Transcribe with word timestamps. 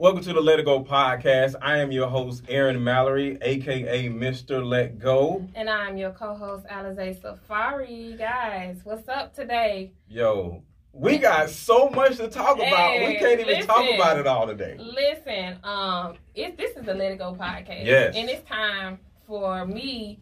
Welcome 0.00 0.22
to 0.22 0.32
the 0.32 0.40
Let 0.40 0.58
It 0.58 0.64
Go 0.64 0.82
podcast. 0.82 1.56
I 1.60 1.76
am 1.76 1.92
your 1.92 2.08
host, 2.08 2.44
Aaron 2.48 2.82
Mallory, 2.82 3.36
aka 3.42 4.08
Mr. 4.08 4.64
Let 4.64 4.98
Go. 4.98 5.46
And 5.54 5.68
I'm 5.68 5.98
your 5.98 6.12
co-host, 6.12 6.64
Alize 6.68 7.20
Safari. 7.20 8.14
Guys, 8.16 8.80
what's 8.84 9.06
up 9.10 9.34
today? 9.34 9.92
Yo, 10.08 10.62
we 10.94 11.18
got 11.18 11.50
so 11.50 11.90
much 11.90 12.16
to 12.16 12.28
talk 12.28 12.56
about. 12.56 12.92
Hey, 12.92 13.08
we 13.08 13.18
can't 13.18 13.40
even 13.40 13.52
listen. 13.52 13.66
talk 13.66 13.94
about 13.94 14.18
it 14.18 14.26
all 14.26 14.46
today. 14.46 14.74
Listen, 14.78 15.58
um, 15.64 16.14
it, 16.34 16.56
this 16.56 16.74
is 16.78 16.86
the 16.86 16.94
Let 16.94 17.12
It 17.12 17.18
Go 17.18 17.36
podcast. 17.38 17.84
Yes. 17.84 18.14
And 18.16 18.30
it's 18.30 18.48
time 18.48 19.00
for 19.26 19.66
me 19.66 20.18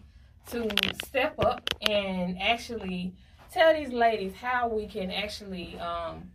to 0.51 0.69
step 1.07 1.39
up 1.39 1.71
and 1.83 2.37
actually 2.43 3.15
tell 3.53 3.73
these 3.73 3.93
ladies 3.93 4.33
how 4.35 4.67
we 4.67 4.89
can 4.89 5.13
actually 5.13 5.79
um, 5.79 6.33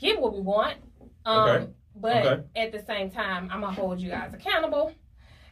get 0.00 0.18
what 0.18 0.32
we 0.32 0.40
want. 0.40 0.78
Um, 1.26 1.50
Okay. 1.50 1.66
But 1.96 2.26
Okay. 2.26 2.42
at 2.56 2.72
the 2.72 2.82
same 2.82 3.10
time, 3.10 3.48
I'm 3.52 3.60
gonna 3.60 3.72
hold 3.72 4.00
you 4.00 4.10
guys 4.10 4.34
accountable. 4.34 4.92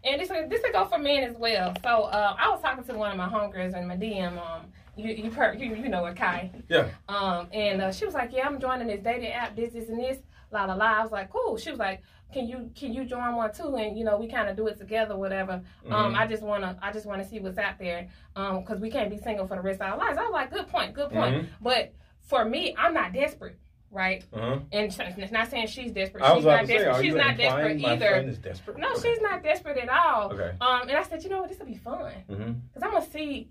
And 0.05 0.21
this 0.21 0.29
this 0.29 0.61
will 0.63 0.73
go 0.73 0.85
for 0.87 0.99
men 0.99 1.23
as 1.23 1.37
well. 1.37 1.75
So 1.85 1.89
uh, 2.05 2.37
I 2.39 2.49
was 2.49 2.61
talking 2.61 2.83
to 2.85 2.95
one 2.95 3.13
of 3.13 3.17
my 3.17 3.29
homegirls 3.29 3.77
in 3.77 3.87
my 3.87 3.97
DM. 3.97 4.33
Um, 4.37 4.73
you 4.97 5.13
you 5.15 5.31
heard 5.31 5.61
you 5.61 5.75
you 5.75 5.89
know 5.89 6.05
her, 6.05 6.13
Kai. 6.15 6.51
Yeah. 6.69 6.89
Um, 7.09 7.49
and 7.53 7.81
uh, 7.81 7.93
she 7.93 8.05
was 8.05 8.15
like, 8.15 8.33
"Yeah, 8.33 8.47
I'm 8.47 8.59
joining 8.61 8.89
this 8.89 9.01
dating 9.01 9.31
app, 9.33 9.55
this, 9.55 9.73
this, 9.73 9.89
and 9.89 9.99
this." 10.01 10.19
La 10.51 10.65
la 10.65 10.75
la. 10.75 10.85
I 10.99 11.03
was 11.03 11.13
like, 11.13 11.31
"Cool." 11.31 11.57
She 11.57 11.71
was 11.71 11.79
like, 11.79 12.03
"Can 12.35 12.49
you 12.49 12.71
can 12.75 12.93
you 12.93 13.05
join 13.05 13.37
one 13.37 13.53
too?" 13.55 13.77
And 13.77 13.97
you 13.97 14.05
know, 14.05 14.19
we 14.19 14.27
kind 14.29 14.49
of 14.51 14.57
do 14.57 14.67
it 14.67 14.77
together, 14.77 15.17
whatever. 15.17 15.63
Um, 15.89 16.13
Mhm. 16.15 16.19
I 16.19 16.27
just 16.27 16.43
wanna 16.43 16.77
I 16.83 16.91
just 16.93 17.07
wanna 17.07 17.25
see 17.25 17.39
what's 17.39 17.57
out 17.57 17.79
there, 17.79 18.09
um, 18.35 18.61
because 18.61 18.81
we 18.81 18.91
can't 18.91 19.09
be 19.09 19.19
single 19.19 19.47
for 19.47 19.55
the 19.55 19.63
rest 19.63 19.81
of 19.81 19.87
our 19.93 19.97
lives. 19.97 20.19
I 20.19 20.23
was 20.25 20.33
like, 20.33 20.51
"Good 20.51 20.67
point, 20.67 20.95
good 20.95 21.11
point." 21.11 21.45
Mhm. 21.45 21.49
But 21.61 21.93
for 22.21 22.45
me, 22.45 22.75
I'm 22.77 22.93
not 22.93 23.13
desperate, 23.13 23.57
right? 23.93 24.25
Uh-huh. 24.33 24.59
And 24.73 24.87
it's 25.19 25.31
not 25.33 25.51
saying 25.51 25.67
she's 25.69 25.93
desperate. 25.93 26.23
I 26.25 26.33
was 26.33 26.39
She's 26.39 26.47
not 26.47 26.61
to 26.63 26.67
say, 26.67 26.79
desperate. 26.79 27.05
she's 27.05 27.15
not 27.15 27.37
desperate 27.37 27.85
either. 27.85 28.15
is 28.17 28.39
desperate? 28.39 28.79
No, 28.79 28.91
Okay. 28.93 29.01
she's 29.13 29.21
not 29.21 29.43
desperate 29.43 29.77
at 29.79 29.89
all. 29.91 30.33
Okay. 30.33 30.51
Um, 30.61 30.89
and 30.89 30.93
I 30.93 31.03
said, 31.05 31.23
you 31.23 31.29
know 31.31 31.41
what, 31.43 31.51
this 31.51 31.59
will 31.59 31.67
be 31.67 31.77
fun 31.77 32.13
Mm-hmm. 32.31 32.53
because 32.73 32.83
I'm 32.83 32.91
gonna 32.93 33.07
see 33.11 33.51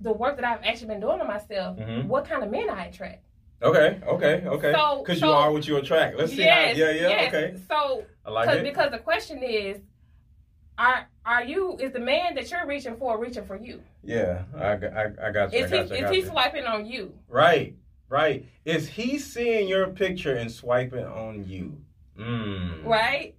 the 0.00 0.12
work 0.12 0.36
that 0.36 0.44
I've 0.46 0.64
actually 0.64 0.86
been 0.88 1.00
doing 1.00 1.20
on 1.20 1.26
myself. 1.26 1.76
Mhm. 1.78 2.06
What 2.06 2.24
kind 2.24 2.42
of 2.42 2.50
men 2.50 2.70
I 2.70 2.86
attract. 2.86 3.24
Okay. 3.62 4.00
Okay. 4.06 4.42
Okay. 4.46 4.72
So- 4.72 5.00
Because 5.04 5.20
so- 5.20 5.26
you 5.26 5.32
are 5.32 5.52
what 5.52 5.66
you 5.68 5.76
attract. 5.76 6.16
Let's 6.16 6.30
see 6.32 6.38
yes, 6.38 6.76
how. 6.78 6.82
Yeah. 6.84 6.90
Yeah. 6.92 7.08
yes. 7.08 7.34
Okay. 7.34 7.56
So, 7.68 8.04
I 8.24 8.30
like 8.30 8.48
it. 8.48 8.62
because 8.62 8.90
the 8.92 8.98
question 8.98 9.42
is, 9.42 9.78
are 10.78 11.06
are 11.26 11.44
you 11.44 11.76
is 11.78 11.92
the 11.92 12.00
man 12.00 12.34
that 12.36 12.50
you're 12.50 12.66
reaching 12.66 12.96
for 12.96 13.18
reaching 13.18 13.44
for 13.44 13.56
you? 13.56 13.82
yeah. 14.02 14.44
I, 14.56 14.76
got- 14.76 14.92
I, 14.94 15.04
I 15.26 15.30
got 15.30 15.52
you. 15.52 15.58
I 15.58 15.62
Is 15.64 15.70
he 15.70 15.76
you. 15.76 15.82
I 15.82 15.84
is 15.84 16.00
got 16.00 16.14
he 16.14 16.22
swiping 16.22 16.64
on 16.64 16.86
you? 16.86 17.12
Right, 17.28 17.74
right. 18.10 18.44
Is 18.66 18.86
he 18.88 19.18
seeing 19.18 19.68
your 19.68 19.86
picture 19.88 20.34
and 20.36 20.50
swiping 20.52 21.04
on 21.04 21.44
you? 21.48 21.78
Mm. 22.18 22.84
Right. 22.84 23.34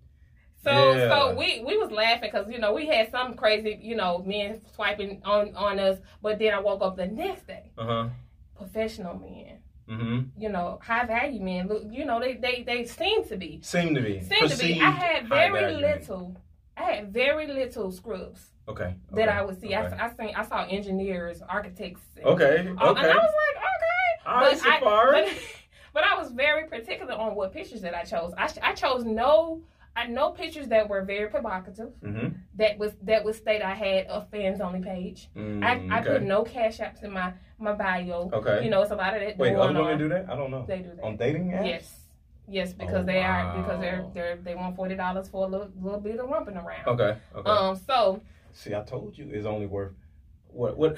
So 0.64 0.72
Yeah. 0.72 1.10
so 1.10 1.36
we 1.36 1.64
we 1.66 1.78
was 1.78 1.92
laughing 1.92 2.30
because 2.32 2.50
you 2.52 2.58
know 2.60 2.74
we 2.74 2.88
had 2.88 3.12
some 3.12 3.36
crazy 3.36 3.80
you 3.82 3.96
know 3.96 4.20
men 4.26 4.62
swiping 4.74 5.22
on 5.26 5.56
on 5.56 5.78
us, 5.80 6.00
but 6.22 6.40
then 6.40 6.54
I 6.54 6.60
woke 6.60 6.82
up 6.82 6.96
the 6.98 7.08
next 7.08 7.46
day, 7.48 7.72
Uh 7.78 7.86
huh. 7.86 8.08
professional 8.58 9.20
men. 9.20 9.60
Mm-hmm. 9.90 10.42
you 10.42 10.48
know, 10.48 10.80
high 10.82 11.06
value 11.06 11.42
men. 11.42 11.68
Look, 11.68 11.84
you 11.90 12.06
know, 12.06 12.18
they 12.20 12.36
they 12.36 12.64
they 12.66 12.86
seem 12.86 13.26
to 13.26 13.36
be. 13.36 13.60
Seem 13.62 13.94
to 13.94 14.00
be. 14.02 14.22
Seem 14.22 14.48
to 14.48 14.58
be. 14.58 14.80
I 14.80 14.90
had 14.90 15.28
very 15.28 15.74
little. 15.76 16.38
I 16.78 16.84
had 16.84 17.12
very 17.12 17.46
little 17.48 17.92
scrubs 17.92 18.52
Okay. 18.70 18.96
that 19.12 19.28
I 19.28 19.42
would 19.44 19.60
see. 19.60 19.76
Okay. 19.76 19.76
I, 19.76 20.06
I 20.06 20.14
seen 20.16 20.34
I 20.34 20.46
saw 20.46 20.66
engineers, 20.66 21.42
architects. 21.42 22.04
okay. 22.24 22.24
Okay. 22.26 22.66
And 22.70 22.80
I 22.80 22.86
was 22.86 23.34
like, 23.44 23.61
okay. 24.26 24.36
All 24.36 24.42
right, 24.42 24.60
but 24.62 24.68
I- 24.68 25.26
But, 25.94 26.04
but 26.04 26.04
I 26.06 26.18
was 26.18 26.32
very 26.32 26.68
particular 26.68 27.14
on 27.14 27.36
what 27.36 27.52
pictures 27.54 27.82
that 27.82 27.94
I 27.94 28.04
chose. 28.04 28.34
I, 28.38 28.50
I 28.62 28.74
chose 28.74 29.04
no. 29.04 29.62
I 29.94 30.08
no 30.08 30.30
pictures 30.30 30.70
that 30.70 30.88
were 30.88 31.04
very 31.04 31.30
provocative. 31.30 31.90
mm-hmm. 32.02 32.30
That 32.56 32.78
was 32.78 32.94
that 33.04 33.26
would 33.26 33.36
state 33.36 33.62
I 33.62 33.74
had 33.74 34.06
a 34.08 34.26
fans 34.32 34.62
only 34.62 34.80
page. 34.80 35.28
Mm, 35.36 35.62
I, 35.66 35.94
I 35.94 36.00
okay. 36.00 36.10
put 36.12 36.24
no 36.24 36.44
cash 36.44 36.78
apps 36.78 37.04
in 37.04 37.12
my 37.12 37.34
my 37.60 37.74
bio. 37.74 38.30
Okay. 38.32 38.64
You 38.64 38.70
know, 38.70 38.82
it's 38.84 38.92
a 38.92 38.96
lot 38.96 39.14
of 39.16 39.20
that 39.20 39.38
Wait, 39.38 39.54
other 39.54 39.74
women 39.74 39.98
do 39.98 40.08
that? 40.08 40.30
I 40.30 40.36
don't 40.38 40.50
know. 40.50 40.64
They 40.66 40.78
do 40.80 40.92
that. 40.96 41.04
On 41.04 41.18
dating 41.18 41.52
apps? 41.52 41.66
Yes. 41.66 41.98
Yes, 42.48 42.74
because 42.74 43.04
Oh, 43.04 43.04
they 43.04 43.22
are 43.22 43.58
because 43.58 43.82
they're 43.82 44.06
they're 44.14 44.38
they 44.38 44.56
want 44.56 44.78
forty 44.78 44.96
dollars 44.96 45.28
for 45.28 45.46
a 45.46 45.50
little 45.50 45.70
little 45.82 46.00
bit 46.00 46.20
of 46.20 46.30
rumping 46.30 46.56
around. 46.56 46.88
Okay. 46.88 47.18
Okay. 47.36 47.50
Um. 47.50 47.76
So 47.86 48.22
See, 48.54 48.74
I 48.74 48.82
told 48.84 49.18
you 49.18 49.30
it's 49.30 49.46
only 49.46 49.66
worth 49.66 49.92
what? 50.48 50.78
What? 50.78 50.98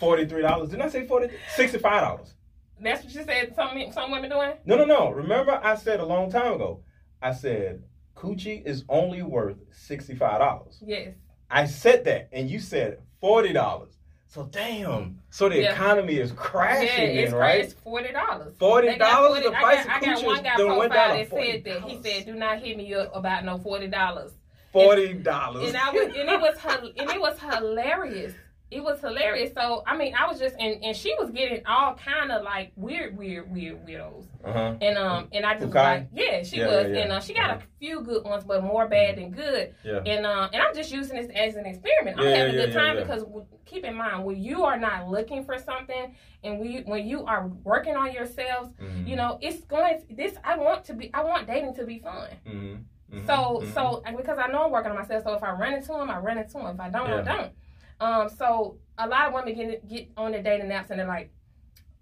Forty 0.00 0.26
three 0.26 0.42
dollars? 0.42 0.68
Didn't 0.68 0.82
I 0.82 0.88
say 0.90 1.06
forty? 1.06 1.28
Sixty 1.54 1.78
five 1.78 2.02
dollars. 2.02 2.34
That's 2.80 3.04
what 3.04 3.14
you 3.14 3.24
said. 3.24 3.54
Some 3.54 3.80
some 3.92 4.10
women 4.10 4.30
doing. 4.30 4.52
No, 4.64 4.76
no, 4.76 4.84
no. 4.84 5.10
Remember, 5.10 5.60
I 5.62 5.74
said 5.76 6.00
a 6.00 6.04
long 6.06 6.30
time 6.30 6.54
ago. 6.54 6.82
I 7.22 7.32
said 7.32 7.82
coochie 8.16 8.64
is 8.64 8.84
only 8.88 9.22
worth 9.22 9.56
sixty 9.72 10.14
five 10.14 10.38
dollars. 10.40 10.78
Yes. 10.84 11.14
I 11.50 11.66
said 11.66 12.04
that, 12.04 12.28
and 12.32 12.50
you 12.50 12.58
said 12.58 12.98
forty 13.20 13.52
dollars. 13.52 13.94
So 14.26 14.44
damn. 14.50 15.20
So 15.30 15.48
the 15.48 15.60
Yeah. 15.60 15.72
economy 15.72 16.16
is 16.16 16.32
crashing, 16.32 16.88
yeah, 16.88 17.20
it's 17.22 17.30
then, 17.30 17.40
right. 17.40 17.60
It's 17.60 17.74
forty 17.74 18.12
dollars. 18.12 18.56
Forty 18.58 18.96
dollars. 18.98 19.44
The 19.44 19.54
I 19.54 19.60
price 19.60 19.86
got, 19.86 19.96
of 19.96 20.02
I 20.02 20.06
got 20.06 20.24
one 20.24 20.42
guy 20.42 20.56
went 20.56 20.92
profile 20.92 21.08
down 21.08 21.18
that 21.18 21.30
said 21.30 21.64
that 21.64 21.82
he 21.82 22.02
said, 22.02 22.26
"Do 22.26 22.34
not 22.34 22.58
hit 22.58 22.76
me 22.76 22.92
up 22.94 23.14
about 23.14 23.44
no 23.44 23.58
forty 23.58 23.86
dollars." 23.86 24.32
forty 24.72 25.14
dollars. 25.14 25.68
And 25.68 25.76
I 25.76 25.90
was 25.90 26.06
and 26.06 26.28
it 26.28 26.40
was 26.40 26.92
and 26.98 27.10
it 27.10 27.20
was 27.20 27.38
hilarious. 27.38 28.34
It 28.70 28.82
was 28.82 29.00
hilarious. 29.00 29.52
So 29.54 29.84
I 29.86 29.96
mean, 29.96 30.14
I 30.18 30.26
was 30.26 30.38
just 30.38 30.56
and 30.58 30.82
and 30.82 30.96
she 30.96 31.14
was 31.20 31.30
getting 31.30 31.64
all 31.66 31.94
kind 31.94 32.32
of 32.32 32.42
like 32.42 32.72
weird, 32.74 33.16
weird, 33.16 33.52
weird 33.52 33.86
weirdos. 33.86 34.24
uh-huh. 34.42 34.74
And 34.80 34.98
um 34.98 35.28
and 35.32 35.44
I 35.46 35.54
just 35.54 35.66
Okay. 35.66 35.78
like, 35.82 36.08
yeah, 36.12 36.42
she 36.42 36.56
Yeah, 36.58 36.66
was, 36.66 36.86
yeah, 36.88 36.94
yeah. 36.94 37.02
and 37.02 37.12
uh, 37.12 37.20
she 37.20 37.34
got 37.34 37.50
Uh-huh. 37.50 37.58
a 37.60 37.78
few 37.78 38.00
good 38.00 38.24
ones, 38.24 38.42
but 38.44 38.64
more 38.64 38.88
bad 38.88 39.16
than 39.18 39.30
good. 39.30 39.74
Yeah. 39.84 39.98
And 40.04 40.26
uh, 40.26 40.48
and 40.52 40.62
I'm 40.62 40.74
just 40.74 40.90
using 40.90 41.16
this 41.20 41.30
as 41.36 41.54
an 41.56 41.66
experiment. 41.66 42.18
I'm 42.18 42.26
having 42.26 42.54
a 42.54 42.66
good 42.66 42.72
time 42.72 42.96
because 42.96 43.22
w- 43.22 43.46
keep 43.64 43.84
in 43.84 43.94
mind 43.94 44.24
when 44.24 44.42
you 44.42 44.64
are 44.64 44.78
not 44.78 45.08
looking 45.08 45.44
for 45.44 45.56
something, 45.58 46.16
and 46.42 46.58
we 46.58 46.80
when 46.86 47.06
you 47.06 47.24
are 47.26 47.46
working 47.62 47.96
on 47.96 48.12
yourselves, 48.12 48.70
Mhm. 48.82 49.06
you 49.06 49.14
know 49.14 49.38
it's 49.40 49.62
going. 49.66 50.02
this 50.10 50.36
I 50.42 50.56
want 50.56 50.84
to 50.86 50.94
be. 50.94 51.10
I 51.14 51.22
want 51.22 51.46
dating 51.46 51.74
to 51.74 51.84
be 51.84 51.98
fun. 52.00 52.28
Mhm. 52.46 52.84
Mhm. 53.12 53.26
So 53.26 53.62
so 53.72 54.02
and 54.06 54.16
because 54.16 54.38
I 54.38 54.48
know 54.48 54.64
I'm 54.64 54.72
working 54.72 54.90
on 54.90 54.96
myself. 54.96 55.22
So 55.22 55.34
if 55.34 55.44
I 55.44 55.50
run 55.52 55.74
into 55.74 55.92
him, 55.94 56.10
I 56.10 56.18
run 56.18 56.38
into 56.38 56.58
him. 56.58 56.66
If 56.66 56.80
I 56.80 56.88
don't, 56.90 57.06
I 57.12 57.22
don't. 57.22 57.52
Um. 58.00 58.28
So 58.28 58.78
a 58.98 59.06
lot 59.08 59.28
of 59.28 59.34
women 59.34 59.54
get 59.54 59.88
get 59.88 60.08
on 60.16 60.32
their 60.32 60.42
dating 60.42 60.68
apps 60.70 60.90
and 60.90 60.98
they're 61.00 61.06
like. 61.06 61.30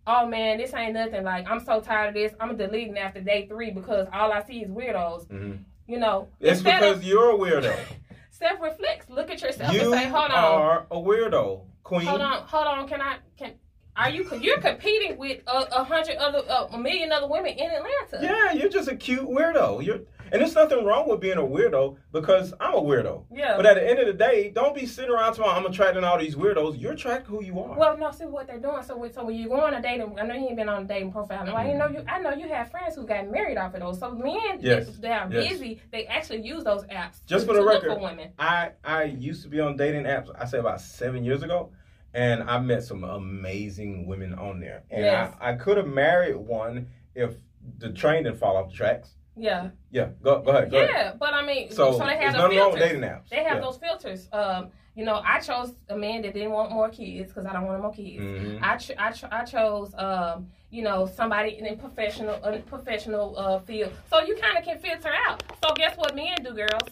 Oh 0.04 0.26
man, 0.26 0.58
this 0.58 0.74
ain't 0.74 0.94
nothing. 0.94 1.22
Like 1.22 1.48
I'm 1.48 1.60
so 1.64 1.80
tired 1.80 2.08
of 2.08 2.14
this. 2.14 2.32
I'm 2.40 2.56
deleting 2.56 2.98
after 2.98 3.20
day 3.20 3.46
three 3.46 3.70
because 3.70 4.08
all 4.12 4.32
I 4.32 4.42
see 4.42 4.58
is 4.62 4.68
weirdos. 4.68 5.28
Mhm. 5.28 5.60
You 5.86 5.98
know, 6.00 6.26
It's 6.40 6.60
because 6.60 6.96
of 6.96 7.04
you're 7.04 7.30
a 7.30 7.38
weirdo. 7.38 7.72
self 8.32 8.60
reflects, 8.60 9.08
look 9.08 9.30
at 9.30 9.40
yourself 9.40 9.72
you 9.72 9.92
and 9.92 9.92
say, 9.92 10.08
"Hold 10.08 10.32
on, 10.32 10.42
You 10.42 10.58
are 10.58 10.86
a 10.90 10.96
weirdo, 10.96 11.60
queen. 11.84 12.06
hold 12.06 12.20
on, 12.20 12.42
hold 12.48 12.66
on. 12.66 12.88
Can 12.88 13.00
I? 13.00 13.18
Can 13.36 13.52
are 13.94 14.10
you? 14.10 14.28
You're 14.40 14.60
competing 14.60 15.18
with 15.18 15.40
a, 15.46 15.68
a 15.80 15.84
hundred 15.84 16.16
other, 16.16 16.42
uh, 16.48 16.66
a 16.72 16.78
million 16.78 17.12
other 17.12 17.28
women 17.28 17.52
in 17.52 17.70
Atlanta. 17.70 18.18
Yeah, 18.22 18.52
you're 18.54 18.70
just 18.70 18.88
a 18.88 18.96
cute 18.96 19.28
weirdo. 19.28 19.84
You're, 19.84 20.00
and 20.32 20.40
there's 20.40 20.54
nothing 20.54 20.82
wrong 20.84 21.08
with 21.08 21.20
being 21.20 21.36
a 21.36 21.42
weirdo 21.42 21.96
because 22.10 22.54
I'm 22.58 22.72
a 22.74 22.80
weirdo. 22.80 23.24
Yeah. 23.30 23.56
But 23.56 23.66
at 23.66 23.74
the 23.74 23.88
end 23.88 23.98
of 23.98 24.06
the 24.06 24.14
day, 24.14 24.50
don't 24.50 24.74
be 24.74 24.86
sitting 24.86 25.10
around 25.10 25.34
talking, 25.34 25.52
I'm 25.52 25.66
attracting 25.70 26.04
all 26.04 26.18
these 26.18 26.34
weirdos. 26.34 26.80
You're 26.80 26.92
attracting 26.92 27.34
who 27.36 27.44
you 27.44 27.60
are. 27.60 27.78
Well, 27.78 27.98
no, 27.98 28.10
see 28.10 28.24
what 28.24 28.46
they're 28.46 28.58
doing. 28.58 28.82
So, 28.82 28.96
when- 28.96 29.12
so 29.12 29.24
when 29.24 29.36
you 29.36 29.48
go 29.48 29.60
on 29.60 29.74
a 29.74 29.82
dating, 29.82 30.18
I 30.18 30.24
know 30.24 30.34
you 30.34 30.46
ain't 30.46 30.56
been 30.56 30.70
on 30.70 30.84
a 30.84 30.86
dating 30.86 31.12
profile. 31.12 31.44
No, 31.44 31.54
I 31.54 31.74
know 31.74 31.84
mm-hmm. 31.84 31.96
you. 31.96 32.04
I 32.08 32.18
know 32.20 32.32
you 32.32 32.48
have 32.48 32.70
friends 32.70 32.96
who 32.96 33.06
got 33.06 33.30
married 33.30 33.58
off 33.58 33.74
of 33.74 33.80
those. 33.80 33.98
So 34.00 34.10
men, 34.10 34.58
Yes, 34.60 34.88
if 34.88 35.00
they 35.02 35.12
are 35.12 35.28
yes. 35.30 35.50
busy. 35.50 35.82
They 35.90 36.06
actually 36.06 36.40
use 36.40 36.64
those 36.64 36.84
apps 36.84 37.24
Just 37.26 37.46
to, 37.46 37.52
for 37.52 37.58
the 37.58 37.64
record, 37.64 37.92
for 37.92 38.00
women. 38.00 38.30
I 38.38 38.70
I 38.82 39.04
used 39.04 39.42
to 39.42 39.48
be 39.50 39.60
on 39.60 39.76
dating 39.76 40.04
apps. 40.04 40.30
I 40.38 40.46
say 40.46 40.58
about 40.58 40.80
seven 40.80 41.24
years 41.24 41.42
ago, 41.42 41.72
and 42.14 42.42
I 42.44 42.58
met 42.58 42.84
some 42.84 43.04
amazing 43.04 44.06
women 44.06 44.32
on 44.34 44.60
there. 44.60 44.84
And 44.90 45.04
Yes. 45.04 45.34
I, 45.40 45.50
I 45.50 45.56
could 45.56 45.76
have 45.76 45.86
married 45.86 46.36
one 46.36 46.88
if 47.14 47.34
the 47.78 47.92
train 47.92 48.24
didn't 48.24 48.38
fall 48.38 48.56
off 48.56 48.70
the 48.70 48.76
tracks. 48.76 49.14
Yeah, 49.36 49.70
Yeah, 49.90 50.08
go 50.22 50.40
go 50.42 50.50
ahead. 50.50 50.70
Go 50.70 50.78
yeah. 50.78 50.84
ahead. 50.88 51.18
But 51.18 51.32
I 51.32 51.44
mean, 51.46 51.70
So, 51.70 51.92
so, 51.92 52.04
they 52.06 52.16
have 52.16 52.34
nothing 52.34 52.58
wrong 52.58 52.72
with 52.72 52.80
dating 52.80 53.00
apps. 53.02 53.28
They 53.30 53.42
have 53.44 53.56
yeah. 53.56 53.60
those 53.60 53.78
filters. 53.78 54.28
Um, 54.32 54.68
you 54.94 55.06
know, 55.06 55.22
I 55.24 55.40
chose 55.40 55.72
a 55.88 55.96
man 55.96 56.20
that 56.22 56.34
didn't 56.34 56.50
want 56.50 56.70
more 56.70 56.90
kids 56.90 57.28
because 57.32 57.46
I 57.46 57.52
don't 57.54 57.64
want 57.64 57.80
more 57.80 57.92
kids. 57.94 58.22
Mhm. 58.22 58.62
I, 58.62 58.76
ch- 58.76 58.90
I, 58.98 59.10
ch- 59.10 59.24
I 59.32 59.42
chose, 59.44 59.94
um, 59.96 60.48
you 60.68 60.82
know, 60.82 61.06
somebody 61.06 61.56
in 61.56 61.66
a 61.66 61.76
professional, 61.76 62.34
a 62.44 62.58
professional 62.58 63.38
uh, 63.38 63.58
field. 63.60 63.90
So 64.10 64.20
you 64.20 64.36
kind 64.36 64.58
of 64.58 64.64
can 64.64 64.78
filter 64.78 65.10
out. 65.26 65.42
So 65.64 65.72
guess 65.74 65.96
what 65.96 66.14
men 66.14 66.36
do, 66.44 66.52
girls? 66.52 66.90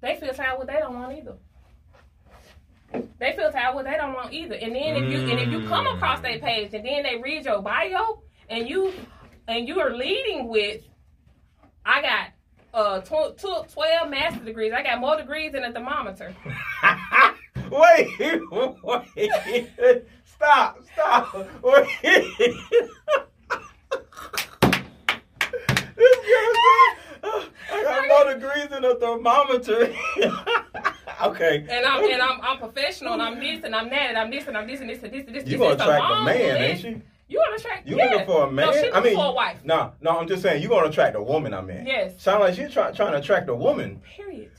They 0.00 0.16
filter 0.16 0.42
out 0.42 0.58
what 0.58 0.66
they 0.66 0.78
don't 0.80 0.94
want 0.94 1.16
either. 1.16 1.36
They 3.18 3.32
filter 3.34 3.58
out 3.58 3.74
what 3.76 3.84
they 3.84 3.96
don't 3.96 4.12
want 4.14 4.32
either. 4.32 4.54
And 4.56 4.74
then 4.74 4.96
if 4.96 5.12
you 5.12 5.20
and 5.30 5.38
if 5.40 5.48
you 5.48 5.68
come 5.68 5.86
across 5.86 6.20
their 6.20 6.38
page 6.38 6.74
and 6.74 6.84
then 6.84 7.02
they 7.04 7.16
read 7.16 7.44
your 7.44 7.62
bio 7.62 8.22
and 8.48 8.68
you 8.68 8.92
and 9.48 9.68
you 9.68 9.80
are 9.80 9.90
leading 9.94 10.48
with, 10.48 10.82
I 11.86 12.02
got 12.02 12.26
uh 12.74 13.00
tw- 13.00 13.38
tw- 13.38 13.72
12 13.72 14.10
master 14.10 14.44
degrees. 14.44 14.72
I 14.72 14.82
got 14.82 15.00
more 15.00 15.16
degrees 15.16 15.52
than 15.52 15.62
a 15.64 15.72
thermometer. 15.72 16.34
wait, 17.70 18.42
wait, 18.50 20.04
stop, 20.24 20.80
stop, 20.92 21.34
wait. 21.62 21.88
this 25.96 26.16
girl 26.26 26.52
said, 26.52 26.96
"Oh, 27.22 27.48
I 27.72 27.82
got 27.84 28.08
more 28.08 28.34
degrees 28.34 28.68
than 28.68 28.84
a 28.84 28.96
thermometer. 28.96 29.94
okay. 31.22 31.66
And 31.70 31.86
I'm 31.86 32.04
and 32.04 32.20
I'm, 32.20 32.40
I'm 32.42 32.58
professional 32.58 33.12
and 33.12 33.22
I'm 33.22 33.38
this 33.38 33.62
and 33.62 33.76
I'm 33.76 33.88
that 33.90 34.08
and 34.08 34.18
I'm 34.18 34.30
this 34.30 34.48
and 34.48 34.56
I'm 34.56 34.66
this 34.66 34.80
and 34.80 34.90
this 34.90 35.04
and 35.04 35.12
this 35.12 35.24
and 35.24 35.36
this. 35.36 35.46
You 35.46 35.58
gonna 35.58 35.74
attract 35.74 36.04
a 36.04 36.24
man, 36.24 36.56
ain't 36.56 36.84
you? 36.84 37.02
You 37.28 37.42
gonna 37.44 37.56
attract? 37.56 37.88
You 37.88 37.96
yeah. 37.96 38.04
looking 38.10 38.26
for 38.26 38.46
a 38.46 38.50
man? 38.52 38.66
No, 38.66 38.72
she 38.80 38.92
I 38.92 39.00
mean, 39.00 39.16
for 39.16 39.26
a 39.26 39.32
wife. 39.32 39.64
No, 39.64 39.92
no, 40.00 40.18
I'm 40.18 40.28
just 40.28 40.42
saying 40.42 40.62
you 40.62 40.68
gonna 40.68 40.88
attract 40.88 41.16
a 41.16 41.22
woman. 41.22 41.54
I 41.54 41.60
mean, 41.60 41.84
Yes. 41.86 42.20
Sound 42.22 42.40
like 42.40 42.56
you 42.56 42.68
try, 42.68 42.92
trying 42.92 43.12
to 43.12 43.18
attract 43.18 43.48
a 43.48 43.54
woman. 43.54 44.00
Period. 44.04 44.52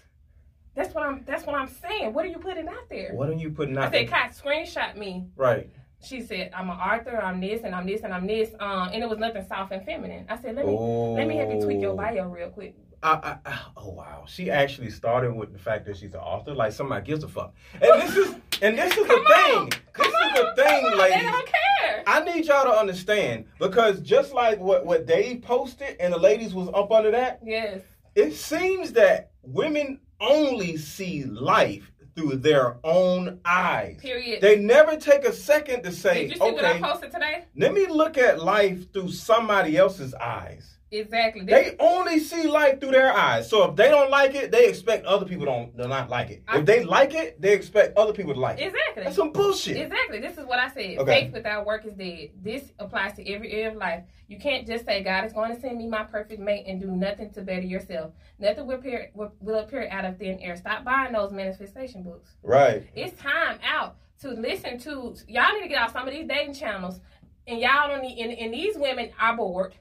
That's 0.76 0.94
what 0.94 1.04
I'm. 1.06 1.24
That's 1.26 1.46
what 1.46 1.56
I'm 1.56 1.68
saying. 1.68 2.14
What 2.14 2.26
are 2.26 2.28
you 2.28 2.38
putting 2.38 2.68
out 2.68 2.88
there? 2.90 3.14
What 3.14 3.30
are 3.30 3.34
you 3.34 3.50
putting 3.52 3.78
I 3.78 3.86
out 3.86 3.92
said, 3.94 4.08
there? 4.08 4.20
Kai, 4.20 4.30
screenshot 4.30 4.96
me. 4.98 5.28
Right. 5.36 5.70
She 6.04 6.22
said, 6.22 6.52
I'm 6.54 6.70
an 6.70 6.78
author. 6.78 7.18
I'm 7.18 7.42
this 7.42 7.64
and 7.64 7.74
I'm 7.74 7.88
this 7.88 8.02
and 8.04 8.14
I'm 8.14 8.28
this. 8.28 8.52
Um, 8.60 8.90
and 8.94 9.02
it 9.02 9.10
was 9.10 9.18
nothing 9.18 9.44
soft 9.48 9.72
and 9.72 9.84
feminine. 9.84 10.28
I 10.30 10.38
said, 10.38 10.56
let 10.56 10.68
me 10.68 10.74
let 10.74 11.28
me 11.28 11.38
help 11.38 11.52
you 11.54 11.62
tweak 11.62 11.82
your 11.82 11.94
Oh. 11.94 11.98
bio 11.98 12.28
real 12.30 12.50
quick. 12.50 12.76
I, 13.02 13.12
I, 13.46 13.50
I, 13.50 13.60
oh 13.78 13.90
wow, 13.90 14.24
she 14.28 14.50
actually 14.52 14.90
started 14.90 15.32
with 15.34 15.54
the 15.54 15.60
fact 15.60 15.86
that 15.86 15.98
she's 15.98 16.14
an 16.14 16.20
author. 16.20 16.54
Like 16.54 16.74
somebody 16.74 17.06
gives 17.06 17.24
a 17.24 17.28
fuck. 17.28 17.54
And 17.74 18.02
this 18.02 18.16
is 18.18 18.36
and 18.62 18.78
this 18.78 18.92
is 18.98 19.08
Come 19.08 19.08
the 19.08 19.14
on. 19.34 19.70
thing. 19.70 19.82
Come 19.94 20.06
This 20.06 20.16
on, 20.16 20.28
is 20.30 20.34
the 20.34 20.44
come 20.44 20.56
thing, 20.56 20.86
on, 20.86 20.92
They 20.92 20.98
ladies. 20.98 21.32
don't 21.32 21.46
care. 21.48 22.04
I 22.08 22.24
need 22.24 22.46
y'all 22.46 22.64
to 22.66 22.78
understand 22.78 23.46
because 23.60 24.00
just 24.02 24.34
like 24.34 24.60
what 24.60 24.86
what 24.86 25.06
Dave 25.06 25.42
posted 25.42 25.96
and 26.00 26.14
the 26.14 26.18
ladies 26.18 26.54
was 26.54 26.70
up 26.74 26.92
under 26.92 27.12
that, 27.12 27.40
Yes. 27.44 27.82
it 28.16 28.34
seems 28.34 28.94
that 28.94 29.32
women 29.44 30.00
only 30.20 30.78
see 30.78 31.24
life 31.26 31.92
through 32.16 32.38
their 32.38 32.78
own 32.84 33.40
eyes. 33.46 33.98
Period. 34.02 34.42
They 34.42 34.56
never 34.58 34.96
take 34.98 35.24
a 35.24 35.32
second 35.34 35.84
to 35.84 35.92
say, 35.92 36.24
Did 36.28 36.32
you 36.32 36.38
see 36.38 36.52
what 36.52 36.66
I 36.66 36.80
posted 36.82 37.12
today? 37.12 37.46
let 37.56 37.74
me 37.74 37.86
look 37.86 38.18
at 38.18 38.42
life 38.44 38.92
through 38.92 39.12
somebody 39.12 39.78
else's 39.78 40.16
eyes. 40.16 40.77
Exactly. 40.90 41.44
This- 41.44 41.72
They 41.72 41.76
only 41.80 42.20
see 42.20 42.48
life 42.48 42.80
through 42.80 42.92
their 42.92 43.12
eyes. 43.12 43.50
So 43.50 43.70
if 43.70 43.76
they 43.76 43.90
don't 43.90 44.10
like 44.10 44.36
it, 44.36 44.52
they 44.52 44.68
expect 44.70 45.06
other 45.06 45.26
people 45.26 45.46
don't 45.46 45.78
to 45.78 45.88
not 45.88 46.10
like 46.10 46.30
it. 46.30 46.44
I- 46.48 46.60
If 46.60 46.66
they 46.66 46.84
like 46.84 47.14
it, 47.14 47.42
they 47.42 47.54
expect 47.54 47.98
other 47.98 48.14
people 48.14 48.34
to 48.34 48.40
like 48.40 48.60
it. 48.60 48.68
exactly. 48.68 49.04
That's 49.04 49.16
some 49.16 49.32
bullshit. 49.32 49.78
Exactly. 49.78 50.20
This 50.20 50.38
is 50.38 50.46
what 50.46 50.60
I 50.60 50.70
said. 50.70 50.98
Okay. 51.00 51.24
Faith 51.26 51.34
without 51.34 51.66
work 51.66 51.86
is 51.86 51.94
dead. 51.94 52.30
This 52.42 52.72
applies 52.80 53.14
to 53.16 53.34
every 53.34 53.52
area 53.52 53.70
of 53.72 53.76
life. 53.76 54.04
You 54.30 54.38
can't 54.40 54.66
just 54.68 54.86
say 54.86 55.04
God 55.04 55.26
is 55.26 55.34
going 55.34 55.54
to 55.54 55.60
send 55.60 55.78
me 55.78 55.88
my 55.88 56.04
perfect 56.04 56.40
mate 56.42 56.66
and 56.68 56.80
do 56.82 56.88
nothing 56.88 57.32
to 57.32 57.42
better 57.42 57.62
yourself. 57.66 58.12
Nothing 58.40 58.66
will 58.68 58.76
appear 58.76 59.12
will, 59.14 59.32
will 59.42 59.60
appear 59.60 59.88
out 59.90 60.06
of 60.06 60.18
thin 60.18 60.40
air. 60.40 60.56
Stop 60.56 60.84
buying 60.84 61.14
those 61.14 61.32
manifestation 61.32 62.04
books. 62.04 62.32
Right. 62.44 62.88
It's 62.96 63.20
time 63.22 63.60
out 63.66 63.96
to 64.22 64.30
listen 64.30 64.80
to. 64.80 65.16
Y'all 65.28 65.54
need 65.54 65.64
to 65.64 65.68
get 65.70 65.82
off 65.82 65.94
some 65.94 66.08
of 66.08 66.14
these 66.14 66.28
dating 66.28 66.54
channels, 66.56 67.00
and 67.46 67.60
y'all 67.60 67.88
don't 67.88 68.02
need. 68.02 68.20
And, 68.20 68.32
and 68.38 68.54
these 68.54 68.78
women 68.78 69.12
are 69.20 69.36
bored. 69.36 69.76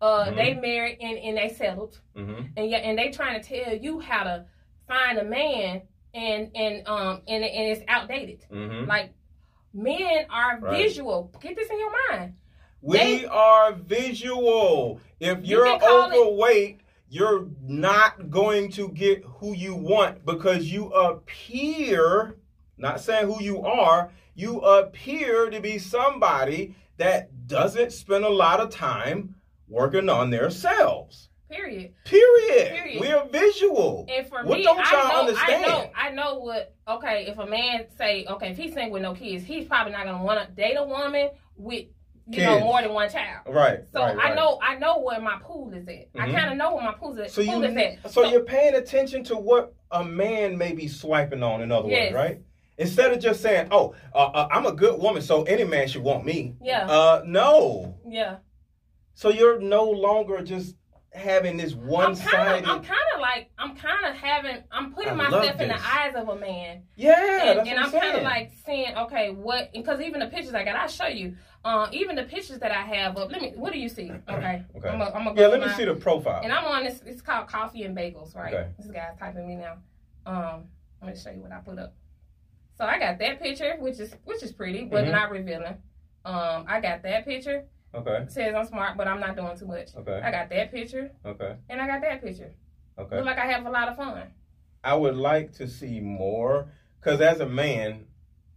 Uh, 0.00 0.26
Mhm. 0.26 0.36
they 0.36 0.54
married 0.54 0.98
and, 1.00 1.18
and 1.18 1.36
they 1.36 1.48
settled 1.54 2.00
Mm-hmm. 2.16 2.42
and 2.56 2.70
yeah, 2.70 2.78
and 2.78 2.98
they 2.98 3.10
trying 3.10 3.40
to 3.40 3.46
tell 3.64 3.74
you 3.74 4.00
how 4.00 4.24
to 4.24 4.46
find 4.88 5.18
a 5.18 5.24
man, 5.24 5.82
and 6.14 6.50
and 6.54 6.86
um 6.88 7.22
and 7.28 7.44
and 7.44 7.68
it's 7.72 7.82
outdated. 7.88 8.44
Mm-hmm. 8.50 8.88
Like 8.88 9.12
men 9.74 10.26
are 10.30 10.58
Right. 10.58 10.76
visual. 10.82 11.30
Get 11.40 11.54
this 11.56 11.70
in 11.70 11.78
your 11.78 11.92
mind. 12.10 12.34
We 12.82 12.96
They- 12.98 13.24
are 13.26 13.72
visual. 13.72 15.00
If 15.20 15.38
You 15.46 15.56
you're 15.58 15.66
can 15.66 15.80
call 15.80 16.10
it- 16.10 16.16
overweight, 16.16 16.80
you're 17.10 17.48
not 17.62 18.30
going 18.30 18.70
to 18.72 18.88
get 18.88 19.22
who 19.24 19.54
you 19.54 19.74
want 19.74 20.24
because 20.24 20.72
you 20.72 20.86
appear, 20.92 22.36
not 22.78 23.00
saying 23.00 23.26
who 23.26 23.42
you 23.42 23.62
are, 23.64 24.10
you 24.34 24.60
appear 24.60 25.50
to 25.50 25.60
be 25.60 25.78
somebody 25.78 26.74
that 26.96 27.46
doesn't 27.46 27.92
spend 27.92 28.24
a 28.24 28.28
lot 28.28 28.60
of 28.60 28.70
time 28.70 29.34
working 29.70 30.08
on 30.08 30.30
themselves. 30.30 31.28
Period. 31.50 31.92
Period. 32.04 32.68
Period. 32.70 33.00
We're 33.00 33.24
visual. 33.28 34.06
And 34.08 34.26
for 34.28 34.44
What 34.44 34.58
me, 34.58 34.64
don't 34.64 34.78
I 34.78 34.90
y'all 34.92 35.08
know, 35.08 35.20
understand? 35.30 35.64
I 35.64 35.68
know, 35.68 35.90
I 35.96 36.10
know 36.10 36.38
what. 36.38 36.74
Okay, 36.86 37.26
if 37.26 37.38
a 37.38 37.46
man 37.46 37.86
say, 37.98 38.24
okay, 38.28 38.50
if 38.50 38.56
he's 38.56 38.72
single 38.72 38.92
with 38.92 39.02
no 39.02 39.14
kids, 39.14 39.44
he's 39.44 39.66
probably 39.66 39.92
not 39.92 40.04
gonna 40.04 40.22
want 40.22 40.46
to 40.46 40.52
date 40.54 40.76
a 40.76 40.84
woman 40.84 41.30
with, 41.56 41.86
you 42.28 42.42
know, 42.44 42.60
more 42.60 42.80
than 42.82 42.92
one 42.92 43.10
child. 43.10 43.46
Right. 43.48 43.80
So 43.92 44.00
right, 44.00 44.12
I 44.16 44.28
right. 44.28 44.36
know, 44.36 44.60
I 44.62 44.76
know 44.76 45.00
where 45.00 45.20
my 45.20 45.38
pool 45.42 45.72
is 45.74 45.88
at. 45.88 46.06
I 46.20 46.28
Mhm. 46.28 46.34
kind 46.36 46.50
of 46.52 46.56
know 46.56 46.74
where 46.76 46.84
my 46.84 46.92
pool 46.94 47.18
is, 47.18 47.32
So 47.32 47.44
pool 47.44 47.64
you, 47.64 47.64
is 47.64 47.76
at. 48.04 48.10
so 48.12 48.24
you're 48.24 48.44
paying 48.44 48.76
attention 48.76 49.24
to 49.24 49.36
what 49.36 49.72
a 49.90 50.04
man 50.04 50.56
may 50.56 50.72
be 50.72 50.86
swiping 50.86 51.42
on. 51.42 51.62
In 51.62 51.72
other 51.72 51.88
Yes. 51.88 52.12
words, 52.12 52.14
right? 52.14 52.40
Instead 52.78 53.12
of 53.12 53.18
just 53.18 53.42
saying, 53.42 53.68
"Oh, 53.72 53.94
uh, 54.14 54.18
uh, 54.18 54.48
I'm 54.52 54.66
a 54.66 54.72
good 54.72 55.00
woman, 55.00 55.20
so 55.20 55.42
any 55.42 55.64
man 55.64 55.88
should 55.88 56.02
want 56.04 56.24
me." 56.24 56.54
Yeah, 56.62 56.86
Uh, 56.86 57.22
no. 57.26 57.96
yeah. 58.08 58.36
So 59.20 59.28
you're 59.28 59.60
no 59.60 59.84
longer 59.84 60.40
just 60.40 60.76
having 61.12 61.58
this 61.58 61.74
one-sided. 61.74 62.64
of, 62.64 62.70
I'm 62.70 62.82
kind 62.82 63.00
of 63.14 63.20
like, 63.20 63.50
I'm 63.58 63.76
kind 63.76 64.06
of 64.06 64.14
having, 64.14 64.62
I'm 64.72 64.94
putting 64.94 65.12
I 65.12 65.28
myself 65.28 65.60
in 65.60 65.68
the 65.68 65.74
eyes 65.78 66.14
of 66.14 66.30
a 66.30 66.36
man. 66.36 66.84
yeah, 66.96 67.50
and, 67.50 67.68
and 67.68 67.78
I'm 67.78 67.90
kind 67.92 68.16
of 68.16 68.22
like 68.22 68.50
saying, 68.64 68.96
okay, 68.96 69.28
what? 69.28 69.74
Because 69.74 70.00
even 70.00 70.20
the 70.20 70.28
pictures 70.28 70.54
I 70.54 70.64
got, 70.64 70.76
I'll 70.76 70.88
show 70.88 71.06
you. 71.08 71.36
Uh, 71.66 71.88
even 71.92 72.16
the 72.16 72.22
pictures 72.22 72.60
that 72.60 72.72
I 72.72 72.80
have 72.80 73.18
up. 73.18 73.30
Let 73.30 73.42
me. 73.42 73.52
What 73.56 73.74
do 73.74 73.78
you 73.78 73.90
see? 73.90 74.10
Okay. 74.30 74.64
Okay. 74.74 74.88
I'm 74.88 74.98
gonna 74.98 75.38
yeah. 75.38 75.48
Let 75.48 75.60
me 75.60 75.66
my- 75.66 75.74
see 75.74 75.84
the 75.84 75.94
profile. 75.94 76.40
And 76.42 76.50
I'm 76.50 76.64
on 76.64 76.84
this. 76.84 77.02
It's 77.04 77.20
called 77.20 77.46
Coffee 77.46 77.82
and 77.82 77.94
Bagels, 77.94 78.34
right? 78.34 78.54
Okay. 78.54 78.68
This 78.78 78.86
guy's 78.86 79.18
typing 79.18 79.46
me 79.46 79.56
now. 79.56 79.76
Um, 80.24 80.64
let 81.02 81.14
me 81.14 81.20
show 81.20 81.28
you 81.28 81.42
what 81.42 81.52
I 81.52 81.58
put 81.58 81.78
up. 81.78 81.94
So 82.78 82.86
I 82.86 82.98
got 82.98 83.18
that 83.18 83.42
picture, 83.42 83.76
which 83.80 84.00
is 84.00 84.14
which 84.24 84.42
is 84.42 84.52
pretty, 84.52 84.84
but 84.84 85.04
Mhm. 85.04 85.10
not 85.10 85.30
revealing. 85.30 85.76
Um, 86.24 86.64
I 86.66 86.80
got 86.80 87.02
that 87.02 87.26
picture. 87.26 87.66
Okay. 87.94 88.24
Says 88.28 88.54
I'm 88.54 88.66
smart, 88.66 88.96
but 88.96 89.08
I'm 89.08 89.20
not 89.20 89.36
doing 89.36 89.56
too 89.58 89.66
much. 89.66 89.94
Okay. 89.96 90.20
I 90.22 90.30
got 90.30 90.50
that 90.50 90.70
picture, 90.70 91.10
Okay. 91.24 91.56
and 91.68 91.80
I 91.80 91.86
got 91.86 92.00
that 92.02 92.22
picture. 92.22 92.52
Okay. 92.98 93.16
Look 93.16 93.26
like 93.26 93.38
I 93.38 93.46
have 93.46 93.66
a 93.66 93.70
lot 93.70 93.88
of 93.88 93.96
fun. 93.96 94.22
I 94.82 94.94
would 94.94 95.16
like 95.16 95.52
to 95.54 95.68
see 95.68 96.00
more 96.00 96.68
because 97.00 97.20
as 97.20 97.40
a 97.40 97.46
man, 97.46 98.06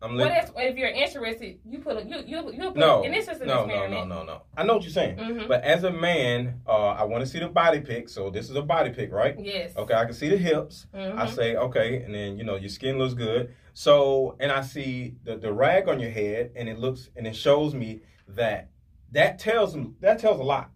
I'm. 0.02 0.18
What 0.18 0.28
li-? 0.32 0.64
If 0.66 0.78
you're 0.78 0.90
interested, 0.90 1.60
you 1.66 1.80
put 1.80 1.98
a, 1.98 2.04
you 2.04 2.18
you 2.26 2.52
you 2.54 2.72
put. 2.72 2.76
no. 2.78 3.04
and 3.04 3.14
this 3.14 3.28
is 3.30 3.40
an 3.40 3.48
no. 3.48 3.66
No. 3.66 3.74
experiment. 3.74 4.10
No. 4.10 4.16
No. 4.20 4.24
No. 4.26 4.42
I 4.56 4.64
know 4.64 4.74
what 4.76 4.84
you're 4.84 4.92
saying. 4.92 5.16
Mm-hmm. 5.18 5.48
But 5.48 5.64
as 5.64 5.86
a 5.86 5.92
man, 5.92 6.62
uh, 6.68 6.90
I 6.90 7.04
want 7.06 7.24
to 7.24 7.30
see 7.30 7.40
the 7.40 7.48
body 7.48 7.80
pic. 7.80 8.10
So 8.10 8.30
this 8.30 8.50
is 8.50 8.56
a 8.56 8.62
body 8.62 8.90
pic, 8.92 9.12
right? 9.14 9.36
Yes. 9.40 9.76
Okay, 9.78 9.94
I 9.94 10.04
can 10.06 10.14
see 10.14 10.30
the 10.30 10.38
hips. 10.38 10.88
Mhm. 10.94 11.18
I 11.18 11.30
say, 11.30 11.56
okay, 11.56 12.04
and 12.04 12.14
then 12.14 12.38
you 12.38 12.44
know 12.44 12.58
your 12.58 12.70
skin 12.70 12.98
looks 12.98 13.14
good. 13.14 13.54
So, 13.74 14.36
and 14.40 14.52
I 14.52 14.62
see 14.62 15.16
the, 15.24 15.38
the 15.38 15.52
rag 15.52 15.88
on 15.88 16.00
your 16.00 16.12
head, 16.12 16.52
and 16.56 16.68
it 16.70 16.78
looks 16.78 17.10
and 17.16 17.26
it 17.26 17.36
shows 17.36 17.74
me 17.74 18.02
that 18.28 18.70
that 19.14 19.40
tells 19.40 19.76
me 19.76 19.94
that 20.02 20.20
tells 20.20 20.40
a 20.40 20.44
lot 20.44 20.70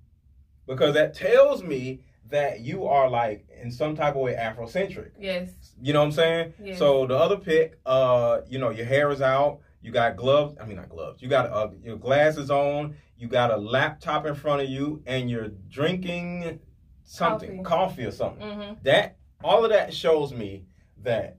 because 0.65 0.93
that 0.95 1.13
tells 1.13 1.63
me 1.63 2.01
that 2.29 2.59
you 2.61 2.85
are 2.85 3.09
like 3.09 3.45
in 3.61 3.71
some 3.71 3.95
type 3.95 4.15
of 4.15 4.21
way 4.21 4.33
Afrocentric. 4.35 5.11
Yes. 5.19 5.49
You 5.81 5.93
know 5.93 5.99
what 5.99 6.05
I'm 6.07 6.11
saying? 6.11 6.53
Yes. 6.61 6.77
So 6.77 7.07
the 7.07 7.15
other 7.15 7.37
pic, 7.37 7.79
uh, 7.85 8.39
you 8.49 8.59
know, 8.59 8.69
your 8.69 8.85
hair 8.85 9.11
is 9.11 9.21
out. 9.21 9.59
You 9.81 9.91
got 9.91 10.17
gloves. 10.17 10.55
I 10.59 10.65
mean, 10.65 10.75
not 10.75 10.89
gloves. 10.89 11.21
You 11.21 11.29
got 11.29 11.49
uh, 11.49 11.69
your 11.81 11.97
glasses 11.97 12.51
on. 12.51 12.95
You 13.17 13.27
got 13.27 13.51
a 13.51 13.57
laptop 13.57 14.25
in 14.25 14.35
front 14.35 14.61
of 14.61 14.69
you, 14.69 15.01
and 15.07 15.29
you're 15.29 15.47
drinking 15.69 16.59
something, 17.03 17.63
coffee, 17.63 18.03
or 18.05 18.11
something. 18.11 18.45
Mm-hmm. 18.45 18.73
That 18.83 19.17
all 19.43 19.63
of 19.63 19.71
that 19.71 19.93
shows 19.93 20.33
me 20.33 20.65
that 21.03 21.37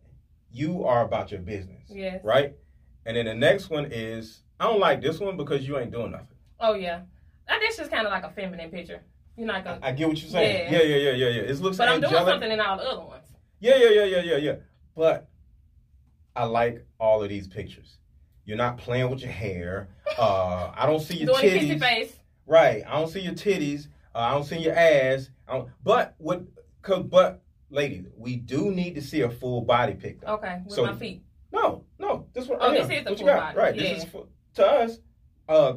you 0.51 0.85
are 0.85 1.05
about 1.05 1.31
your 1.31 1.41
business, 1.41 1.83
Yes. 1.91 2.25
right? 2.25 2.55
And 3.05 3.17
then 3.17 3.27
the 3.27 3.35
next 3.35 3.69
one 3.69 3.87
is 3.93 4.43
I 4.59 4.65
don't 4.65 4.81
like 4.81 5.03
this 5.03 5.21
one 5.21 5.37
because 5.37 5.67
you 5.69 5.79
ain't 5.79 5.91
doing 5.93 6.13
nothing. 6.13 6.29
Oh 6.61 6.75
yeah. 6.75 7.01
That 7.47 7.63
is 7.63 7.77
just 7.77 7.91
kind 7.91 8.07
of 8.07 8.11
like 8.13 8.25
a 8.25 8.31
feminine 8.31 8.71
picture. 8.71 9.01
You're 9.37 9.47
not 9.47 9.57
I, 9.57 9.61
gonna. 9.63 9.79
I 9.83 9.93
get 9.93 10.09
what 10.09 10.21
you're 10.21 10.31
saying. 10.31 10.73
Yeah. 10.73 10.81
Yeah, 10.81 10.85
yeah, 10.85 10.97
yeah, 10.97 11.11
yeah, 11.13 11.29
yeah. 11.29 11.43
It 11.51 11.61
looks 11.61 11.77
But 11.77 11.89
I'm 11.89 12.01
doing 12.01 12.13
something 12.13 12.51
in 12.51 12.61
all 12.61 12.77
the 12.77 12.85
other 12.85 13.05
ones. 13.05 13.25
Yeah, 13.61 13.77
yeah, 13.77 13.91
yeah, 13.91 14.05
yeah, 14.05 14.23
yeah, 14.23 14.37
yeah. 14.37 14.55
But 14.97 15.29
I 16.35 16.45
like 16.45 16.85
all 16.99 17.23
of 17.23 17.29
these 17.29 17.47
pictures. 17.49 17.99
You're 18.45 18.57
not 18.57 18.79
playing 18.79 19.11
with 19.11 19.21
your 19.21 19.31
hair. 19.31 19.89
Uh, 20.19 20.73
I 20.75 20.87
don't 20.87 21.01
see 21.01 21.19
your 21.19 21.27
Doing 21.41 21.55
titties. 21.55 21.81
face. 21.81 22.13
Right. 22.47 22.83
I 22.87 22.99
don't 22.99 23.09
see 23.11 23.21
your 23.21 23.35
titties. 23.35 23.87
Uh, 24.15 24.19
I 24.19 24.31
don't 24.33 24.45
see 24.45 24.59
your 24.59 24.75
ass. 24.75 25.31
But 25.85 26.15
what? 26.19 26.45
Cause, 26.83 27.05
but 27.05 27.43
ladies, 27.71 28.07
we 28.17 28.37
do 28.37 28.71
need 28.71 28.95
to 28.95 29.03
see 29.03 29.21
a 29.21 29.31
full 29.31 29.61
body 29.63 29.95
pic. 29.95 30.21
though. 30.21 30.35
Okay, 30.35 30.63
with 30.65 30.75
So- 30.75 30.87
my 30.87 30.95
feet. 30.95 31.23
No, 31.53 31.85
no. 31.99 32.27
This 32.35 32.47
one. 32.47 32.59
Oh, 32.61 32.69
right 32.69 32.79
this 32.81 32.89
here. 32.89 32.99
is 32.99 33.05
the 33.05 33.11
what 33.13 33.19
full 33.19 33.27
body. 33.29 33.57
Right. 33.57 33.75
Yeah. 33.77 33.83
This 33.95 34.05
is 34.05 34.11
for, 34.11 34.27
to 34.55 34.67
us. 34.67 34.99
Uh, 35.49 35.75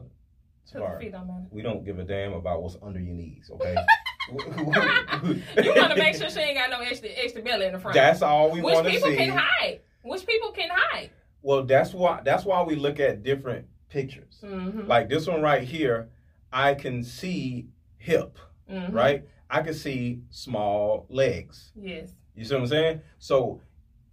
sorry. 0.66 1.14
We 1.52 1.62
don't 1.62 1.84
give 1.84 2.00
a 2.00 2.04
damn 2.04 2.34
about 2.34 2.62
what's 2.62 2.78
under 2.82 3.00
your 3.00 3.14
knees. 3.14 3.50
Okay. 3.54 3.76
you 4.32 5.74
want 5.76 5.92
to 5.92 5.96
make 5.98 6.16
sure 6.16 6.30
she 6.30 6.40
ain't 6.40 6.58
got 6.58 6.70
no 6.70 6.80
extra 6.80 7.10
extra 7.10 7.42
belly 7.42 7.66
in 7.66 7.74
the 7.74 7.80
front. 7.80 7.96
That's 7.96 8.22
all 8.22 8.52
we 8.52 8.62
want 8.62 8.86
to 8.86 8.92
see. 8.92 8.96
Which 8.96 9.04
people 9.04 9.26
can 9.26 9.38
hide. 9.38 9.80
Which 10.04 10.26
people 10.26 10.52
can 10.52 10.70
hide. 10.72 11.10
Well, 11.42 11.64
that's 11.64 11.94
why. 11.94 12.22
That's 12.24 12.46
why 12.46 12.62
we 12.64 12.76
look 12.76 13.00
at 13.00 13.24
different 13.24 13.66
pictures. 13.90 14.40
Mm-hmm. 14.44 14.88
Like 14.88 15.10
this 15.10 15.28
one 15.28 15.42
right 15.42 15.64
here, 15.64 16.10
I 16.52 16.76
can 16.76 17.04
see 17.04 17.68
hip, 17.98 18.38
mm-hmm. 18.70 18.94
right? 18.94 19.26
I 19.50 19.62
can 19.62 19.74
see 19.74 20.22
small 20.30 21.06
legs. 21.10 21.72
Yes. 21.76 22.12
You 22.36 22.46
see 22.46 22.54
what 22.54 22.62
I'm 22.62 22.68
saying? 22.68 23.02
So 23.20 23.62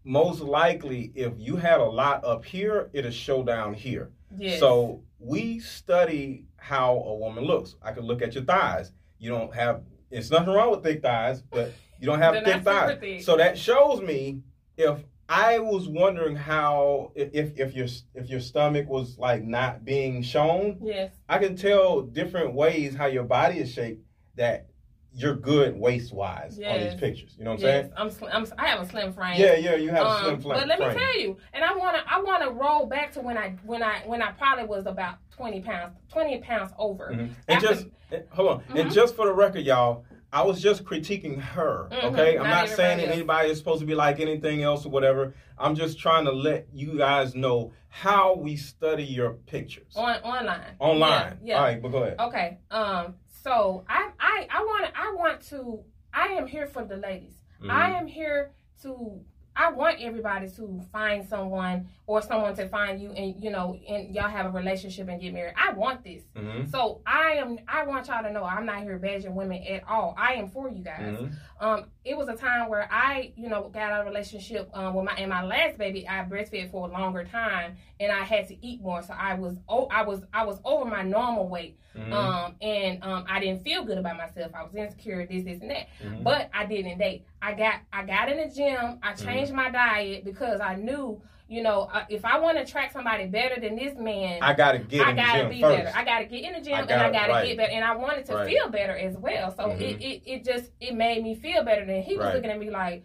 most 0.05 0.40
likely, 0.40 1.12
if 1.14 1.35
you 1.37 1.57
had 1.57 1.81
a 1.81 1.85
lot 1.85 2.25
up 2.25 2.45
here, 2.45 2.90
it'll 2.93 3.11
show 3.11 3.43
down 3.43 3.75
here. 3.75 4.11
Yes. 4.37 4.61
So 4.61 5.02
we 5.18 5.58
study 5.61 6.47
how 6.56 6.97
a 7.06 7.14
woman 7.16 7.44
looks. 7.44 7.76
I 7.82 7.92
can 7.92 8.04
look 8.04 8.23
at 8.23 8.35
your 8.35 8.44
thighs. 8.44 8.92
You 9.18 9.30
don't 9.30 9.54
have. 9.54 9.82
It's 10.11 10.30
nothing 10.30 10.52
wrong 10.54 10.70
with 10.70 10.82
thick 10.82 11.02
thighs, 11.02 11.42
but 11.42 11.73
You 12.00 12.06
don't 12.06 12.20
have 12.20 12.35
thick 12.44 12.62
thighs. 12.62 12.99
thick. 13.00 13.23
So 13.23 13.37
that 13.37 13.58
shows 13.58 14.00
me 14.00 14.42
if 14.76 14.99
I 15.28 15.58
was 15.58 15.88
wondering 15.88 16.37
how 16.37 17.12
if 17.14 17.58
if 17.58 17.75
your 17.75 17.87
if 18.14 18.28
your 18.30 18.40
stomach 18.40 18.88
was 18.88 19.18
like 19.18 19.44
not 19.44 19.85
being 19.85 20.23
shown, 20.23 20.78
Yes. 20.82 21.12
I 21.28 21.38
can 21.38 21.56
tell 21.56 22.00
different 22.02 22.54
ways 22.54 22.94
how 22.94 23.06
your 23.06 23.25
body 23.25 23.58
is 23.58 23.73
shaped 23.73 24.04
that 24.37 24.68
you're 25.15 25.35
good 25.35 25.77
waist 25.77 26.12
wise 26.12 26.59
on 26.65 26.81
these 26.81 26.95
pictures. 26.95 27.35
You 27.38 27.45
know 27.45 27.53
what 27.53 27.61
I'm 27.61 27.67
Yes. 27.67 27.91
saying? 28.21 28.23
I'm, 28.33 28.45
I'm. 28.45 28.53
I 28.59 28.67
have 28.69 28.81
a 28.83 28.87
slim 28.88 29.12
frame. 29.12 29.41
Yeah, 29.41 29.55
yeah, 29.57 29.75
you 29.75 29.91
have 29.91 30.07
a 30.07 30.09
Um, 30.11 30.23
slim 30.23 30.41
frame. 30.43 30.55
but 30.61 30.69
let 30.69 30.79
me 30.79 30.85
frame. 30.87 30.99
tell 30.99 31.19
you, 31.21 31.37
and 31.53 31.65
I 31.65 31.75
wanna 31.75 32.03
I 32.07 32.21
wanna 32.21 32.50
roll 32.50 32.87
back 32.87 33.12
to 33.12 33.21
when 33.21 33.37
I 33.38 33.57
when 33.65 33.83
I 33.83 34.00
when 34.07 34.23
I 34.23 34.33
probably 34.33 34.65
was 34.67 34.87
about 34.87 35.17
twenty 35.31 35.61
pounds 35.61 35.97
twenty 36.11 36.38
pounds 36.41 36.73
over. 36.79 37.11
Mhm. 37.12 37.19
And 37.21 37.35
After- 37.49 37.67
just 37.69 37.87
hold 38.31 38.49
on. 38.50 38.62
And 38.77 38.91
Mhm. 38.91 38.95
just 38.95 39.17
for 39.17 39.27
the 39.27 39.33
record, 39.33 39.61
y'all, 39.65 40.05
I 40.33 40.43
was 40.43 40.61
just 40.61 40.85
critiquing 40.85 41.41
her. 41.41 41.88
Mhm. 41.91 42.05
Okay, 42.12 42.37
I'm 42.37 42.45
Not 42.45 42.67
not 42.67 42.69
saying 42.69 42.99
that 42.99 43.09
anybody 43.09 43.49
is 43.50 43.59
supposed 43.59 43.81
to 43.81 43.87
be 43.87 43.95
like 43.95 44.21
anything 44.21 44.62
else 44.62 44.85
or 44.85 44.91
whatever. 44.91 45.35
I'm 45.59 45.75
just 45.75 45.99
trying 45.99 46.27
to 46.27 46.33
let 46.33 46.67
you 46.73 46.97
guys 46.99 47.35
know 47.35 47.73
how 47.88 48.35
we 48.35 48.55
study 48.55 49.05
your 49.05 49.33
pictures 49.33 49.97
On 49.97 50.17
online. 50.23 50.61
online. 50.79 51.11
Yeah. 51.11 51.35
yeah. 51.43 51.57
All 51.57 51.62
right, 51.65 51.83
but 51.83 51.88
go 51.88 51.99
ahead. 52.03 52.21
Okay. 52.21 52.59
Um. 52.71 53.15
So 53.49 53.83
I 53.88 54.11
I 54.21 54.47
I 54.50 54.61
want 54.62 54.85
to 54.85 55.00
I 55.00 55.14
want 55.17 55.40
to 55.49 55.81
I 56.12 56.26
am 56.38 56.47
here 56.47 56.67
for 56.67 56.85
the 56.85 56.97
ladies. 56.97 57.35
Mhm. 57.62 57.71
I 57.71 57.93
am 57.99 58.07
here 58.07 58.50
to. 58.83 59.21
I 59.57 59.73
want 59.73 60.00
everybody 60.00 60.49
to 60.50 60.81
find 60.93 61.26
someone 61.26 61.88
or 62.07 62.23
someone 62.23 62.55
to 62.55 62.69
find 62.69 63.00
you, 63.00 63.11
and 63.11 63.43
you 63.43 63.50
know, 63.50 63.76
and 63.88 64.14
y'all 64.14 64.28
have 64.28 64.47
a 64.47 64.50
relationship 64.50 65.09
and 65.09 65.21
get 65.21 65.33
married. 65.33 65.55
I 65.57 65.73
want 65.73 66.05
this. 66.05 66.23
Mhm. 66.37 66.71
So 66.71 67.00
I 67.07 67.33
am. 67.43 67.59
I 67.67 67.85
want 67.85 68.07
y'all 68.09 68.23
to 68.23 68.31
know 68.31 68.45
I'm 68.45 68.67
not 68.67 68.83
here 68.83 68.99
badging 69.00 69.33
women 69.33 69.62
at 69.64 69.83
all. 69.88 70.14
I 70.19 70.35
am 70.35 70.49
for 70.50 70.69
you 70.69 70.85
guys. 70.85 71.00
Mhm. 71.19 71.33
Um, 71.59 71.85
it 72.09 72.17
was 72.17 72.29
a 72.29 72.35
time 72.35 72.71
where 72.71 72.88
I, 72.91 73.33
you 73.37 73.49
know, 73.50 73.69
got 73.69 73.93
out 73.93 74.00
of 74.00 74.07
a 74.07 74.11
relationship 74.11 74.71
um, 74.73 74.95
with 74.95 75.05
my 75.05 75.12
and 75.12 75.29
my 75.29 75.45
last 75.45 75.77
baby. 75.77 76.09
I 76.09 76.25
breastfed 76.25 76.71
for 76.71 76.88
a 76.88 76.91
longer 76.91 77.23
time, 77.25 77.77
and 78.00 78.11
I 78.11 78.23
had 78.25 78.49
to 78.49 78.67
eat 78.67 78.81
more. 78.81 79.03
So 79.03 79.12
I 79.12 79.35
was, 79.35 79.57
oh, 79.69 79.87
I 79.91 80.03
was, 80.03 80.23
I 80.33 80.47
was 80.47 80.59
over 80.65 80.87
my 80.87 81.03
normal 81.03 81.49
weight, 81.49 81.79
Mhm. 81.95 82.12
um, 82.12 82.55
and 82.62 83.05
um, 83.05 83.27
I 83.29 83.41
didn't 83.41 83.62
feel 83.62 83.85
good 83.85 83.99
about 83.99 84.17
myself. 84.17 84.53
I 84.55 84.62
was 84.62 84.75
insecure, 84.75 85.27
this, 85.27 85.45
this, 85.45 85.61
and 85.61 85.71
that. 85.71 85.88
Mhm. 86.03 86.25
But 86.25 86.49
I 86.55 86.65
didn't 86.65 86.97
date. 86.99 87.27
I 87.43 87.53
got, 87.53 87.81
I 87.93 88.05
got 88.05 88.31
in 88.33 88.38
the 88.38 88.55
gym. 88.55 88.99
I 89.03 89.12
changed 89.12 89.53
my 89.53 89.69
diet 89.71 90.25
because 90.25 90.61
I 90.61 90.77
knew, 90.77 91.21
you 91.49 91.62
know, 91.62 91.88
uh, 91.93 92.05
if 92.11 92.25
I 92.25 92.38
want 92.38 92.59
to 92.59 92.62
attract 92.62 92.93
somebody 92.93 93.26
better 93.26 93.59
than 93.61 93.75
this 93.75 93.97
man, 93.97 94.40
I 94.43 94.52
gotta 94.52 94.78
get 94.78 95.07
I 95.07 95.11
in 95.11 95.17
gotta 95.17 95.38
gym 95.40 95.49
be 95.50 95.61
first. 95.62 95.85
better. 95.85 95.97
I 95.99 96.05
gotta 96.05 96.25
get 96.26 96.45
in 96.45 96.52
the 96.52 96.61
gym 96.61 96.75
I 96.75 96.81
and 96.83 96.90
I 96.90 96.97
gotta- 96.97 97.12
gotta 97.12 97.33
right. 97.33 97.47
get 97.47 97.57
better. 97.57 97.73
And 97.73 97.85
I 97.85 97.97
wanted 97.97 98.26
to 98.26 98.35
Right. 98.35 98.47
feel 98.49 98.69
better 98.69 98.97
as 98.97 99.17
well. 99.17 99.50
So 99.57 99.64
Mhm. 99.64 99.81
it, 99.81 100.02
it 100.02 100.23
it 100.26 100.45
just 100.45 100.71
it 100.81 100.95
made 100.95 101.23
me 101.23 101.35
feel 101.35 101.64
better. 101.64 101.85
Than 101.87 102.02
he 102.02 102.17
was 102.17 102.26
Right. 102.26 102.35
looking 102.35 102.50
at 102.50 102.59
me 102.59 102.69
like, 102.71 103.05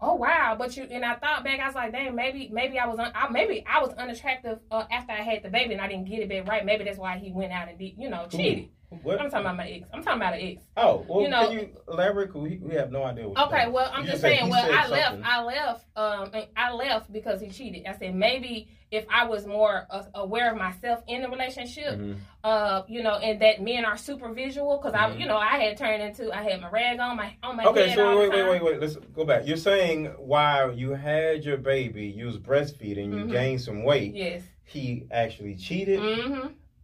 oh 0.00 0.14
wow. 0.14 0.54
But 0.58 0.76
you 0.76 0.84
and 0.90 1.02
I 1.04 1.14
thought 1.14 1.44
back, 1.44 1.58
I 1.60 1.66
was 1.66 1.74
like, 1.74 1.92
dang, 1.92 2.14
maybe 2.14 2.50
maybe 2.52 2.78
I 2.78 2.86
was 2.86 2.98
un, 2.98 3.10
I, 3.14 3.28
maybe 3.30 3.64
I 3.66 3.80
was 3.80 3.94
unattractive 3.94 4.58
uh, 4.70 4.84
after 4.90 5.12
I 5.12 5.22
had 5.22 5.42
the 5.42 5.48
baby 5.48 5.72
and 5.72 5.80
I 5.80 5.88
didn't 5.88 6.04
get 6.10 6.18
it 6.20 6.28
back 6.28 6.46
right. 6.46 6.64
Maybe 6.64 6.84
that's 6.84 6.98
why 6.98 7.16
he 7.16 7.32
went 7.32 7.52
out 7.52 7.68
and 7.68 7.78
did 7.78 7.94
you 7.96 8.10
know 8.10 8.26
cheated. 8.30 8.68
What? 9.02 9.20
I'm 9.20 9.30
talking 9.30 9.46
about 9.46 9.56
my 9.56 9.68
ex. 9.68 9.88
I'm 9.92 10.02
talking 10.02 10.20
about 10.22 10.34
an 10.34 10.40
ex. 10.40 10.62
Oh, 10.76 11.04
well, 11.08 11.22
you 11.22 11.28
know- 11.28 11.48
can 11.48 11.58
you 11.58 11.68
elaborate? 11.88 12.34
We, 12.34 12.58
we 12.58 12.74
have 12.74 12.90
no 12.90 13.04
idea. 13.04 13.26
Okay, 13.28 13.68
well, 13.68 13.90
I'm 13.92 14.04
You 14.04 14.10
just 14.10 14.22
saying. 14.22 14.48
Well, 14.48 14.64
I 14.64 14.88
left. 14.88 15.06
something. 15.08 15.24
I 15.24 15.42
left. 15.44 15.84
Um, 15.96 16.30
I 16.56 16.72
left 16.72 17.12
because 17.12 17.40
he 17.40 17.48
cheated. 17.50 17.86
I 17.86 17.92
said 17.96 18.14
maybe 18.14 18.68
if 18.92 19.04
I 19.12 19.26
was 19.26 19.46
more 19.46 19.86
uh, 19.90 20.04
aware 20.14 20.52
of 20.52 20.56
myself 20.58 21.02
in 21.08 21.22
the 21.22 21.28
relationship, 21.28 21.98
Mhm. 21.98 22.16
uh, 22.44 22.82
you 22.86 23.02
know, 23.02 23.14
and 23.16 23.40
that 23.42 23.60
men 23.60 23.84
are 23.84 23.96
super 23.96 24.32
visual 24.32 24.76
because 24.78 24.94
I, 24.94 25.10
Mhm. 25.10 25.20
you 25.20 25.26
know, 25.26 25.36
I 25.36 25.56
had 25.58 25.76
turned 25.76 26.02
into 26.02 26.32
I 26.32 26.42
had 26.42 26.60
my 26.60 26.70
rag 26.70 27.00
on 27.00 27.16
my 27.16 27.32
on 27.42 27.56
my 27.56 27.64
Okay, 27.64 27.94
so 27.94 28.18
wait, 28.18 28.30
wait, 28.30 28.48
wait, 28.48 28.62
wait. 28.62 28.80
Let's 28.80 28.94
go 28.96 29.24
back. 29.24 29.46
You're 29.46 29.56
saying 29.56 30.06
while 30.18 30.72
you 30.72 30.90
had 30.92 31.44
your 31.44 31.56
baby, 31.56 32.06
you 32.06 32.26
was 32.26 32.38
breastfeeding, 32.38 33.10
you 33.12 33.24
Mhm. 33.24 33.32
gained 33.32 33.60
some 33.60 33.82
weight. 33.82 34.14
Yes. 34.14 34.42
He 34.64 35.06
actually 35.10 35.56
cheated. 35.56 36.00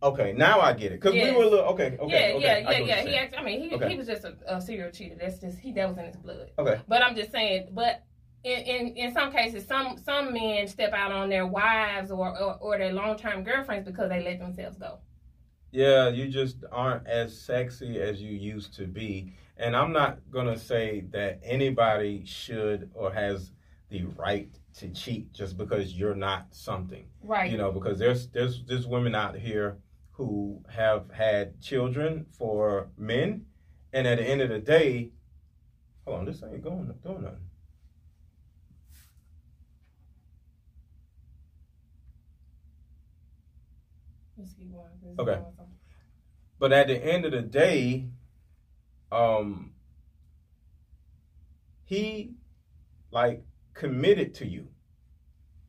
Okay, 0.03 0.33
now 0.33 0.61
I 0.61 0.73
get 0.73 0.93
it. 0.93 1.01
Cause 1.01 1.15
Yes. 1.15 1.31
we 1.31 1.37
were 1.39 1.45
a 1.45 1.49
little 1.49 1.65
okay. 1.67 1.97
Okay. 1.99 2.33
yeah, 2.33 2.37
okay, 2.37 2.41
yeah, 2.43 2.59
yeah, 2.59 2.79
yeah. 2.79 3.03
He, 3.03 3.17
actually, 3.17 3.39
I 3.39 3.45
mean, 3.45 3.61
he, 3.63 3.75
Okay. 3.77 3.89
he 3.91 3.97
was 3.97 4.07
just 4.09 4.25
a, 4.25 4.35
a 4.47 4.61
serial 4.61 4.91
cheater. 4.91 5.15
That's 5.21 5.39
just 5.39 5.59
he 5.59 5.73
that 5.73 5.89
was 5.89 5.97
in 5.99 6.07
his 6.07 6.17
blood. 6.17 6.51
Okay. 6.59 6.81
But 6.89 7.03
I'm 7.03 7.15
just 7.15 7.31
saying, 7.31 7.69
but 7.71 8.03
in, 8.43 8.61
in, 8.63 8.87
in 8.97 9.13
some 9.13 9.31
cases, 9.31 9.65
some 9.67 9.97
some 9.99 10.33
men 10.33 10.67
step 10.67 10.93
out 10.93 11.13
on 11.13 11.29
their 11.29 11.47
wives 11.47 12.11
or 12.11 12.37
or, 12.37 12.57
or 12.57 12.79
their 12.79 12.93
long 12.93 13.17
term 13.17 13.45
girlfriends 13.45 13.87
because 13.87 14.09
they 14.09 14.23
let 14.23 14.41
themselves 14.41 14.77
go. 14.77 14.99
Yeah, 15.71 16.09
you 16.09 16.29
just 16.29 16.65
aren't 16.71 17.07
as 17.07 17.39
sexy 17.39 18.01
as 18.01 18.21
you 18.21 18.33
used 18.37 18.75
to 18.75 18.87
be. 18.87 19.33
And 19.57 19.77
I'm 19.77 19.93
not 19.93 20.19
gonna 20.31 20.59
say 20.59 21.05
that 21.11 21.41
anybody 21.45 22.25
should 22.25 22.91
or 22.95 23.13
has 23.13 23.53
the 23.89 24.05
right 24.17 24.49
to 24.79 24.89
cheat 24.89 25.33
just 25.33 25.57
because 25.57 25.93
you're 25.93 26.15
not 26.15 26.47
something. 26.51 27.05
Right. 27.23 27.51
You 27.51 27.59
know, 27.59 27.71
because 27.71 27.99
there's 27.99 28.27
there's 28.29 28.65
there's 28.65 28.87
women 28.87 29.15
out 29.15 29.37
here 29.37 29.77
who 30.13 30.63
have 30.69 31.11
had 31.11 31.61
children 31.61 32.27
for 32.31 32.89
men, 32.97 33.47
and 33.93 34.07
at 34.07 34.19
the 34.19 34.25
end 34.25 34.41
of 34.43 34.51
the 34.51 34.59
day, 34.59 35.11
hold 36.05 36.19
on, 36.21 36.25
this 36.27 36.43
ain't 36.43 36.63
going 36.63 36.93
doing 37.03 37.23
nothing. 37.23 37.39
Let's 44.37 44.53
keep 44.55 44.73
going. 44.73 44.85
Let's 45.05 45.19
Okay. 45.19 45.41
But 46.59 46.73
at 46.73 46.89
the 46.89 46.97
end 46.97 47.25
of 47.25 47.33
the 47.33 47.43
day, 47.43 48.09
um, 49.11 49.73
he 51.85 52.35
like 53.11 53.45
committed 53.75 54.35
to 54.35 54.47
you. 54.47 54.69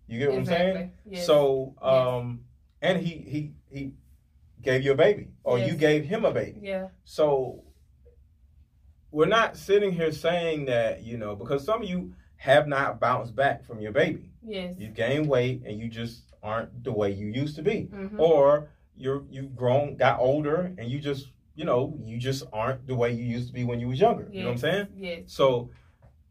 You 0.08 0.20
get 0.20 0.30
what 0.30 0.40
I'm 0.40 0.46
saying? 0.46 0.92
Yes. 1.06 1.26
So, 1.26 1.76
um, 1.82 2.42
and 2.82 3.02
he 3.02 3.18
he 3.18 3.54
he 3.70 3.94
gave 4.64 4.84
you 4.84 4.92
a 4.94 4.96
baby, 4.96 5.28
or 5.44 5.60
you 5.60 5.74
gave 5.76 6.06
him 6.06 6.26
a 6.26 6.32
baby. 6.32 6.60
yeah. 6.62 6.88
So 7.04 7.64
we're 9.12 9.26
not 9.28 9.58
sitting 9.58 9.92
here 9.92 10.12
saying 10.12 10.66
that 10.66 11.04
you 11.04 11.18
know 11.18 11.36
because 11.36 11.64
some 11.66 11.84
of 11.84 11.90
you 11.90 12.14
have 12.38 12.68
not 12.68 13.00
bounced 13.00 13.36
back 13.36 13.64
from 13.66 13.80
your 13.80 13.92
baby. 13.92 14.32
Yes. 14.46 14.76
You 14.78 14.90
gained 14.90 15.28
weight 15.30 15.62
and 15.66 15.80
you 15.80 15.88
just 15.88 16.24
aren't 16.42 16.84
the 16.84 16.92
way 16.92 17.12
you 17.12 17.28
used 17.28 17.56
to 17.56 17.62
be, 17.62 17.88
Mhm. 17.94 18.20
or 18.20 18.70
you're 18.96 19.24
you've 19.30 19.56
grown, 19.56 19.96
got 19.96 20.20
older, 20.20 20.74
and 20.78 20.90
you 20.90 21.00
just 21.00 21.32
you 21.56 21.66
know 21.66 21.98
you 22.04 22.18
just 22.18 22.44
aren't 22.52 22.86
the 22.88 22.96
way 22.96 23.12
you 23.14 23.24
used 23.24 23.48
to 23.48 23.54
be 23.54 23.64
when 23.64 23.80
you 23.80 23.88
was 23.88 24.00
younger. 24.00 24.28
You 24.32 24.42
know 24.42 24.48
what 24.48 24.52
I'm 24.54 24.58
saying? 24.58 24.88
Yes. 24.98 25.22
So 25.28 25.70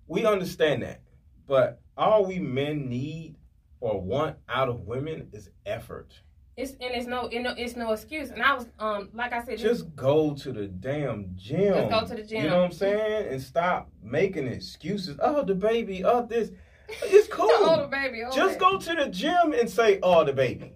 we 0.08 0.26
understand 0.26 0.82
that, 0.82 1.00
but 1.46 1.80
all 1.96 2.26
we 2.26 2.38
men 2.38 2.88
need 2.88 3.36
or 3.80 4.00
want 4.00 4.36
out 4.48 4.68
of 4.68 4.80
women 4.86 5.28
is 5.32 5.50
effort. 5.66 6.20
It's 6.56 6.72
and 6.72 6.94
it's 6.94 7.06
no, 7.06 7.28
it 7.28 7.40
no 7.40 7.54
it's 7.56 7.76
no 7.76 7.92
excuse. 7.92 8.30
And 8.30 8.42
I 8.42 8.54
was 8.54 8.66
um 8.78 9.08
like 9.14 9.32
I 9.32 9.42
said, 9.42 9.58
Just 9.58 9.96
go 9.96 10.34
to 10.34 10.52
the 10.52 10.66
damn 10.66 11.32
gym. 11.34 11.74
Just 11.74 11.90
go 11.90 12.06
to 12.06 12.14
the 12.14 12.22
gym. 12.22 12.44
You 12.44 12.50
know 12.50 12.58
what 12.58 12.64
I'm 12.66 12.72
saying? 12.72 13.32
And 13.32 13.40
stop 13.40 13.90
making 14.02 14.46
excuses. 14.48 15.16
Oh, 15.20 15.42
the 15.44 15.54
baby. 15.54 16.04
Oh, 16.04 16.26
this. 16.26 16.50
It's 16.88 17.28
cool. 17.32 17.46
the 17.46 17.70
older 17.70 17.86
baby. 17.86 18.22
Just 18.34 18.58
go 18.58 18.78
to 18.78 18.94
the 18.94 19.08
gym 19.08 19.54
and 19.58 19.68
say, 19.68 19.98
"Oh, 20.02 20.24
the 20.24 20.34
baby." 20.34 20.74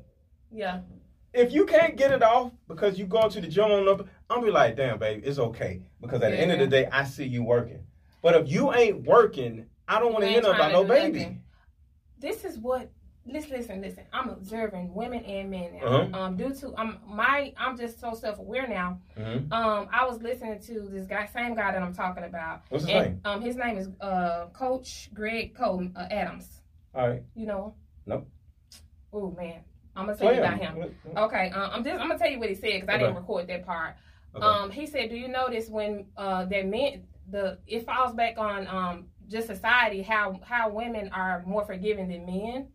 Yeah. 0.51 0.81
If 1.35 1.53
you 1.53 1.67
can't 1.67 1.97
get 1.97 2.13
it 2.13 2.23
off 2.23 2.53
because 2.67 2.99
you 2.99 3.05
go 3.05 3.29
to 3.29 3.41
the 3.41 3.47
gym 3.49 3.65
on 3.65 3.87
up, 3.87 4.09
I'm 4.31 4.43
be 4.43 4.51
like, 4.51 4.77
"Damn, 4.77 4.99
baby, 4.99 5.27
it's 5.27 5.39
okay." 5.39 5.83
Because 6.01 6.23
at 6.23 6.31
the 6.31 6.41
end 6.41 6.53
of 6.53 6.59
the 6.59 6.67
day, 6.67 6.89
I 6.91 7.05
see 7.05 7.27
you 7.27 7.43
working. 7.43 7.81
But 8.23 8.35
if 8.35 8.51
you 8.51 8.73
ain't 8.73 9.05
working, 9.05 9.67
I 9.87 10.01
don't 10.01 10.13
want 10.13 10.25
to 10.25 10.31
hear 10.31 10.41
nothing 10.41 10.57
about 10.57 10.73
no 10.73 10.85
baby. 10.85 11.19
nothing. 11.19 11.43
This 12.19 12.45
is 12.45 12.59
what. 12.59 12.91
Listen, 13.29 13.51
listen, 13.57 13.81
listen. 13.81 14.05
I'm 14.13 14.29
observing 14.29 14.95
women 14.95 15.25
and 15.25 15.51
men 15.51 15.75
now. 15.81 15.87
Uh-huh. 15.87 16.19
Um, 16.21 16.37
due 16.37 16.55
to 16.55 16.75
um 16.77 16.99
my, 17.07 17.53
I'm 17.57 17.77
just 17.77 18.01
so 18.01 18.15
self 18.15 18.39
aware 18.39 18.69
now. 18.69 19.01
Mhm. 19.19 19.51
Um, 19.53 19.89
I 19.93 20.05
was 20.07 20.23
listening 20.23 20.61
to 20.61 20.89
this 20.89 21.07
guy, 21.07 21.27
same 21.27 21.55
guy 21.57 21.73
that 21.73 21.83
I'm 21.83 21.93
talking 21.95 22.25
about. 22.25 22.63
What's 22.69 22.85
his 22.85 22.95
and, 22.95 23.05
name? 23.07 23.21
Um, 23.25 23.41
his 23.43 23.57
name 23.57 23.79
is 23.79 23.89
uh 24.01 24.47
Coach 24.53 25.11
Greg 25.13 25.55
Cole 25.57 25.89
uh, 25.97 26.07
Adams. 26.11 26.63
All 26.95 27.09
right, 27.09 27.23
You 27.35 27.47
know? 27.47 27.75
Nope. 28.07 28.29
Oh 29.13 29.31
man, 29.33 29.61
I'm 29.97 30.07
gonna 30.07 30.17
tell 30.17 30.33
you 30.33 30.41
about 30.41 30.59
him. 30.59 30.77
him. 30.77 30.95
Okay, 31.17 31.51
um, 31.51 31.71
I'm 31.73 31.85
just 31.85 32.01
I'm 32.01 32.07
gonna 32.09 32.19
tell 32.19 32.31
you 32.31 32.39
what 32.39 32.49
he 32.49 32.55
said 32.55 32.75
because 32.81 32.89
I 32.89 32.95
Okay. 32.95 33.03
didn't 33.05 33.17
record 33.17 33.49
that 33.49 33.67
part. 33.67 33.97
Okay. 34.37 34.45
Um, 34.47 34.71
he 34.71 34.87
said, 34.87 35.11
"Do 35.11 35.17
you 35.17 35.29
notice 35.29 35.69
when 35.69 36.07
uh 36.17 36.45
that 36.45 36.67
men 36.67 37.03
the 37.29 37.59
it 37.67 37.85
falls 37.85 38.15
back 38.15 38.39
on 38.39 38.69
um 38.69 39.07
just 39.29 39.49
society 39.49 40.03
how 40.03 40.39
how 40.45 40.69
women 40.69 41.11
are 41.13 41.43
more 41.45 41.65
forgiving 41.67 42.09
than 42.09 42.25
men, 42.25 42.69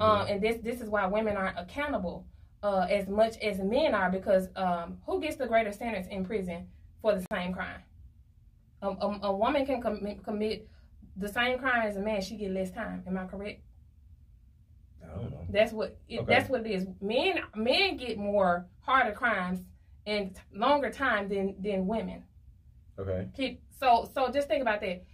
um, 0.00 0.26
and 0.28 0.40
this 0.42 0.56
this 0.62 0.80
is 0.80 0.88
why 0.88 1.06
women 1.06 1.36
aren't 1.36 1.58
accountable 1.58 2.26
uh 2.62 2.86
as 2.90 3.08
much 3.08 3.36
as 3.38 3.58
men 3.58 3.94
are 3.94 4.10
because 4.10 4.48
um 4.56 4.98
who 5.06 5.20
gets 5.20 5.36
the 5.36 5.46
greater 5.46 5.72
sentence 5.72 6.06
in 6.10 6.24
prison 6.24 6.66
for 7.02 7.14
the 7.14 7.24
same 7.32 7.52
crime? 7.52 7.82
A, 8.82 8.88
a, 8.88 9.18
a 9.24 9.32
woman 9.34 9.64
can 9.66 9.80
commit, 9.80 10.22
commit 10.24 10.68
the 11.16 11.28
same 11.28 11.58
crime 11.58 11.86
as 11.86 11.96
a 11.96 12.00
man, 12.00 12.20
she 12.20 12.36
get 12.36 12.50
less 12.50 12.70
time. 12.70 13.02
Am 13.06 13.16
I 13.16 13.24
correct? 13.26 13.62
I 15.02 15.06
don't 15.14 15.30
know. 15.30 15.44
That's 15.48 15.72
what 15.72 15.98
it, 16.08 16.20
Okay. 16.20 16.34
that's 16.34 16.48
what 16.50 16.66
it 16.66 16.70
is. 16.70 16.86
Men 17.00 17.40
men 17.54 17.96
get 17.96 18.18
more 18.18 18.66
harder 18.80 19.12
crimes 19.12 19.60
and 20.06 20.36
longer 20.52 20.90
time 20.90 21.28
than 21.28 21.54
than 21.60 21.86
women. 21.86 22.24
Okay. 22.98 23.58
So 23.78 24.08
so 24.14 24.30
just 24.30 24.48
think 24.48 24.62
about 24.62 24.80
that. 24.80 25.04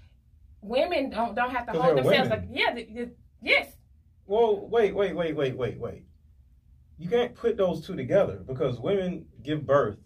women 0.62 1.10
don't 1.10 1.34
don't 1.34 1.50
have 1.50 1.66
to 1.66 1.80
hold 1.80 1.96
themselves. 1.98 2.30
Like, 2.30 2.44
yeah, 2.50 2.72
th- 2.74 2.88
th- 2.94 3.08
yes. 3.42 3.68
Well, 4.30 4.68
wait, 4.68 4.94
wait, 4.94 5.16
wait, 5.16 5.34
wait, 5.34 5.56
wait, 5.56 5.76
wait. 5.76 6.04
You 6.98 7.08
can't 7.08 7.34
put 7.34 7.56
those 7.56 7.84
two 7.84 7.96
together 7.96 8.36
because 8.46 8.78
women 8.78 9.26
give 9.42 9.66
birth, 9.66 9.98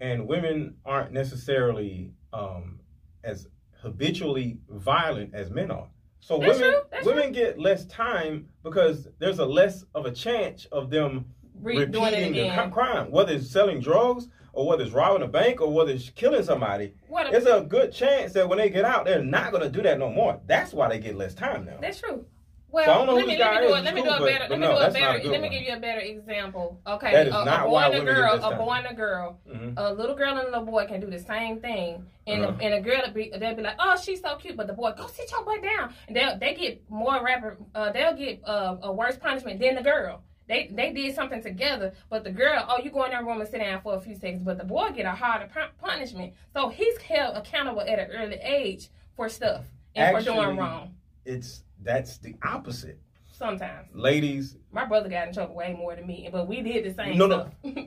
and 0.00 0.26
women 0.26 0.74
aren't 0.84 1.12
necessarily 1.12 2.10
um, 2.32 2.80
as 3.22 3.46
habitually 3.80 4.58
violent 4.68 5.34
as 5.36 5.50
men 5.52 5.70
are. 5.70 5.86
So 6.18 6.38
That's 6.38 6.58
women 6.58 6.80
true, 7.00 7.12
women 7.14 7.30
get 7.32 7.60
less 7.60 7.86
time 7.86 8.48
because 8.64 9.06
there's 9.20 9.38
a 9.38 9.46
less 9.46 9.84
of 9.94 10.04
a 10.04 10.10
chance 10.10 10.64
of 10.72 10.90
them 10.90 11.26
Re- 11.54 11.76
repeating 11.76 12.32
the 12.32 12.70
crime, 12.72 13.08
whether 13.12 13.34
it's 13.34 13.48
selling 13.48 13.78
drugs 13.80 14.26
or 14.52 14.66
whether 14.66 14.82
it's 14.82 14.92
robbing 14.92 15.22
a 15.22 15.28
bank 15.28 15.60
or 15.60 15.72
whether 15.72 15.92
it's 15.92 16.10
killing 16.10 16.42
somebody. 16.42 16.92
What 17.06 17.28
a- 17.28 17.30
There's 17.30 17.46
a 17.46 17.60
good 17.60 17.92
chance 17.92 18.32
that 18.32 18.48
when 18.48 18.58
they 18.58 18.68
get 18.68 18.84
out, 18.84 19.04
they're 19.04 19.22
not 19.22 19.52
going 19.52 19.62
to 19.62 19.70
do 19.70 19.80
that 19.82 19.96
no 20.00 20.10
more. 20.10 20.40
That's 20.46 20.72
why 20.72 20.88
they 20.88 20.98
get 20.98 21.14
less 21.16 21.34
time 21.34 21.64
now. 21.66 21.78
That's 21.80 22.00
true. 22.00 22.26
Well, 22.72 22.84
So 22.84 22.90
I 22.92 22.94
don't 22.98 23.06
know 23.06 23.14
let 23.14 23.26
me 23.26 23.36
let 23.38 23.60
me 23.60 23.66
do 23.68 23.74
it. 23.74 23.84
Let 23.84 23.94
me 23.94 24.02
do 24.02 24.08
a 24.10 24.20
better. 24.20 24.44
but- 24.48 24.50
Let 24.50 24.60
me 24.60 24.66
no, 24.66 24.72
do 24.72 24.78
a 24.78 24.90
better. 24.90 25.28
Let 25.30 25.40
me 25.42 25.48
give 25.48 25.62
you 25.62 25.74
a 25.74 25.80
better 25.80 26.00
example. 26.00 26.80
Okay, 26.86 27.28
a, 27.28 27.34
a 27.36 27.64
boy 27.68 27.78
and 27.80 27.94
a 27.94 28.00
girl, 28.12 28.34
a 28.44 28.56
boy 28.56 28.72
and 28.74 28.86
a 28.86 28.94
girl, 28.94 29.38
Mhm. 29.48 29.74
a 29.76 29.92
little 29.92 30.14
girl 30.14 30.30
and 30.36 30.40
a 30.48 30.50
little 30.50 30.64
boy 30.64 30.86
can 30.86 31.00
do 31.00 31.10
the 31.10 31.18
same 31.18 31.60
thing, 31.60 32.06
and 32.26 32.44
Uh-huh. 32.44 32.56
a, 32.60 32.64
and 32.64 32.74
a 32.74 32.80
girl 32.80 33.02
will 33.04 33.12
be 33.12 33.30
they'll 33.36 33.54
be 33.54 33.62
like, 33.62 33.76
oh, 33.78 33.96
she's 34.02 34.20
so 34.20 34.36
cute, 34.36 34.56
but 34.56 34.66
the 34.66 34.72
boy 34.72 34.92
go 34.96 35.06
sit 35.08 35.30
your 35.30 35.44
butt 35.44 35.62
down, 35.62 35.92
and 36.06 36.16
they 36.16 36.36
they 36.38 36.54
get 36.54 36.88
more 36.90 37.22
rapid, 37.24 37.56
uh, 37.74 37.90
they'll 37.92 38.14
get 38.14 38.40
uh, 38.46 38.76
a 38.82 38.92
worse 38.92 39.16
punishment 39.16 39.58
than 39.60 39.74
the 39.74 39.82
girl. 39.82 40.22
They 40.46 40.68
they 40.72 40.92
did 40.92 41.14
something 41.14 41.42
together, 41.42 41.92
but 42.08 42.24
the 42.24 42.30
girl, 42.32 42.64
oh, 42.68 42.78
you 42.82 42.90
go 42.90 43.04
in 43.04 43.10
that 43.12 43.24
room 43.24 43.40
and 43.40 43.48
sit 43.48 43.58
down 43.60 43.80
for 43.82 43.94
a 43.96 44.00
few 44.00 44.14
seconds, 44.16 44.42
but 44.42 44.58
the 44.58 44.64
boy 44.64 44.90
get 44.90 45.06
a 45.06 45.12
harder 45.12 45.46
pu- 45.46 45.72
punishment. 45.84 46.34
So 46.54 46.68
he's 46.68 46.96
held 46.98 47.36
accountable 47.36 47.82
at 47.82 47.98
an 48.00 48.10
early 48.10 48.38
age 48.42 48.88
for 49.16 49.28
stuff 49.28 49.64
and 49.94 50.16
for 50.16 50.22
doing 50.24 50.56
wrong. 50.56 50.94
It's 51.24 51.62
that's 51.82 52.18
the 52.18 52.34
opposite. 52.44 52.98
Sometimes 53.32 53.88
Ladies, 53.94 54.56
my 54.70 54.84
brother 54.84 55.08
got 55.08 55.28
in 55.28 55.34
trouble 55.34 55.54
way 55.54 55.72
more 55.72 55.96
than 55.96 56.06
me, 56.06 56.28
but 56.30 56.46
we 56.46 56.60
did 56.60 56.84
the 56.84 56.92
same 56.94 57.16
No, 57.16 57.26
no. 57.26 57.50
stuff. 57.62 57.84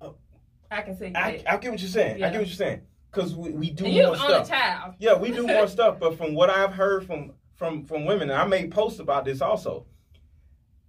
Uh, 0.00 0.10
I 0.70 0.82
can 0.82 0.96
see 0.96 1.06
I, 1.14 1.38
that. 1.38 1.52
I 1.52 1.56
get 1.56 1.70
what 1.72 1.80
you're 1.80 1.88
saying. 1.88 2.16
I 2.16 2.18
Yeah. 2.18 2.30
get 2.30 2.38
what 2.38 2.46
you're 2.46 2.56
saying. 2.56 2.82
Because 3.10 3.34
we, 3.34 3.50
we 3.50 3.70
do 3.70 3.84
And 3.84 3.94
more 3.94 4.10
was 4.12 4.20
on 4.20 4.30
a 4.30 4.44
stuff. 4.44 4.48
child. 4.48 4.94
Yeah, 4.98 5.14
we 5.18 5.32
do 5.32 5.46
more 5.46 5.66
stuff. 5.76 5.98
But 5.98 6.16
from 6.16 6.34
what 6.34 6.50
I've 6.50 6.72
heard 6.72 7.04
from 7.06 7.32
from 7.56 7.84
from 7.84 8.04
women, 8.06 8.30
and 8.30 8.38
I 8.38 8.44
made 8.46 8.70
posts 8.70 9.00
about 9.00 9.24
this 9.24 9.40
also. 9.42 9.86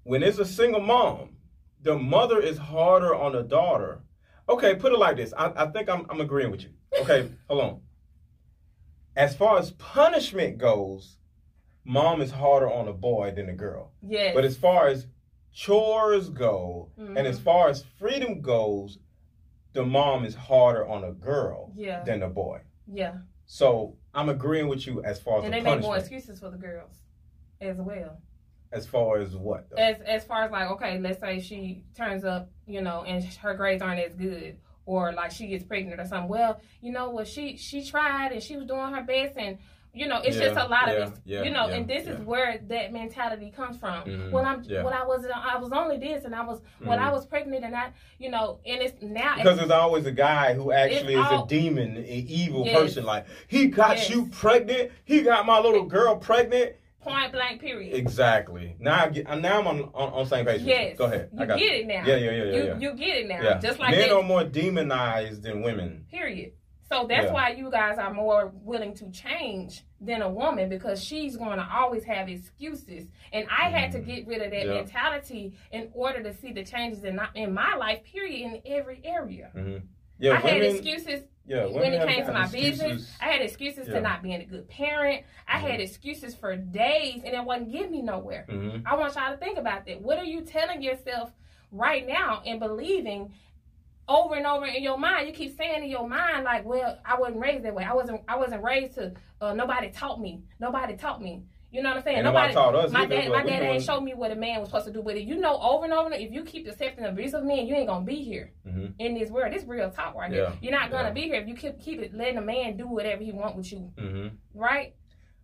When 0.04 0.22
it's 0.24 0.38
a 0.38 0.46
single 0.46 0.82
mom, 0.82 1.38
the 1.82 1.98
mother 1.98 2.40
is 2.40 2.58
harder 2.58 3.14
on 3.16 3.32
the 3.34 3.42
daughter. 3.44 4.02
Okay, 4.48 4.76
put 4.76 4.92
it 4.94 5.00
like 5.00 5.16
this. 5.18 5.34
I, 5.38 5.52
I 5.56 5.66
think 5.68 5.90
I'm 5.90 6.06
I'm 6.10 6.22
agreeing 6.22 6.52
with 6.52 6.62
you. 6.64 6.70
Okay, 7.00 7.30
hold 7.50 7.62
on. 7.62 7.82
As 9.16 9.36
far 9.36 9.60
as 9.60 9.72
punishment 9.72 10.58
goes, 10.58 11.18
mom 11.86 12.22
is 12.22 12.32
harder 12.32 12.72
on 12.72 12.88
a 12.88 12.94
boy 12.94 13.32
than 13.36 13.50
a 13.50 13.54
girl. 13.54 13.92
Yes. 14.02 14.34
But 14.36 14.46
as 14.46 14.58
far 14.58 14.88
as 14.88 15.08
chores 15.52 16.30
go, 16.30 16.90
and 16.98 17.18
as 17.20 17.40
Mhm. 17.40 17.44
far 17.44 17.70
as 17.70 17.84
freedom 17.84 18.42
goes, 18.42 19.00
the 19.74 19.86
mom 19.86 20.26
is 20.26 20.36
harder 20.36 20.88
on 20.88 21.04
a 21.04 21.12
girl 21.12 21.72
yeah. 21.76 22.04
than 22.04 22.24
a 22.24 22.30
boy. 22.30 22.62
Yeah. 22.88 23.18
So 23.46 23.98
I'm 24.14 24.30
agreeing 24.30 24.68
with 24.68 24.86
you 24.88 25.04
as 25.04 25.20
far 25.22 25.40
as 25.40 25.46
And 25.46 25.54
the 25.54 25.58
they 25.58 25.64
make 25.64 25.82
more 25.82 25.98
excuses 25.98 26.40
for 26.40 26.50
the 26.50 26.58
girls 26.58 27.02
as 27.60 27.78
well. 27.78 28.22
As 28.72 28.88
far 28.88 29.20
as 29.20 29.36
what? 29.36 29.70
though? 29.70 29.76
As 29.78 30.02
as 30.02 30.24
far 30.26 30.44
as 30.44 30.52
like, 30.52 30.70
okay, 30.72 30.98
let's 31.00 31.20
say 31.20 31.40
she 31.40 31.84
turns 31.96 32.24
up, 32.26 32.50
you 32.66 32.82
know, 32.82 33.04
and 33.04 33.24
her 33.24 33.54
grades 33.54 33.82
aren't 33.84 34.00
as 34.00 34.16
good. 34.16 34.60
Or 34.86 35.14
like 35.14 35.32
she 35.32 35.48
gets 35.48 35.64
pregnant 35.64 36.02
or 36.02 36.06
something. 36.06 36.28
Well, 36.30 36.60
you 36.82 36.92
know 36.92 37.10
what, 37.12 37.28
she 37.28 37.56
she 37.58 37.86
tried 37.86 38.32
and 38.34 38.42
she 38.44 38.58
was 38.58 38.66
doing 38.66 38.94
her 38.94 39.04
best 39.04 39.38
and 39.38 39.58
you 39.94 40.08
know, 40.08 40.20
it's 40.24 40.38
just 40.38 40.58
a 40.58 40.68
lot 40.68 40.88
yeah, 40.88 40.94
of 40.94 41.14
it. 41.14 41.20
yeah, 41.24 41.44
you 41.44 41.52
know, 41.52 41.68
yeah, 41.68 41.76
and 41.76 41.88
this 41.88 42.06
yeah. 42.06 42.14
is 42.14 42.20
where 42.22 42.60
that 42.68 42.92
mentality 42.92 43.52
comes 43.56 43.78
from. 43.78 44.04
Mhm, 44.06 44.32
When 44.32 44.44
I'm 44.44 44.64
yeah. 44.64 44.84
when 44.84 44.94
I 44.94 45.04
was 45.06 45.26
I 45.34 45.58
was 45.58 45.72
only 45.72 45.98
this 45.98 46.26
and 46.26 46.34
I 46.34 46.44
was 46.44 46.62
when 46.80 46.98
I 47.00 47.10
Mhm. 47.10 47.14
was 47.14 47.26
pregnant 47.28 47.64
and 47.64 47.76
I 47.76 47.92
you 48.18 48.32
know, 48.32 48.60
and 48.66 48.82
it's 48.82 49.00
now 49.02 49.36
Because 49.38 49.58
there's 49.60 49.70
always 49.72 50.06
a 50.08 50.12
guy 50.12 50.54
who 50.56 50.72
actually 50.72 51.14
is 51.14 51.20
all- 51.26 51.44
a 51.46 51.48
demon, 51.48 51.98
an 51.98 52.06
evil 52.06 52.66
Yes. 52.66 52.76
person. 52.80 53.06
Like 53.06 53.26
he 53.48 53.68
got 53.68 53.98
Yes. 53.98 54.10
you 54.10 54.28
pregnant. 54.32 54.92
He 55.06 55.22
got 55.22 55.46
my 55.46 55.60
little 55.60 55.84
girl 55.84 56.16
pregnant. 56.18 56.74
point 57.02 57.34
blank 57.34 57.60
period. 57.60 57.94
Exactly. 57.94 58.78
Now 58.80 59.04
I 59.04 59.10
get. 59.10 59.28
Now 59.42 59.60
I'm 59.60 59.68
on 59.68 59.82
on, 59.94 60.14
on 60.14 60.26
same 60.26 60.46
page. 60.46 60.62
Yes. 60.62 60.98
Go 60.98 61.04
ahead. 61.04 61.30
You 61.34 61.44
I 61.44 61.46
got 61.46 61.60
get 61.60 61.74
it 61.76 61.86
now. 61.86 62.04
Yeah, 62.06 62.16
yeah, 62.16 62.32
yeah, 62.32 62.44
yeah. 62.44 62.44
you 62.56 62.64
yeah. 62.64 62.78
you 62.80 62.94
get 62.94 63.18
it 63.18 63.28
now. 63.28 63.42
yeah. 63.44 63.60
Just 63.60 63.78
like 63.78 63.92
men 63.92 64.08
that. 64.08 64.16
are 64.16 64.24
more 64.24 64.46
demonized 64.46 65.44
than 65.44 65.62
women. 65.64 66.06
Period. 66.10 66.54
So 66.90 67.08
that's 67.08 67.26
Yeah. 67.28 67.34
why 67.34 67.50
you 67.50 67.72
guys 67.72 67.98
are 67.98 68.14
more 68.14 68.52
willing 68.62 68.94
to 68.96 69.10
change 69.10 69.84
than 70.02 70.22
a 70.22 70.30
woman 70.30 70.68
because 70.70 71.04
she's 71.04 71.38
going 71.38 71.58
to 71.58 71.68
always 71.74 72.04
have 72.04 72.28
excuses. 72.30 73.08
And 73.32 73.48
I 73.50 73.70
had 73.70 73.92
to 73.94 74.00
Mhm. 74.00 74.06
get 74.06 74.28
rid 74.28 74.42
of 74.42 74.52
that 74.52 74.66
Yeah. 74.68 74.74
mentality 74.74 75.54
in 75.72 75.90
order 75.94 76.22
to 76.24 76.34
see 76.34 76.52
the 76.52 76.64
changes 76.64 77.04
in, 77.06 77.16
my- 77.16 77.30
in 77.36 77.54
my 77.54 77.76
life, 77.76 78.04
period, 78.04 78.42
in 78.42 78.62
every 78.66 79.00
area. 79.04 79.52
Yeah, 80.20 80.34
I 80.34 80.36
had 80.38 80.62
excuses 80.62 81.24
yeah, 81.46 81.66
when 81.66 81.94
it 81.94 82.06
came 82.08 82.26
to 82.26 82.32
my 82.34 82.44
excuses. 82.44 82.80
business. 82.82 83.18
I 83.22 83.26
had 83.32 83.42
excuses 83.42 83.88
Yeah. 83.88 83.96
to 83.96 84.02
not 84.02 84.22
being 84.22 84.42
a 84.42 84.46
good 84.46 84.68
parent. 84.68 85.24
I 85.48 85.58
had 85.60 85.80
Mhm. 85.80 85.84
excuses 85.84 86.36
for 86.36 86.56
days, 86.56 87.24
and 87.24 87.34
it 87.34 87.44
wasn't 87.44 87.72
getting 87.72 87.92
me 87.92 88.02
nowhere. 88.02 88.46
Mhm. 88.48 88.84
I 88.86 88.96
want 88.96 89.16
y'all 89.16 89.32
to 89.32 89.38
think 89.38 89.58
about 89.58 89.86
that. 89.86 90.02
What 90.02 90.18
are 90.20 90.24
you 90.26 90.42
telling 90.42 90.82
yourself 90.82 91.34
right 91.72 92.06
now 92.08 92.42
and 92.46 92.60
believing 92.60 93.34
over 94.08 94.36
and 94.36 94.46
over 94.46 94.66
in 94.66 94.84
your 94.84 94.98
mind? 94.98 95.28
You 95.28 95.34
keep 95.34 95.56
saying 95.58 95.84
in 95.84 95.90
your 95.90 96.08
mind, 96.08 96.44
like, 96.44 96.66
"Well, 96.66 96.98
I 97.06 97.18
wasn't 97.20 97.40
raised 97.42 97.64
that 97.66 97.74
way. 97.74 97.84
I 97.84 97.94
wasn't. 97.94 98.22
I 98.28 98.38
wasn't 98.38 98.64
raised 98.64 98.96
to. 98.96 99.14
Uh, 99.42 99.54
nobody 99.54 99.90
taught 99.92 100.20
me. 100.20 100.44
Nobody 100.60 100.96
taught 100.98 101.22
me. 101.22 101.44
You 101.72 101.82
know 101.82 101.90
what 101.90 101.98
I'm 101.98 102.04
saying? 102.04 102.18
Ain't 102.18 102.26
nobody 102.26 102.54
taught 102.54 102.76
us 102.76 102.92
My 102.92 103.02
either, 103.02 103.16
dad. 103.16 103.30
My 103.32 103.42
dad 103.44 103.58
doing- 103.60 103.72
ain't 103.72 103.84
showed 103.84 104.02
me 104.02 104.14
what 104.14 104.30
a 104.32 104.36
man 104.36 104.60
was 104.60 104.70
supposed 104.70 104.86
to 104.86 104.92
do. 104.94 105.02
But 105.02 105.16
if 105.18 105.28
you 105.28 105.40
know 105.40 105.58
over 105.58 105.86
and 105.86 105.94
over, 105.94 106.14
if 106.14 106.32
you 106.32 106.44
keep 106.44 106.68
accepting 106.68 107.04
abusive 107.04 107.44
men, 107.44 107.66
you 107.66 107.74
ain't 107.74 107.88
gonna 107.88 108.06
be 108.06 108.18
here 108.24 108.52
Mhm. 108.68 108.94
in 109.00 109.16
this 109.16 109.32
world. 109.32 109.52
This 109.52 109.64
real 109.66 109.90
talk 109.90 110.14
right 110.14 110.32
Yeah. 110.32 110.52
here. 110.52 110.58
You're 110.62 110.72
not 110.80 110.92
gonna 110.92 111.08
Yeah. 111.08 111.14
be 111.14 111.22
here 111.22 111.36
if 111.42 111.48
you 111.48 111.56
keep 111.56 111.80
keep 111.80 112.00
it 112.00 112.14
letting 112.14 112.38
a 112.38 112.42
man 112.42 112.78
do 112.78 112.88
whatever 112.88 113.24
he 113.24 113.32
want 113.32 113.56
with 113.56 113.72
you, 113.72 113.92
Mhm. 113.98 114.38
right? 114.54 114.94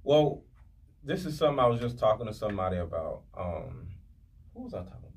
Well, 0.04 0.44
this 1.04 1.26
is 1.26 1.36
something 1.36 1.58
I 1.60 1.68
was 1.68 1.80
just 1.80 1.98
talking 1.98 2.28
to 2.28 2.34
somebody 2.34 2.78
about. 2.78 3.24
Um, 3.36 3.88
what 4.54 4.66
was 4.66 4.74
I 4.76 4.84
talking 4.84 5.12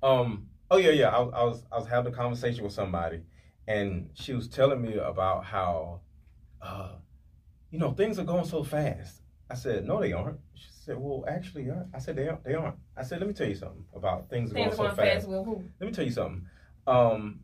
about? 0.00 0.08
Um, 0.20 0.48
oh 0.72 0.78
yeah, 0.78 0.90
yeah. 0.90 1.08
I, 1.10 1.20
was- 1.20 1.32
I 1.34 1.44
was 1.44 1.64
I 1.72 1.76
was 1.78 1.86
having 1.86 2.12
a 2.12 2.16
conversation 2.16 2.64
with 2.64 2.72
somebody, 2.72 3.20
and 3.68 4.08
she 4.14 4.32
was 4.32 4.48
telling 4.48 4.80
me 4.82 4.94
about 4.96 5.44
how, 5.44 6.00
uh, 6.60 6.92
you 7.70 7.78
know, 7.78 7.92
things 7.92 8.18
are 8.18 8.24
going 8.24 8.44
so 8.46 8.64
fast. 8.64 9.20
I 9.50 9.54
said, 9.54 9.86
no, 9.86 10.00
they 10.00 10.12
aren't. 10.12 10.38
She 10.54 10.68
said, 10.70 10.96
well, 10.98 11.24
actually, 11.28 11.68
aren't. 11.70 11.94
I 11.94 11.98
said, 11.98 12.16
they 12.16 12.26
aren't. 12.28 12.42
They 12.44 12.54
aren't. 12.54 12.76
I 12.96 13.02
said, 13.02 13.20
let 13.20 13.28
me 13.28 13.34
tell 13.34 13.48
you 13.48 13.54
something 13.54 13.84
about 13.94 14.30
things, 14.30 14.50
Things 14.52 14.76
going 14.76 14.90
so 14.90 14.96
fast. 14.96 15.26
fast 15.26 15.26
who? 15.26 15.62
Let 15.78 15.86
me 15.86 15.92
tell 15.92 16.04
you 16.04 16.10
something. 16.10 16.46
Um, 16.86 17.40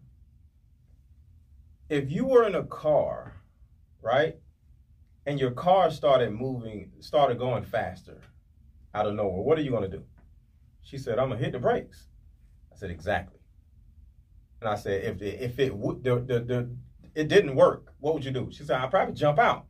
if 1.90 2.10
you 2.10 2.24
were 2.26 2.46
in 2.46 2.54
a 2.54 2.64
car, 2.64 3.34
right, 4.02 4.36
and 5.26 5.38
your 5.38 5.50
car 5.50 5.90
started 5.90 6.30
moving, 6.32 6.92
started 7.00 7.38
going 7.38 7.62
faster 7.62 8.20
out 8.94 9.06
of 9.06 9.14
nowhere, 9.14 9.42
what 9.42 9.58
are 9.58 9.62
you 9.62 9.70
going 9.70 9.88
to 9.90 9.96
do? 9.98 10.02
She 10.82 10.96
said, 10.98 11.18
I'm 11.18 11.28
going 11.28 11.38
to 11.38 11.44
hit 11.44 11.52
the 11.52 11.58
brakes. 11.58 12.07
I 12.78 12.80
said, 12.80 12.90
exactly. 12.92 13.40
And 14.60 14.70
I 14.70 14.76
said, 14.76 15.02
if 15.02 15.20
if 15.20 15.58
it 15.58 15.74
would, 15.74 16.04
the, 16.04 16.20
the, 16.20 16.38
the, 16.38 16.70
it 17.16 17.26
didn't 17.26 17.56
work, 17.56 17.92
what 17.98 18.14
would 18.14 18.24
you 18.24 18.30
do? 18.30 18.50
She 18.52 18.62
said, 18.62 18.80
I'd 18.80 18.92
probably 18.92 19.14
jump 19.14 19.40
out. 19.40 19.66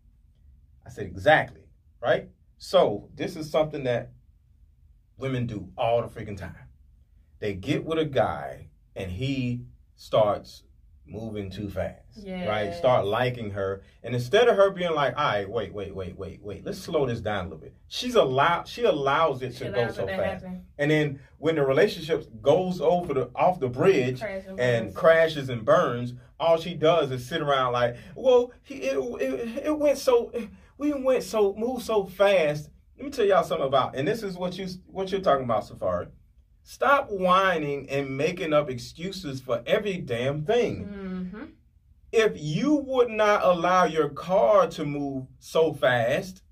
I 0.84 0.90
said, 0.90 1.06
exactly, 1.06 1.62
right? 2.02 2.28
So 2.58 3.08
this 3.14 3.34
is 3.34 3.50
something 3.50 3.84
that 3.84 4.12
women 5.16 5.46
do 5.46 5.70
all 5.78 6.02
the 6.02 6.08
freaking 6.08 6.36
time. 6.36 6.68
They 7.38 7.54
get 7.54 7.82
with 7.82 7.98
a 7.98 8.04
guy 8.04 8.68
and 8.94 9.10
he 9.10 9.62
starts 9.96 10.64
moving 11.08 11.50
too 11.50 11.68
fast. 11.68 12.18
Right? 12.48 12.74
Start 12.74 13.06
liking 13.06 13.50
her. 13.50 13.82
And 14.02 14.14
instead 14.14 14.48
of 14.48 14.56
her 14.56 14.70
being 14.70 14.92
like, 14.94 15.16
all 15.16 15.24
right, 15.24 15.48
wait, 15.48 15.72
wait, 15.72 15.94
wait, 15.94 16.16
wait, 16.18 16.42
wait, 16.42 16.64
let's 16.64 16.78
slow 16.78 17.06
this 17.06 17.20
down 17.20 17.46
a 17.46 17.48
little 17.48 17.58
bit. 17.58 17.74
She's 17.88 18.14
allowed 18.14 18.68
she 18.68 18.84
allows 18.84 19.42
it 19.42 19.54
She 19.54 19.64
to 19.64 19.70
go 19.70 19.90
so 19.90 20.06
fast. 20.06 20.44
happen. 20.44 20.64
And 20.78 20.90
then 20.90 21.20
when 21.38 21.54
the 21.56 21.64
relationship 21.64 22.28
goes 22.42 22.80
over 22.80 23.14
the 23.14 23.30
off 23.34 23.60
the 23.60 23.68
bridge 23.68 24.20
Crash 24.20 24.44
and 24.46 24.60
and 24.60 24.94
crashes 24.94 25.48
and 25.48 25.64
burns, 25.64 26.14
all 26.40 26.58
she 26.58 26.74
does 26.74 27.10
is 27.10 27.26
sit 27.26 27.40
around 27.40 27.72
like, 27.72 27.96
well, 28.14 28.52
he, 28.62 28.74
it, 28.76 28.98
it, 29.20 29.66
it 29.66 29.78
went 29.78 29.98
so, 29.98 30.32
we 30.76 30.92
went 30.92 31.24
so, 31.24 31.54
moved 31.54 31.84
so 31.84 32.04
fast. 32.04 32.70
Let 32.96 33.04
me 33.04 33.10
tell 33.10 33.24
y'all 33.24 33.44
something 33.44 33.66
about, 33.66 33.96
and 33.96 34.06
this 34.06 34.22
is 34.22 34.36
what 34.36 34.58
you 34.58 34.66
what 34.86 35.10
you're 35.12 35.20
talking 35.20 35.44
about, 35.44 35.64
Safari. 35.64 36.08
Stop 36.72 37.08
whining 37.08 37.88
and 37.88 38.14
making 38.14 38.52
up 38.52 38.68
excuses 38.68 39.40
for 39.40 39.62
every 39.66 39.96
damn 39.96 40.44
thing. 40.44 40.84
Mm-hmm. 40.84 41.44
If 42.12 42.32
you 42.36 42.74
would 42.74 43.08
not 43.08 43.42
allow 43.42 43.84
your 43.84 44.10
car 44.10 44.66
to 44.66 44.84
move 44.84 45.24
so 45.38 45.72
fast, 45.72 46.42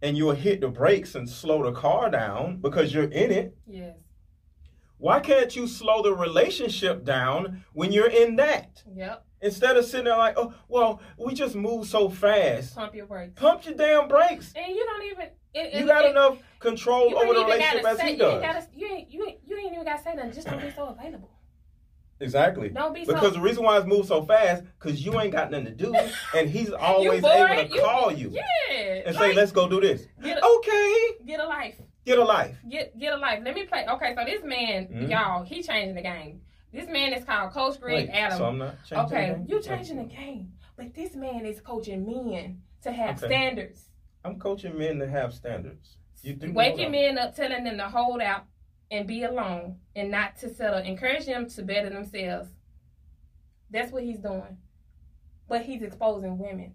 and 0.00 0.16
you'll 0.16 0.30
hit 0.36 0.60
the 0.60 0.68
brakes 0.68 1.16
and 1.16 1.28
slow 1.28 1.64
the 1.64 1.72
car 1.72 2.08
down 2.08 2.58
because 2.58 2.94
you're 2.94 3.10
in 3.10 3.32
it, 3.32 3.56
Yes. 3.66 3.96
why 4.98 5.18
can't 5.18 5.56
you 5.56 5.66
slow 5.66 6.04
the 6.04 6.14
relationship 6.14 7.04
down 7.04 7.64
when 7.72 7.90
you're 7.90 8.08
in 8.10 8.36
that? 8.36 8.84
Yep. 8.94 9.24
Instead 9.40 9.76
of 9.76 9.84
sitting 9.84 10.04
there 10.06 10.16
like, 10.18 10.34
oh, 10.36 10.52
well, 10.68 11.00
we 11.16 11.32
just 11.34 11.54
move 11.54 11.86
so 11.86 12.08
fast. 12.08 12.74
Pump 12.74 12.94
your 12.94 13.06
brakes. 13.06 13.32
Pump 13.36 13.64
your 13.64 13.74
damn 13.74 14.08
brakes. 14.08 14.52
And 14.56 14.74
you 14.74 14.84
don't 14.84 15.04
even. 15.04 15.26
It, 15.54 15.74
You 15.74 15.84
it- 15.84 15.86
got 15.86 16.04
it- 16.04 16.10
enough 16.10 16.38
control 16.58 17.16
over 17.16 17.34
the 17.34 17.44
relationship 17.44 17.84
as 17.86 17.98
say, 17.98 18.12
he 18.12 18.16
You 18.18 18.26
ain't, 18.26 18.42
does. 18.42 18.54
gotta, 18.54 18.66
you, 18.74 18.86
ain't, 18.88 19.10
you, 19.12 19.26
ain't, 19.26 19.38
you 19.46 19.56
ain't 19.58 19.72
even 19.72 19.84
got 19.84 19.98
to 19.98 20.02
say 20.02 20.14
nothing. 20.14 20.32
Just 20.32 20.46
don't 20.48 20.60
be 20.60 20.70
so 20.70 20.86
available. 20.88 21.30
Exactly. 22.20 22.68
Don't 22.70 22.92
be 22.92 23.04
Because 23.04 23.22
so. 23.22 23.30
the 23.30 23.40
reason 23.40 23.62
why 23.62 23.78
it's 23.78 23.86
moved 23.86 24.08
so 24.08 24.24
fast, 24.24 24.64
because 24.78 25.04
you 25.06 25.20
ain't 25.20 25.30
got 25.32 25.52
nothing 25.52 25.66
to 25.66 25.70
do, 25.70 25.94
and 26.36 26.50
he's 26.50 26.70
always 26.72 27.22
able 27.24 27.54
to 27.62 27.68
you- 27.72 27.80
call 27.80 28.10
you 28.12 28.30
Yeah. 28.30 29.02
and 29.06 29.16
say, 29.16 29.32
"Let's 29.34 29.52
go 29.52 29.68
do 29.68 29.80
this." 29.80 30.06
Get 30.20 30.38
a, 30.38 30.44
Okay, 30.44 30.94
get 31.24 31.38
a 31.38 31.46
life. 31.46 31.76
get 32.04 32.18
a 32.18 32.24
life. 32.24 32.56
Get 32.68 32.98
get 32.98 33.12
a 33.12 33.16
life. 33.16 33.40
Let 33.44 33.54
me 33.54 33.66
play. 33.66 33.86
Okay, 33.88 34.14
so 34.16 34.24
this 34.24 34.42
man, 34.42 34.88
Mhm. 34.88 35.10
y'all, 35.10 35.44
he 35.44 35.62
changing 35.62 35.94
the 35.94 36.02
game. 36.02 36.40
This 36.72 36.88
man 36.88 37.12
is 37.14 37.24
called 37.24 37.52
Coach 37.52 37.80
Greg 37.80 38.08
Wait, 38.08 38.10
Adams. 38.10 38.38
so 38.38 38.44
I'm 38.46 38.58
not 38.58 38.76
changing. 38.84 39.06
okay, 39.06 39.28
the 39.30 39.34
game? 39.36 39.46
you 39.48 39.62
changing 39.62 39.96
the 39.96 40.04
game, 40.04 40.52
but 40.76 40.94
this 40.94 41.14
man 41.14 41.46
is 41.46 41.60
coaching 41.60 42.04
men 42.06 42.60
to 42.82 42.92
have 42.92 43.16
Okay. 43.16 43.26
standards. 43.26 43.88
I'm 44.24 44.38
coaching 44.38 44.76
men 44.76 44.98
to 44.98 45.08
have 45.08 45.32
standards. 45.32 45.96
You 46.22 46.34
do 46.34 46.52
Waking 46.52 46.90
men 46.90 47.16
up, 47.16 47.34
telling 47.34 47.64
them 47.64 47.78
to 47.78 47.88
hold 47.88 48.20
out 48.20 48.44
and 48.90 49.06
be 49.06 49.22
alone 49.22 49.78
and 49.96 50.10
not 50.10 50.36
to 50.38 50.52
settle. 50.52 50.80
Encourage 50.80 51.26
them 51.26 51.48
to 51.50 51.62
better 51.62 51.88
themselves. 51.88 52.50
That's 53.70 53.92
what 53.92 54.02
he's 54.02 54.18
doing. 54.18 54.58
But 55.48 55.62
he's 55.62 55.82
exposing 55.82 56.36
women. 56.38 56.74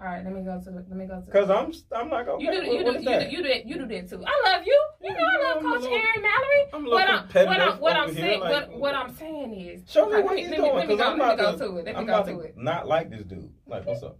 All 0.00 0.06
right, 0.06 0.22
let 0.24 0.32
me 0.32 0.42
go 0.42 0.60
to. 0.60 0.68
It. 0.78 0.84
Let 0.88 0.90
me 0.96 1.06
go 1.06 1.20
to. 1.20 1.30
Cause 1.32 1.50
I'm 1.50 1.72
I'm 1.92 2.08
not 2.08 2.24
gonna. 2.24 2.40
You 2.42 2.52
do, 2.52 2.58
what- 2.58 2.66
you 2.78 2.84
what 2.84 2.92
do, 2.92 2.98
is 3.00 3.04
you 3.04 3.18
do, 3.18 3.36
you 3.36 3.42
do 3.42 3.48
that, 3.48 3.66
you 3.66 3.74
do 3.78 3.86
that 3.88 4.08
too. 4.08 4.24
I 4.24 4.42
love 4.56 4.62
you. 4.64 4.86
You 5.02 5.10
know 5.12 5.18
I 5.18 5.42
love 5.42 5.56
I'm 5.58 5.62
Coach 5.72 5.80
little- 5.82 5.96
Aaron 5.96 6.22
Mallory. 6.22 6.64
I'm 6.72 6.86
a 6.86 6.88
little 6.88 6.98
What 6.98 7.10
I'm, 7.10 7.26
what 7.48 7.60
I'm, 7.60 7.80
what 7.80 7.96
I'm 7.96 8.14
here, 8.14 8.24
saying, 8.24 8.40
like- 8.40 8.68
what, 8.68 8.78
what 8.78 8.94
I'm 8.94 9.12
saying 9.16 9.52
is, 9.54 9.90
Show 9.90 10.06
me 10.08 10.14
Okay, 10.16 10.22
what 10.22 10.30
let 10.36 10.38
he's 10.38 10.50
me- 10.50 10.56
doing, 10.56 10.74
Let 10.76 10.88
me 10.88 10.96
cause 10.96 11.04
go, 11.04 11.12
I'm 11.12 11.18
let 11.18 11.36
me 11.36 11.42
go 11.42 11.52
to. 11.52 11.58
to 11.58 11.64
it. 11.64 11.72
Let 11.72 11.84
me 11.84 11.92
I'm 11.94 12.06
go 12.06 12.12
about 12.14 12.26
to 12.26 12.32
to 12.34 12.40
it. 12.40 12.54
not 12.56 12.86
like 12.86 13.10
this 13.10 13.24
dude. 13.24 13.50
Like, 13.66 13.86
what's 13.86 14.02
up? 14.04 14.18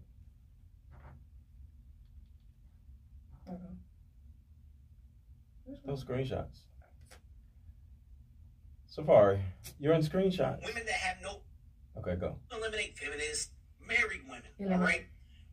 Mm-hmm. 3.49 3.75
No 5.87 5.93
screenshots. 5.95 6.61
Safari, 8.87 9.41
you're 9.79 9.93
in 9.95 10.03
screenshots. 10.03 10.65
Women 10.67 10.83
that 10.87 10.95
have 10.95 11.17
no 11.23 11.43
Okay, 11.99 12.17
go. 12.17 12.37
eliminate 12.53 12.99
feminists, 12.99 13.53
married 13.87 14.23
women, 14.25 14.43
all 14.61 14.67
Eliminate. 14.67 14.87
right? 14.89 15.07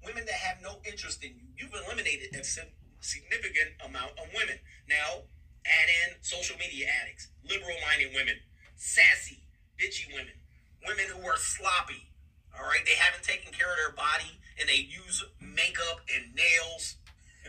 Women 0.05 0.25
that 0.25 0.39
have 0.45 0.61
no 0.61 0.77
interest 0.85 1.23
in 1.23 1.31
you. 1.35 1.47
You've 1.57 1.73
eliminated 1.73 2.35
a 2.35 2.43
significant 2.43 3.73
amount 3.83 4.11
of 4.21 4.29
women. 4.33 4.59
Now, 4.87 5.25
add 5.65 5.89
in 5.89 6.21
social 6.21 6.57
media 6.57 6.87
addicts, 7.01 7.29
liberal-minded 7.49 8.13
women, 8.13 8.35
sassy, 8.75 9.41
bitchy 9.81 10.07
women, 10.13 10.37
women 10.85 11.05
who 11.09 11.25
are 11.27 11.37
sloppy, 11.37 12.13
all 12.53 12.65
right? 12.65 12.85
They 12.85 12.95
haven't 12.95 13.23
taken 13.23 13.51
care 13.51 13.69
of 13.69 13.77
their 13.81 13.95
body 13.97 14.39
and 14.59 14.69
they 14.69 14.87
use 14.87 15.25
makeup 15.41 16.05
and 16.13 16.35
nails 16.35 16.95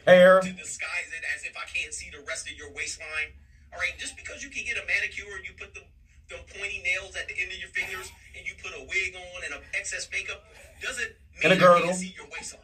Hair. 0.05 0.41
to 0.41 0.53
disguise 0.53 1.11
it 1.13 1.23
as 1.35 1.45
if 1.45 1.55
I 1.57 1.67
can't 1.67 1.93
see 1.93 2.11
the 2.11 2.25
rest 2.27 2.49
of 2.51 2.57
your 2.57 2.73
waistline. 2.73 3.35
All 3.73 3.79
right, 3.79 3.95
just 3.99 4.17
because 4.17 4.43
you 4.43 4.51
can 4.51 4.65
get 4.65 4.79
a 4.79 4.87
manicure 4.87 5.37
and 5.37 5.45
you 5.45 5.53
put 5.59 5.75
the, 5.75 5.83
the 6.29 6.37
pointy 6.59 6.83
nails 6.85 7.15
at 7.17 7.29
the 7.29 7.35
end 7.39 7.53
of 7.53 7.59
your 7.59 7.71
fingers 7.71 8.11
and 8.37 8.47
you 8.47 8.55
put 8.63 8.73
a 8.75 8.83
wig 8.85 9.15
on 9.15 9.41
and 9.45 9.55
a 9.55 9.61
excess 9.79 10.09
makeup 10.11 10.43
doesn't 10.83 11.13
And 11.43 11.51
mean 11.51 11.53
a 11.53 11.55
I 11.55 11.59
girdle. 11.59 11.85
can't 11.87 11.97
see 11.97 12.15
your 12.17 12.27
waistline. 12.33 12.63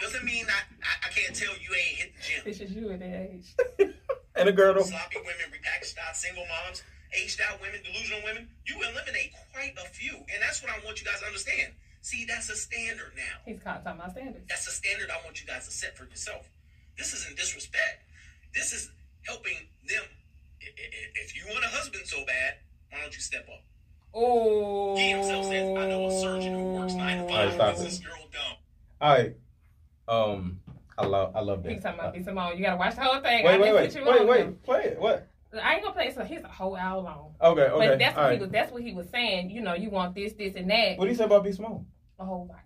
Doesn't 0.00 0.24
mean 0.24 0.46
I, 0.48 0.60
I, 0.82 0.92
I 1.06 1.08
can't 1.12 1.34
tell 1.36 1.52
you 1.60 1.70
ain't 1.74 1.96
hit 1.98 2.10
the 2.16 2.22
gym. 2.22 2.40
This 2.44 2.60
is 2.60 2.70
you 2.72 2.90
at 2.90 2.98
that 3.00 3.30
age. 3.30 3.54
and 4.36 4.48
a 4.48 4.52
girdle. 4.52 4.82
Sloppy 4.82 5.18
women, 5.18 5.46
repackaged 5.52 5.94
out 5.98 6.16
single 6.16 6.44
moms, 6.48 6.82
aged 7.14 7.40
out 7.42 7.60
women, 7.60 7.80
delusional 7.84 8.22
women. 8.24 8.48
You 8.66 8.76
eliminate 8.82 9.30
quite 9.52 9.74
a 9.78 9.86
few, 9.90 10.14
and 10.16 10.38
that's 10.40 10.62
what 10.62 10.72
I 10.72 10.84
want 10.84 10.98
you 10.98 11.06
guys 11.06 11.20
to 11.20 11.26
understand. 11.26 11.72
See, 12.00 12.24
that's 12.26 12.48
a 12.50 12.56
standard 12.56 13.12
now. 13.14 13.38
He's 13.46 13.62
caught 13.62 13.84
talking 13.84 14.00
about 14.00 14.10
standards. 14.12 14.46
That's 14.48 14.64
the 14.66 14.72
standard 14.72 15.10
I 15.10 15.22
want 15.24 15.40
you 15.40 15.46
guys 15.46 15.66
to 15.66 15.72
set 15.72 15.96
for 15.96 16.04
yourself. 16.04 16.48
This 16.98 17.12
isn't 17.14 17.36
disrespect. 17.36 18.02
This 18.54 18.72
is 18.72 18.90
helping 19.22 19.54
them. 19.86 20.02
I- 20.66 20.82
I- 20.82 21.10
If 21.24 21.36
you 21.36 21.42
want 21.52 21.64
a 21.64 21.68
husband 21.68 22.06
so 22.06 22.24
bad, 22.24 22.54
why 22.90 23.00
don't 23.02 23.14
you 23.14 23.20
step 23.20 23.46
up? 23.48 23.62
Oh. 24.14 24.96
He 24.96 25.10
himself 25.10 25.46
says, 25.46 25.68
I 25.76 25.88
know 25.88 26.06
a 26.06 26.20
surgeon 26.20 26.54
who 26.54 26.64
works 26.74 26.94
nine 26.94 27.22
to 27.26 27.28
five. 27.32 27.52
stop 27.54 27.74
Is 27.74 27.80
it. 27.80 27.84
this 27.84 27.98
girl 28.00 28.28
dumb? 28.32 28.56
All 29.00 29.10
right. 29.16 29.36
Um, 30.08 30.60
I 30.98 31.06
love 31.06 31.34
I 31.34 31.40
love 31.40 31.62
that. 31.62 31.72
He's 31.72 31.82
talking 31.82 32.00
Uh, 32.00 32.02
about 32.04 32.14
B. 32.14 32.22
Simone. 32.22 32.56
You 32.58 32.64
gotta 32.64 32.76
watch 32.76 32.94
the 32.94 33.00
whole 33.02 33.20
thing. 33.22 33.46
I 33.46 33.50
wait, 33.52 33.60
wait, 33.60 33.74
wait, 33.74 33.94
you 33.94 34.04
wait, 34.04 34.20
on 34.20 34.26
wait. 34.26 34.62
Play 34.62 34.80
it. 34.84 35.00
What? 35.00 35.26
I 35.60 35.74
ain't 35.74 35.82
gonna 35.82 35.94
play 35.94 36.06
it. 36.08 36.14
So 36.14 36.24
he's 36.24 36.42
a 36.42 36.48
whole 36.48 36.76
hour 36.76 37.00
long. 37.00 37.34
Okay, 37.40 37.62
okay. 37.62 37.88
But 37.88 37.98
that's 37.98 38.16
all 38.16 38.22
what 38.24 38.28
right. 38.28 38.34
he 38.38 38.42
was. 38.42 38.50
That's 38.50 38.72
what 38.72 38.82
he 38.82 38.92
was 38.92 39.08
saying. 39.10 39.50
You 39.50 39.60
know, 39.62 39.74
you 39.74 39.90
want 39.90 40.14
this, 40.14 40.32
this, 40.34 40.54
and 40.56 40.70
that. 40.70 40.98
What 40.98 41.04
do 41.06 41.10
you 41.10 41.16
say 41.16 41.24
about 41.24 41.44
B 41.44 41.52
Small? 41.52 41.86
A 42.18 42.24
whole 42.24 42.46
lot. 42.46 42.58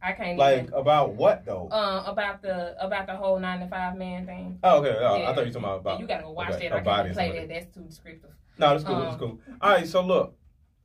I 0.00 0.12
can't 0.12 0.38
Like 0.38 0.64
even. 0.64 0.74
about 0.74 1.14
what 1.14 1.44
though? 1.44 1.68
Uh, 1.68 2.04
about 2.06 2.40
the 2.42 2.76
about 2.84 3.06
the 3.06 3.16
whole 3.16 3.38
nine 3.38 3.60
to 3.60 3.66
five 3.68 3.96
man 3.96 4.26
thing. 4.26 4.58
oh, 4.62 4.78
okay. 4.78 4.96
Oh, 5.00 5.16
yeah. 5.16 5.30
I 5.30 5.34
thought 5.34 5.40
you 5.40 5.46
were 5.46 5.52
talking 5.52 5.56
about. 5.64 5.80
about 5.80 6.00
you 6.00 6.06
gotta 6.06 6.22
go 6.22 6.30
watch 6.30 6.50
okay, 6.52 6.68
that. 6.68 6.76
I 6.78 6.82
can't 7.02 7.14
play 7.14 7.32
that. 7.38 7.48
That's 7.48 7.74
too 7.74 7.82
descriptive. 7.82 8.30
No, 8.58 8.70
that's 8.70 8.84
cool. 8.84 9.00
that's 9.00 9.12
Um, 9.14 9.18
cool. 9.18 9.40
All 9.60 9.70
right. 9.70 9.86
So 9.86 10.02
look, 10.02 10.36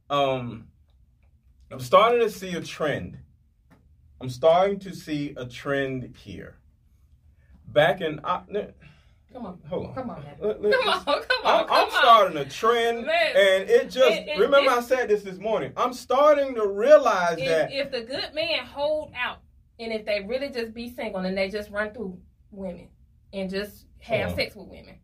um, 0.10 0.68
I'm 1.72 1.80
starting 1.80 2.20
to 2.22 2.30
see 2.30 2.54
a 2.56 2.62
trend. 2.62 3.18
I'm 4.22 4.30
starting 4.30 4.80
to 4.80 4.96
see 4.96 5.34
a 5.38 5.46
trend 5.46 6.16
here. 6.18 6.56
Back 7.68 8.02
in, 8.02 8.20
n- 8.54 8.74
Come 9.34 9.46
on. 9.48 9.60
hold 9.68 9.88
on. 9.88 9.96
Come 9.96 10.10
on, 10.12 10.24
man. 10.24 10.36
Let- 10.40 10.62
let- 10.62 10.74
Come 10.74 10.88
on, 10.90 11.04
come 11.06 11.16
on, 11.16 11.60
I'm, 11.62 11.68
come 11.68 11.76
I'm 11.78 11.84
on. 11.86 11.92
starting 11.92 12.38
a 12.38 12.46
trend, 12.46 13.06
Man. 13.06 13.36
and 13.36 13.70
it 13.70 13.86
just 13.90 14.12
It- 14.12 14.28
it- 14.28 14.40
remember 14.40 14.72
it- 14.72 14.78
I 14.78 14.82
said 14.82 15.10
this 15.10 15.24
this 15.24 15.38
morning. 15.40 15.74
I'm 15.76 15.94
starting 15.94 16.54
to 16.56 16.68
realize 16.68 17.38
If, 17.40 17.48
that 17.48 17.72
if 17.74 17.92
the 17.92 18.02
good 18.02 18.34
man 18.34 18.66
hold 18.66 19.12
out, 19.20 19.40
and 19.80 19.92
if 19.92 20.06
they 20.06 20.22
really 20.22 20.50
just 20.50 20.74
be 20.74 20.94
single 20.94 21.22
and 21.22 21.36
they 21.38 21.50
just 21.50 21.72
run 21.72 21.92
through 21.94 22.20
women 22.52 22.88
and 23.34 23.50
just 23.50 23.86
have 24.00 24.30
on. 24.30 24.36
sex 24.36 24.56
with 24.56 24.68
women, 24.68 24.96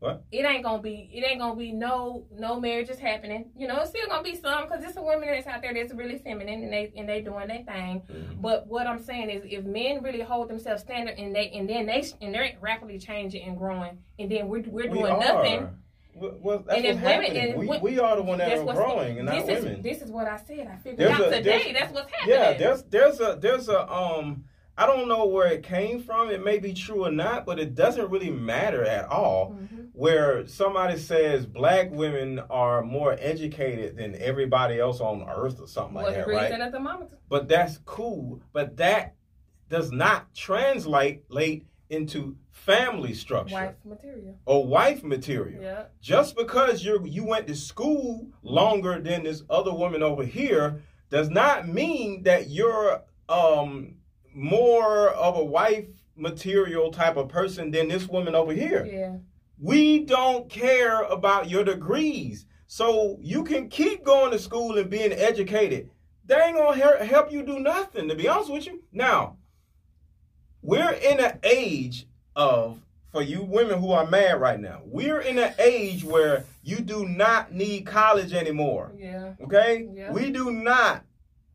What? 0.00 0.24
It 0.32 0.46
ain't 0.46 0.64
gonna 0.64 0.80
be. 0.82 1.10
It 1.12 1.24
ain't 1.26 1.40
gonna 1.40 1.54
be 1.56 1.72
no 1.72 2.24
no 2.32 2.58
marriages 2.58 2.98
happening. 2.98 3.50
You 3.54 3.68
know, 3.68 3.76
it's 3.80 3.90
still 3.90 4.06
gonna 4.08 4.22
be 4.22 4.34
some 4.34 4.64
because 4.64 4.80
there's 4.80 4.94
some 4.94 5.04
women 5.06 5.28
that's 5.28 5.46
out 5.46 5.60
there 5.60 5.74
that's 5.74 5.92
really 5.92 6.16
feminine 6.18 6.62
and 6.64 6.72
they 6.72 6.90
and 6.96 7.06
they 7.06 7.20
doing 7.20 7.48
their 7.48 7.62
thing. 7.64 8.00
Mhm. 8.10 8.40
But 8.40 8.66
what 8.66 8.86
I'm 8.86 8.98
saying 8.98 9.28
is, 9.28 9.42
if 9.44 9.62
men 9.64 10.02
really 10.02 10.22
hold 10.22 10.48
themselves 10.48 10.80
standard 10.82 11.18
and 11.18 11.36
they 11.36 11.50
and 11.50 11.68
then 11.68 11.84
they 11.84 12.02
and 12.22 12.34
they're 12.34 12.52
rapidly 12.62 12.98
changing 12.98 13.46
and 13.46 13.58
growing, 13.58 13.98
and 14.18 14.30
then 14.30 14.48
we're 14.48 14.62
we're 14.62 14.88
we 14.90 14.98
doing 14.98 15.12
are. 15.12 15.18
nothing. 15.20 15.68
Well, 16.14 16.30
that's 16.66 16.76
And 16.78 16.84
what's 16.84 16.84
women- 16.84 16.98
happening. 16.98 17.36
and 17.36 17.68
we, 17.68 17.78
we 17.78 17.98
are 17.98 18.16
the 18.16 18.22
one 18.22 18.38
that 18.38 18.48
That's 18.48 18.60
are 18.68 18.74
growing, 18.74 19.18
and 19.20 19.28
this 19.28 19.46
not 19.46 19.48
is 19.56 19.64
women. 19.64 19.82
this 19.82 20.02
is 20.02 20.10
what 20.10 20.26
I 20.26 20.36
said. 20.38 20.66
I 20.66 20.76
figured 20.76 20.98
There's 20.98 21.12
out 21.20 21.28
a- 21.32 21.36
today. 21.36 21.72
That's 21.78 21.92
what's 21.92 22.10
happening. 22.12 22.34
Yeah, 22.36 22.52
there's 22.54 22.82
there's 22.84 23.20
a 23.20 23.38
there's 23.40 23.68
a 23.68 23.90
um 23.90 24.44
I 24.80 24.86
don't 24.86 25.08
know 25.08 25.26
where 25.26 25.48
it 25.48 25.62
came 25.62 26.02
from. 26.02 26.30
It 26.30 26.42
may 26.42 26.58
be 26.58 26.72
true 26.72 27.04
or 27.04 27.10
not, 27.10 27.44
but 27.44 27.58
it 27.58 27.74
doesn't 27.74 28.08
really 28.08 28.30
matter 28.30 28.82
at 28.82 29.06
all. 29.10 29.50
Mhm. 29.50 29.90
Where 29.92 30.46
somebody 30.46 30.96
says 30.96 31.44
black 31.44 31.90
women 31.90 32.38
are 32.48 32.80
more 32.80 33.14
educated 33.20 33.98
than 33.98 34.14
everybody 34.14 34.80
else 34.80 35.02
on 35.02 35.28
earth 35.28 35.60
or 35.60 35.66
something 35.68 35.96
like 35.96 36.14
that, 36.14 36.26
right? 36.26 36.50
at 36.52 36.72
the 36.72 36.80
moment? 36.80 37.10
But 37.28 37.46
that's 37.46 37.76
cool. 37.84 38.40
But 38.54 38.78
that 38.78 39.16
does 39.68 39.92
not 39.92 40.34
translate 40.34 41.30
late 41.30 41.66
into 41.90 42.36
family 42.50 43.12
structure 43.12 43.54
Wife 43.54 43.74
material. 43.84 44.38
or 44.46 44.64
wife 44.64 45.04
material. 45.04 45.62
Yeah. 45.62 45.84
Just 46.00 46.36
because 46.36 46.82
you 46.82 47.04
you 47.04 47.26
went 47.26 47.46
to 47.48 47.54
school 47.54 48.28
longer 48.42 48.98
than 48.98 49.24
this 49.24 49.42
other 49.50 49.74
woman 49.74 50.02
over 50.02 50.24
here 50.24 50.80
does 51.10 51.28
not 51.28 51.68
mean 51.68 52.22
that 52.22 52.48
you're 52.48 53.02
um 53.28 53.96
more 54.34 55.08
of 55.10 55.36
a 55.36 55.44
wife 55.44 55.86
material 56.16 56.90
type 56.90 57.16
of 57.16 57.28
person 57.28 57.70
than 57.70 57.88
this 57.88 58.06
woman 58.08 58.34
over 58.34 58.52
here. 58.52 58.84
Yeah. 58.84 59.16
We 59.58 60.04
don't 60.04 60.48
care 60.48 61.02
about 61.02 61.50
your 61.50 61.64
degrees. 61.64 62.46
So 62.66 63.18
you 63.20 63.42
can 63.42 63.68
keep 63.68 64.04
going 64.04 64.30
to 64.30 64.38
school 64.38 64.78
and 64.78 64.88
being 64.88 65.12
educated. 65.12 65.90
They 66.24 66.36
ain't 66.36 66.56
gonna 66.56 67.04
help 67.04 67.32
you 67.32 67.42
do 67.42 67.58
nothing, 67.58 68.08
to 68.08 68.14
be 68.14 68.28
honest 68.28 68.52
with 68.52 68.66
you. 68.66 68.84
Now, 68.92 69.36
we're 70.62 70.92
in 70.92 71.18
an 71.18 71.40
age 71.42 72.06
of, 72.36 72.80
for 73.10 73.22
you 73.22 73.42
women 73.42 73.80
who 73.80 73.90
are 73.90 74.06
mad 74.06 74.40
right 74.40 74.60
now, 74.60 74.82
we're 74.84 75.20
in 75.20 75.38
an 75.38 75.52
age 75.58 76.04
where 76.04 76.44
you 76.62 76.78
do 76.80 77.08
not 77.08 77.52
need 77.52 77.86
college 77.86 78.32
anymore. 78.32 78.92
Yeah. 78.96 79.34
Okay? 79.42 79.88
Yeah. 79.92 80.12
We 80.12 80.30
do 80.30 80.52
not. 80.52 81.04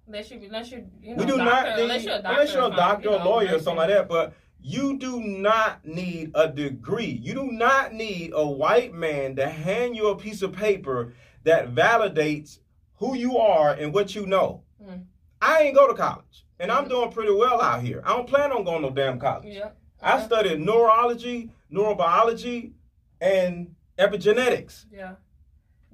Unless 0.07 0.31
you, 0.31 0.39
unless 0.43 0.71
you, 0.71 0.85
you 1.01 1.15
know, 1.15 1.23
We 1.23 1.25
do 1.25 1.37
doctor, 1.37 1.43
not 1.45 1.75
need, 1.77 1.83
unless 1.83 2.03
you're 2.03 2.13
a 2.13 2.21
doctor, 2.21 2.29
unless 2.39 2.53
you're 2.53 2.61
a 2.63 2.67
or 2.67 2.75
doctor, 2.75 3.09
you 3.09 3.15
a 3.15 3.23
lawyer, 3.23 3.55
or 3.55 3.59
something 3.59 3.75
like 3.77 3.89
that. 3.89 4.07
But 4.07 4.33
you 4.61 4.97
do 4.99 5.19
not 5.21 5.85
need 5.85 6.31
a 6.35 6.47
degree. 6.47 7.19
You 7.23 7.33
do 7.33 7.51
not 7.51 7.93
need 7.93 8.31
a 8.33 8.45
white 8.47 8.93
man 8.93 9.35
to 9.37 9.47
hand 9.49 9.95
you 9.95 10.09
a 10.09 10.15
piece 10.15 10.41
of 10.41 10.53
paper 10.53 11.13
that 11.43 11.73
validates 11.73 12.59
who 12.97 13.15
you 13.15 13.37
are 13.37 13.73
and 13.73 13.93
what 13.93 14.15
you 14.15 14.25
know. 14.25 14.63
Mm. 14.83 15.05
I 15.41 15.63
ain't 15.63 15.75
go 15.75 15.87
to 15.87 15.93
college, 15.93 16.45
and 16.59 16.71
I'm 16.71 16.85
Mhm. 16.85 16.89
doing 16.89 17.11
pretty 17.11 17.33
well 17.33 17.61
out 17.61 17.81
here. 17.81 18.01
I 18.05 18.09
don't 18.09 18.27
plan 18.27 18.51
on 18.51 18.63
going 18.63 18.81
no 18.83 18.89
damn 18.91 19.19
college. 19.19 19.53
Yeah. 19.55 19.69
I 20.01 20.17
Yeah. 20.17 20.21
studied 20.25 20.59
neurology, 20.59 21.49
neurobiology, 21.71 22.73
and 23.19 23.75
epigenetics. 23.97 24.85
Yeah. 24.91 25.15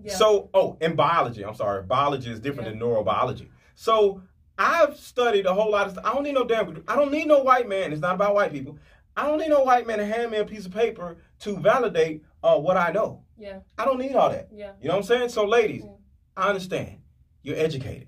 Yeah. 0.03 0.15
So, 0.15 0.49
oh, 0.53 0.77
and 0.81 0.97
biology. 0.97 1.43
I'm 1.45 1.55
sorry, 1.55 1.83
biology 1.83 2.29
is 2.31 2.39
different 2.39 2.67
Yeah. 2.67 2.71
than 2.73 2.81
neurobiology. 2.81 3.47
So 3.75 4.21
I've 4.57 4.97
studied 4.97 5.45
a 5.45 5.53
whole 5.53 5.71
lot 5.71 5.87
of 5.87 5.93
stuff. 5.93 6.05
I 6.05 6.13
don't 6.13 6.23
need 6.23 6.33
no 6.35 6.43
damn. 6.45 6.83
I 6.87 6.95
don't 6.95 7.11
need 7.11 7.27
no 7.27 7.39
white 7.43 7.67
man. 7.67 7.91
It's 7.91 8.01
not 8.01 8.15
about 8.15 8.35
white 8.35 8.51
people. 8.51 8.77
I 9.17 9.27
don't 9.27 9.39
need 9.39 9.49
no 9.49 9.63
white 9.63 9.85
man 9.87 9.97
to 9.97 10.05
hand 10.05 10.31
me 10.31 10.37
a 10.37 10.45
piece 10.45 10.65
of 10.65 10.71
paper 10.73 11.17
to 11.39 11.57
validate 11.57 12.23
uh, 12.43 12.57
what 12.57 12.77
I 12.77 12.91
know. 12.91 13.23
Yeah. 13.37 13.59
I 13.77 13.85
don't 13.85 13.99
need 13.99 14.15
all 14.15 14.29
that. 14.29 14.49
Yeah. 14.53 14.73
You 14.81 14.87
know 14.87 14.95
what 14.95 15.01
I'm 15.01 15.03
saying? 15.07 15.29
So, 15.29 15.45
ladies, 15.45 15.83
Mm. 15.83 15.97
I 16.37 16.47
understand 16.47 16.97
you're 17.43 17.57
educated, 17.57 18.07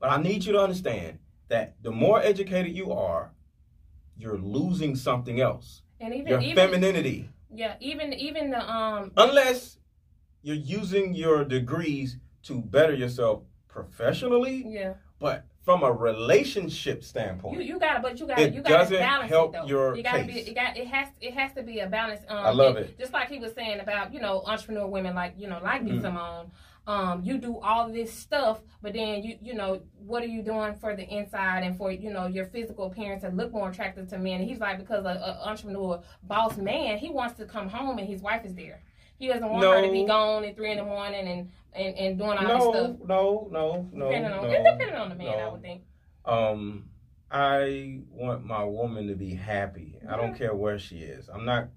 but 0.00 0.10
I 0.10 0.20
need 0.20 0.44
you 0.44 0.52
to 0.54 0.60
understand 0.60 1.18
that 1.48 1.76
the 1.82 1.90
more 1.92 2.20
educated 2.20 2.74
you 2.74 2.92
are, 2.92 3.32
you're 4.16 4.38
losing 4.38 4.96
something 4.96 5.40
else. 5.40 5.82
And 6.00 6.12
even 6.14 6.26
Your 6.28 6.40
even 6.40 6.56
femininity. 6.56 7.28
yeah, 7.54 7.74
even 7.80 8.12
even 8.14 8.50
the 8.50 8.60
um 8.68 9.12
Unless 9.16 9.78
you're 10.42 10.56
using 10.56 11.14
your 11.14 11.44
degrees 11.44 12.16
to 12.44 12.60
better 12.60 12.94
yourself 12.94 13.42
professionally, 13.72 14.64
yeah. 14.66 14.94
but 15.18 15.44
from 15.64 15.82
a 15.82 15.92
relationship 15.92 17.04
standpoint. 17.04 17.56
You 17.56 17.62
you 17.62 17.78
gotta, 17.78 18.00
but 18.00 18.18
you 18.18 18.26
gotta 18.26 18.42
It 18.42 18.54
you 18.54 18.62
gotta 18.62 18.78
doesn't 18.78 18.98
balance 18.98 19.30
help 19.30 19.54
it 19.54 19.60
though. 19.62 19.66
your 19.66 19.96
you 19.96 20.02
gotta 20.02 20.24
case. 20.24 20.44
be 20.46 20.50
it 20.50 20.54
got 20.54 20.76
it 20.76 20.86
has 20.86 21.08
it 21.20 21.34
has 21.34 21.52
to 21.54 21.62
be 21.62 21.80
a 21.80 21.86
balance. 21.86 22.20
Um, 22.28 22.38
I 22.38 22.50
love 22.50 22.76
and 22.76 22.86
it. 22.86 22.98
Just 22.98 23.12
like 23.12 23.28
he 23.28 23.38
was 23.38 23.52
saying 23.52 23.80
about 23.80 24.12
you 24.12 24.20
know 24.20 24.42
entrepreneur 24.46 24.86
women 24.86 25.14
like 25.14 25.34
you 25.36 25.48
know 25.48 25.60
like 25.62 25.82
me 25.82 25.92
Mhm. 25.92 26.02
Simone. 26.02 26.50
Um, 26.86 27.22
you 27.22 27.36
do 27.38 27.60
all 27.60 27.88
this 27.92 28.10
stuff, 28.12 28.60
but 28.82 28.94
then 28.94 29.22
you 29.22 29.36
you 29.42 29.54
know 29.54 29.80
what 30.06 30.22
are 30.22 30.26
you 30.26 30.42
doing 30.42 30.74
for 30.74 30.96
the 30.96 31.06
inside 31.06 31.62
and 31.62 31.76
for 31.76 31.92
you 31.92 32.10
know 32.10 32.26
your 32.26 32.46
physical 32.46 32.86
appearance 32.86 33.22
to 33.22 33.28
look 33.28 33.52
more 33.52 33.68
attractive 33.68 34.08
to 34.08 34.18
men? 34.18 34.40
And 34.40 34.48
he's 34.48 34.58
like 34.60 34.78
because 34.78 35.04
a, 35.04 35.08
a 35.10 35.46
entrepreneur 35.48 36.00
boss 36.24 36.56
man, 36.56 36.96
he 36.98 37.10
wants 37.10 37.36
to 37.38 37.44
come 37.44 37.68
home 37.68 37.98
and 37.98 38.08
his 38.08 38.22
wife 38.22 38.44
is 38.46 38.54
there. 38.54 38.80
He 39.18 39.28
doesn't 39.28 39.46
want 39.50 39.62
her 39.62 39.82
to 39.82 39.92
be 39.92 40.06
gone 40.06 40.44
at 40.44 40.56
three 40.56 40.70
in 40.70 40.78
the 40.78 40.84
morning 40.84 41.28
and 41.28 41.50
and, 41.72 41.96
and 41.96 42.18
doing 42.18 42.30
all 42.38 42.38
this 42.38 42.48
no, 42.48 42.72
stuff. 42.72 42.96
no, 43.06 43.48
no, 43.50 43.88
no, 43.92 44.06
Depending 44.08 44.32
on 44.32 44.42
no, 44.42 44.50
it 44.50 44.62
depending 44.64 44.94
on 44.96 45.08
the 45.08 45.14
man, 45.14 45.38
I 45.38 45.48
would 45.48 45.62
think. 45.62 45.82
Um, 46.24 46.86
I 47.30 48.00
want 48.10 48.44
my 48.44 48.64
woman 48.64 49.06
to 49.08 49.14
be 49.14 49.34
happy. 49.34 49.98
I 50.08 50.16
don't 50.16 50.36
care 50.36 50.54
where 50.54 50.78
she 50.78 50.96
is. 50.98 51.28
I'm 51.28 51.44
not. 51.44 51.68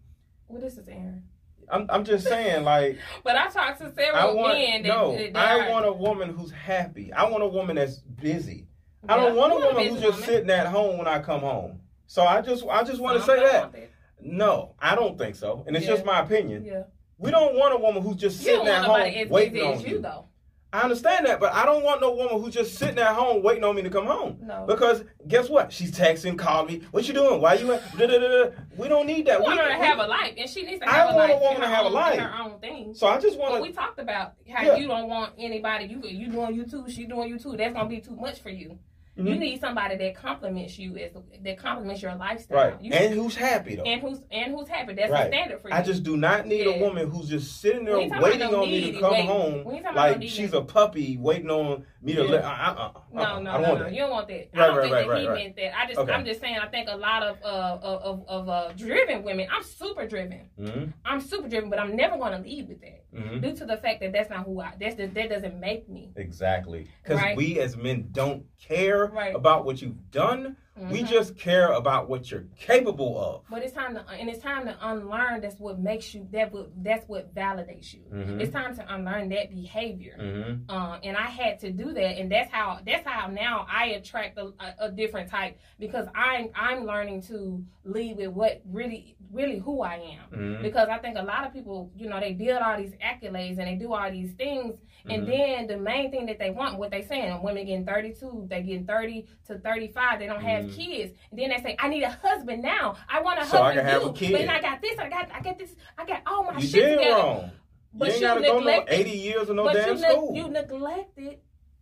Well, 0.47 0.61
this 0.61 0.77
is 0.77 0.87
Aaron. 0.87 1.23
I'm. 1.69 1.85
I'm 1.89 2.03
just 2.03 2.27
saying, 2.27 2.63
like, 2.63 2.97
But 3.23 3.35
I 3.35 3.47
talked 3.49 3.79
to 3.81 3.93
several 3.93 4.35
want. 4.35 4.57
men 4.57 4.83
that, 4.83 4.87
no, 4.89 5.15
that, 5.15 5.33
that 5.33 5.47
I 5.47 5.67
are- 5.67 5.71
want 5.71 5.85
a 5.85 5.93
woman 5.93 6.29
who's 6.29 6.51
happy. 6.51 7.13
I 7.13 7.29
want 7.29 7.43
a 7.43 7.47
woman 7.47 7.75
that's 7.75 7.97
busy. 7.99 8.67
I 9.07 9.15
don't 9.17 9.35
want 9.35 9.53
a 9.53 9.55
woman 9.57 9.75
who's 9.87 9.93
busy 9.95 10.01
just 10.01 10.19
woman. 10.21 10.29
sitting 10.29 10.49
at 10.49 10.67
home 10.67 10.97
when 10.97 11.07
I 11.07 11.19
come 11.19 11.41
home. 11.41 11.81
So 12.07 12.23
I 12.23 12.41
just. 12.41 12.65
I 12.69 12.83
just 12.83 12.99
want 12.99 13.17
to 13.19 13.23
Some 13.25 13.35
say 13.37 13.41
don't 13.43 13.71
that. 13.71 13.89
No, 14.21 14.75
I 14.79 14.95
don't 14.95 15.17
think 15.17 15.35
so, 15.35 15.63
and 15.67 15.75
it's 15.75 15.85
Yeah. 15.85 15.91
just 15.93 16.05
my 16.05 16.19
opinion. 16.21 16.63
Yeah. 16.65 16.83
We 17.23 17.31
don't 17.31 17.55
want 17.55 17.73
a 17.73 17.77
woman 17.77 18.03
who's 18.03 18.17
just 18.17 18.41
sitting 18.41 18.67
at 18.67 18.83
home 18.83 19.29
waiting 19.29 19.61
on 19.63 19.79
you, 19.79 19.99
though. 19.99 20.25
I 20.73 20.81
understand 20.81 21.25
that, 21.27 21.39
but 21.39 21.53
I 21.53 21.65
don't 21.65 21.83
want 21.83 22.01
no 22.01 22.11
woman 22.15 22.41
who's 22.41 22.53
just 22.53 22.75
sitting 22.79 22.97
at 22.97 23.13
home 23.15 23.43
waiting 23.43 23.63
on 23.63 23.75
me 23.75 23.83
to 23.83 23.89
come 23.91 24.07
home. 24.07 24.39
No. 24.41 24.65
Because 24.67 25.03
guess 25.27 25.47
what? 25.47 25.71
She's 25.71 25.91
texting, 25.91 26.37
calling 26.37 26.65
me. 26.79 26.81
What 26.91 27.07
you 27.07 27.13
doing? 27.13 27.39
Why 27.39 27.53
you? 27.53 27.71
At? 27.73 27.95
Da, 27.95 28.07
da, 28.07 28.17
da, 28.17 28.27
da. 28.45 28.49
We 28.75 28.87
don't 28.89 29.05
need 29.05 29.27
that. 29.27 29.37
You 29.37 29.43
want 29.45 29.59
her 29.59 29.71
to 29.71 29.79
we- 29.79 29.85
have 29.85 29.99
a 29.99 30.07
life, 30.07 30.33
and 30.35 30.49
she 30.49 30.63
needs 30.63 30.79
to 30.81 30.89
I 30.89 30.93
have 30.93 31.11
a 31.11 31.15
want 31.15 31.31
a 31.31 31.35
woman 31.37 31.61
to 31.61 31.67
have 31.67 31.85
a 31.85 31.89
life. 31.89 32.19
her 32.19 32.41
own 32.41 32.59
thing. 32.59 32.93
So 32.95 33.05
I 33.07 33.19
just 33.19 33.37
want 33.37 33.61
we 33.61 33.71
talked 33.71 33.99
about 33.99 34.33
how 34.51 34.63
Yeah. 34.63 34.75
you 34.77 34.87
don't 34.87 35.07
want 35.07 35.33
anybody. 35.37 35.85
You 35.85 36.01
you 36.03 36.27
doing 36.29 36.55
you 36.55 36.65
too. 36.65 36.85
She 36.89 37.05
doing 37.05 37.29
you 37.29 37.37
too. 37.39 37.55
That's 37.55 37.73
gonna 37.73 37.87
be 37.87 38.01
too 38.01 38.15
much 38.15 38.41
for 38.41 38.49
you. 38.49 38.79
You 39.15 39.25
Mhm. 39.25 39.39
need 39.39 39.59
somebody 39.61 39.95
that 39.97 40.15
compliments 40.15 40.79
you 40.79 40.97
as 40.97 41.11
that 41.43 41.57
compliments 41.59 42.01
your 42.01 42.15
lifestyle. 42.15 42.57
Right. 42.71 42.81
You, 42.81 42.93
And 42.93 43.13
who's 43.13 43.35
happy 43.35 43.75
though? 43.75 43.83
and 43.83 44.01
who's 44.01 44.21
and 44.31 44.55
who's 44.55 44.67
happy. 44.67 44.93
That's 44.93 45.11
Right. 45.11 45.29
the 45.29 45.37
standard 45.37 45.61
for 45.61 45.69
you. 45.69 45.75
I 45.75 45.83
just 45.83 46.01
do 46.03 46.17
not 46.17 46.47
need 46.47 46.65
a 46.65 46.71
woman 46.79 47.07
who's 47.11 47.29
just 47.29 47.61
sitting 47.61 47.85
there 47.85 47.95
We 47.95 48.03
ain't 48.03 48.11
talking 48.13 48.23
waiting 48.23 48.51
no 48.51 48.63
on 48.63 48.71
me 48.71 48.91
to 48.91 48.99
come 48.99 49.11
waiting. 49.11 49.27
home 49.27 49.53
We 49.65 49.73
ain't 49.75 49.83
talking 49.83 49.83
about 49.83 49.93
no 49.93 50.13
like 50.13 50.29
she's 50.29 50.53
a 50.53 50.61
puppy 50.61 51.17
waiting 51.17 51.51
on 51.51 51.85
me 52.01 52.13
to 52.15 52.23
Yeah. 52.23 52.31
let. 52.31 52.43
Uh, 52.43 52.47
uh, 52.47 52.51
uh, 52.51 52.91
No, 53.11 53.21
no, 53.21 53.23
I 53.23 53.37
no, 53.37 53.51
don't 53.51 53.61
no. 53.61 53.69
want 53.69 53.79
that. 53.83 53.91
You 53.93 53.99
don't 53.99 54.09
want 54.11 54.27
that. 54.29 54.33
Right, 54.33 54.49
I 54.53 54.65
don't 54.67 54.75
right, 54.77 54.81
think 54.83 54.93
right, 54.95 55.07
that 55.07 55.19
he 55.21 55.27
right, 55.27 55.35
meant 55.35 55.55
that. 55.57 55.77
I 55.79 55.85
just, 55.87 55.99
Okay. 55.99 56.11
I'm 56.11 56.25
just 56.25 56.41
saying. 56.41 56.57
I 56.57 56.67
think 56.67 56.89
a 56.89 56.95
lot 56.97 57.21
of 57.21 57.37
uh, 57.43 57.77
of 57.83 58.01
of, 58.01 58.27
of 58.27 58.49
uh, 58.49 58.71
driven 58.73 59.23
women. 59.23 59.47
I'm 59.51 59.63
super 59.63 60.07
driven. 60.07 60.49
hmm 60.57 60.85
I'm 61.05 61.21
super 61.21 61.47
driven, 61.47 61.69
but 61.69 61.77
I'm 61.77 61.95
never 61.95 62.17
going 62.17 62.31
to 62.31 62.39
lead 62.39 62.67
with 62.67 62.81
that 62.81 63.05
hmm 63.15 63.39
due 63.41 63.55
to 63.57 63.65
the 63.65 63.77
fact 63.77 63.99
that 63.99 64.11
that's 64.11 64.29
not 64.31 64.45
who 64.45 64.59
I. 64.59 64.73
That's 64.79 64.95
the, 64.95 65.05
that 65.05 65.29
doesn't 65.29 65.59
make 65.59 65.87
me. 65.87 66.11
Exactly. 66.15 66.87
Because 67.03 67.21
we 67.35 67.59
as 67.59 67.77
men 67.77 68.07
don't 68.11 68.45
care 68.59 69.02
Right. 69.07 69.35
about 69.35 69.65
what 69.65 69.81
you've 69.81 70.11
done. 70.11 70.57
We 70.75 71.03
Mhm. 71.03 71.07
just 71.07 71.37
care 71.37 71.71
about 71.71 72.09
what 72.09 72.31
you're 72.31 72.45
capable 72.57 73.19
of. 73.19 73.43
But 73.47 73.61
it's 73.61 73.73
time 73.73 73.93
to 73.93 74.03
and 74.09 74.27
it's 74.27 74.41
time 74.41 74.65
to 74.65 74.75
unlearn. 74.81 75.41
That's 75.41 75.59
what 75.59 75.79
makes 75.79 76.15
you. 76.15 76.27
That 76.31 76.51
what 76.51 76.71
that's 76.83 77.07
what 77.07 77.33
validates 77.35 77.93
you. 77.93 78.01
Mhm. 78.11 78.41
It's 78.41 78.51
time 78.51 78.75
to 78.77 78.93
unlearn 78.93 79.29
that 79.29 79.51
behavior. 79.51 80.15
hmm 80.17 80.71
Um, 80.71 80.99
and 81.03 81.15
I 81.15 81.27
had 81.27 81.59
to 81.59 81.71
do 81.71 81.93
that, 81.93 82.17
and 82.19 82.31
that's 82.31 82.51
how 82.51 82.79
that's 82.85 83.05
how 83.07 83.27
now 83.27 83.67
I 83.71 83.87
attract 83.89 84.37
a, 84.39 84.45
a, 84.59 84.75
a 84.87 84.91
different 84.91 85.29
type 85.29 85.59
because 85.77 86.07
I'm 86.15 86.49
I'm 86.55 86.85
learning 86.85 87.21
to 87.23 87.63
lead 87.83 88.17
with 88.17 88.29
what 88.29 88.61
really 88.65 89.15
really 89.31 89.57
who 89.59 89.81
I 89.81 89.95
am. 89.95 90.55
hmm 90.57 90.61
Because 90.61 90.89
I 90.89 90.97
think 90.99 91.17
a 91.17 91.23
lot 91.23 91.45
of 91.45 91.53
people, 91.53 91.91
you 91.95 92.07
know, 92.07 92.19
they 92.19 92.33
build 92.33 92.61
all 92.61 92.77
these 92.77 92.93
accolades 92.95 93.57
and 93.57 93.67
they 93.67 93.75
do 93.75 93.93
all 93.93 94.09
these 94.11 94.31
things, 94.33 94.75
and 95.07 95.23
Mhm. 95.23 95.27
then 95.27 95.67
the 95.67 95.77
main 95.77 96.11
thing 96.11 96.25
that 96.27 96.39
they 96.39 96.49
want, 96.51 96.77
what 96.79 96.91
they 96.91 97.01
saying, 97.01 97.41
women 97.43 97.65
getting 97.65 97.85
32, 97.85 98.45
they 98.47 98.61
getting 98.61 98.85
30 98.85 99.25
to 99.47 99.57
35, 99.59 100.19
they 100.19 100.27
don't 100.27 100.41
have 100.41 100.62
Mhm. 100.63 100.75
kids. 100.75 101.13
And 101.31 101.39
then 101.39 101.49
they 101.49 101.57
say, 101.61 101.75
I 101.79 101.87
need 101.89 102.03
a 102.03 102.09
husband 102.09 102.61
now. 102.63 102.95
I 103.09 103.21
want 103.21 103.39
a 103.39 103.45
So 103.45 103.57
I 103.61 103.73
husband 103.73 103.85
can 103.87 103.93
have 103.93 104.01
too. 104.03 104.09
a 104.09 104.13
kid. 104.13 104.31
But 104.31 104.37
then 104.39 104.49
I 104.49 104.61
got 104.61 104.81
this, 104.81 104.99
I 104.99 105.09
got 105.09 105.31
I 105.31 105.41
got 105.41 105.57
this, 105.57 105.75
I 105.97 106.05
got 106.05 106.21
all 106.25 106.43
my 106.43 106.57
You 106.59 106.67
shit 106.67 106.73
did 106.85 106.97
together. 106.97 107.15
wrong. 107.15 107.51
But 107.93 108.07
you 108.09 108.13
you 108.15 108.21
gotta 108.21 108.41
go 108.41 108.47
no 108.53 108.59
neglected- 108.59 108.99
80 108.99 109.09
years 109.11 109.49
of 109.49 109.55
no 109.55 109.63
but 109.65 109.73
damn 109.73 109.89
you, 109.97 109.97
school. 110.09 110.35
you 110.35 110.47
neglected 110.49 111.39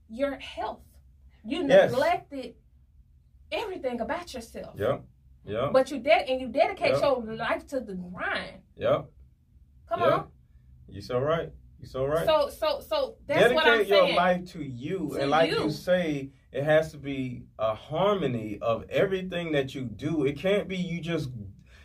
your 0.10 0.36
health. 0.38 0.82
You 1.46 1.66
Yes. 1.68 1.92
neglected 1.92 2.56
everything 3.52 4.02
about 4.02 4.34
yourself. 4.34 4.76
Yep. 4.78 5.04
Yep. 5.46 5.74
But 5.74 5.90
you 5.92 6.00
ded 6.00 6.28
and 6.30 6.40
you 6.42 6.48
dedicate 6.50 6.92
Yep. 6.94 7.02
your 7.02 7.36
life 7.36 7.66
to 7.68 7.80
the 7.80 7.96
grind. 7.96 8.62
Yep. 8.76 9.06
Come 9.90 10.00
Yep. 10.02 10.12
on. 10.14 10.28
You 10.88 11.02
so 11.02 11.20
right. 11.20 11.50
You 11.80 11.88
so 11.88 12.06
right. 12.06 12.26
So 12.26 12.50
so 12.50 12.80
so 12.82 13.16
that's 13.26 13.40
Dedicate 13.40 13.56
what 13.56 13.66
I'm 13.68 13.86
saying. 13.86 14.08
your 14.08 14.16
life 14.16 14.46
to 14.52 14.64
you, 14.64 15.10
To 15.14 15.22
and 15.22 15.32
like 15.32 15.50
you. 15.50 15.64
you. 15.64 15.70
say, 15.72 16.32
it 16.52 16.64
has 16.64 16.92
to 16.92 16.98
be 16.98 17.44
a 17.58 17.74
harmony 17.74 18.60
of 18.62 18.86
everything 18.90 19.54
that 19.54 19.74
you 19.74 19.84
do. 19.84 20.26
It 20.26 20.38
can't 20.38 20.68
be 20.68 20.78
you 20.78 21.00
just 21.00 21.30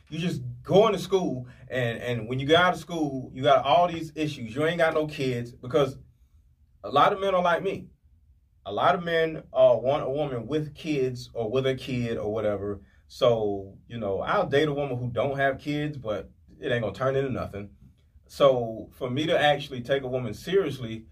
you 0.09 0.19
just 0.19 0.43
going 0.63 0.93
to 0.93 0.99
school 0.99 1.47
and 1.69 1.99
and 1.99 2.29
when 2.29 2.39
you 2.39 2.47
get 2.47 2.61
out 2.61 2.75
of 2.75 2.81
school, 2.81 3.31
you 3.33 3.43
got 3.43 3.65
all 3.65 3.89
these 3.89 4.13
issues. 4.15 4.55
You 4.55 4.67
ain't 4.67 4.79
got 4.79 4.95
no 4.95 5.07
kids 5.07 5.53
because 5.53 5.99
a 6.83 6.91
lot 6.91 7.13
of 7.13 7.21
men 7.21 7.35
are 7.35 7.43
like 7.43 7.63
me. 7.63 7.87
A 8.65 8.73
lot 8.73 8.97
of 8.97 9.05
men 9.05 9.45
uh, 9.53 9.77
want 9.81 10.03
a 10.03 10.11
woman 10.11 10.47
with 10.47 10.75
kids 10.75 11.31
or 11.33 11.51
with 11.51 11.67
a 11.67 11.75
kid 11.75 12.17
or 12.17 12.33
whatever. 12.33 12.81
So 13.07 13.75
you 13.89 13.99
know, 13.99 14.21
I'll 14.21 14.49
date 14.49 14.69
a 14.69 14.73
woman 14.73 14.99
who 14.99 15.11
don't 15.11 15.37
have 15.37 15.61
kids, 15.61 15.97
but 15.97 16.31
it 16.61 16.73
ain't 16.73 16.83
gonna 16.83 16.95
turn 16.95 17.15
into 17.15 17.31
nothing. 17.31 17.71
So 18.27 18.89
for 18.93 19.09
me 19.09 19.27
to 19.27 19.39
actually 19.39 19.83
take 19.83 20.03
a 20.03 20.09
woman 20.09 20.35
seriously, 20.35 21.07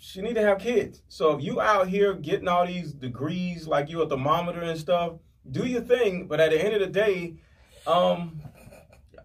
she 0.00 0.22
need 0.22 0.34
to 0.34 0.42
have 0.42 0.58
kids. 0.58 1.02
So 1.08 1.36
if 1.36 1.44
you 1.44 1.60
out 1.60 1.86
here 1.88 2.14
getting 2.14 2.48
all 2.48 2.66
these 2.66 2.92
degrees 2.92 3.66
like 3.66 3.88
you 3.90 4.00
a 4.02 4.08
thermometer 4.08 4.60
and 4.62 4.78
stuff, 4.78 5.14
do 5.50 5.66
your 5.66 5.82
thing. 5.82 6.26
But 6.26 6.40
at 6.40 6.50
the 6.50 6.64
end 6.64 6.74
of 6.74 6.80
the 6.80 6.86
day, 6.86 7.34
um, 7.86 8.40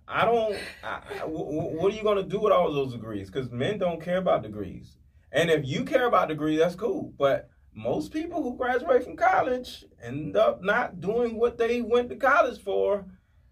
I 0.07 0.25
don't. 0.25 0.55
I, 0.83 0.99
I- 1.09 1.17
wh- 1.19 1.49
wh- 1.49 1.73
what 1.81 1.91
are 1.93 1.95
you 1.95 2.03
gonna 2.03 2.23
do 2.23 2.39
with 2.39 2.51
all 2.53 2.71
those 2.71 2.91
degrees? 2.91 3.31
Because 3.31 3.49
men 3.51 3.77
don't 3.79 4.01
care 4.01 4.17
about 4.17 4.43
degrees. 4.43 4.97
And 5.31 5.49
if 5.49 5.65
you 5.65 5.83
care 5.83 6.05
about 6.07 6.27
degrees, 6.27 6.59
that's 6.59 6.75
cool. 6.75 7.13
But 7.17 7.49
most 7.73 8.13
people 8.13 8.43
who 8.43 8.55
graduate 8.55 9.03
from 9.03 9.15
college 9.17 9.83
end 10.01 10.37
up 10.37 10.61
not 10.61 11.01
doing 11.01 11.35
what 11.37 11.57
they 11.57 11.81
went 11.81 12.09
to 12.09 12.15
college 12.15 12.61
for. 12.61 13.05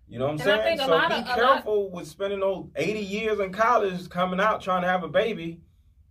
You 0.08 0.20
know 0.20 0.26
what 0.26 0.42
I'm 0.42 0.48
And 0.48 0.62
saying? 0.64 0.78
So 0.80 0.86
be 0.88 0.94
of- 0.94 1.12
a 1.12 1.16
lot- 1.26 1.36
careful 1.38 1.90
with 1.90 2.08
spending 2.08 2.42
those 2.42 2.68
80 2.76 3.00
years 3.00 3.40
in 3.40 3.52
college 3.52 4.10
coming 4.10 4.40
out 4.40 4.62
trying 4.62 4.84
to 4.84 4.88
have 4.88 5.04
a 5.04 5.08
baby 5.08 5.60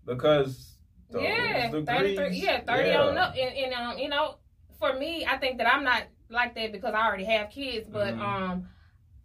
because 0.05 0.72
yeah, 1.21 1.71
degrees, 1.71 1.87
33, 1.87 2.37
yeah, 2.39 2.61
30 2.61 2.89
yeah. 2.89 3.01
on 3.03 3.19
up. 3.19 3.35
And, 3.37 3.57
and 3.57 3.73
um, 3.75 3.99
you 3.99 4.09
know, 4.09 4.37
for 4.79 4.95
me, 4.95 5.25
I 5.27 5.37
think 5.39 5.59
that 5.59 5.67
I'm 5.73 5.85
not 5.85 6.05
like 6.29 6.55
that 6.55 6.73
because 6.73 6.95
I 6.95 7.07
already 7.07 7.25
have 7.25 7.51
kids, 7.51 7.89
but 7.89 8.15
Mhm. 8.15 8.21
um 8.21 8.69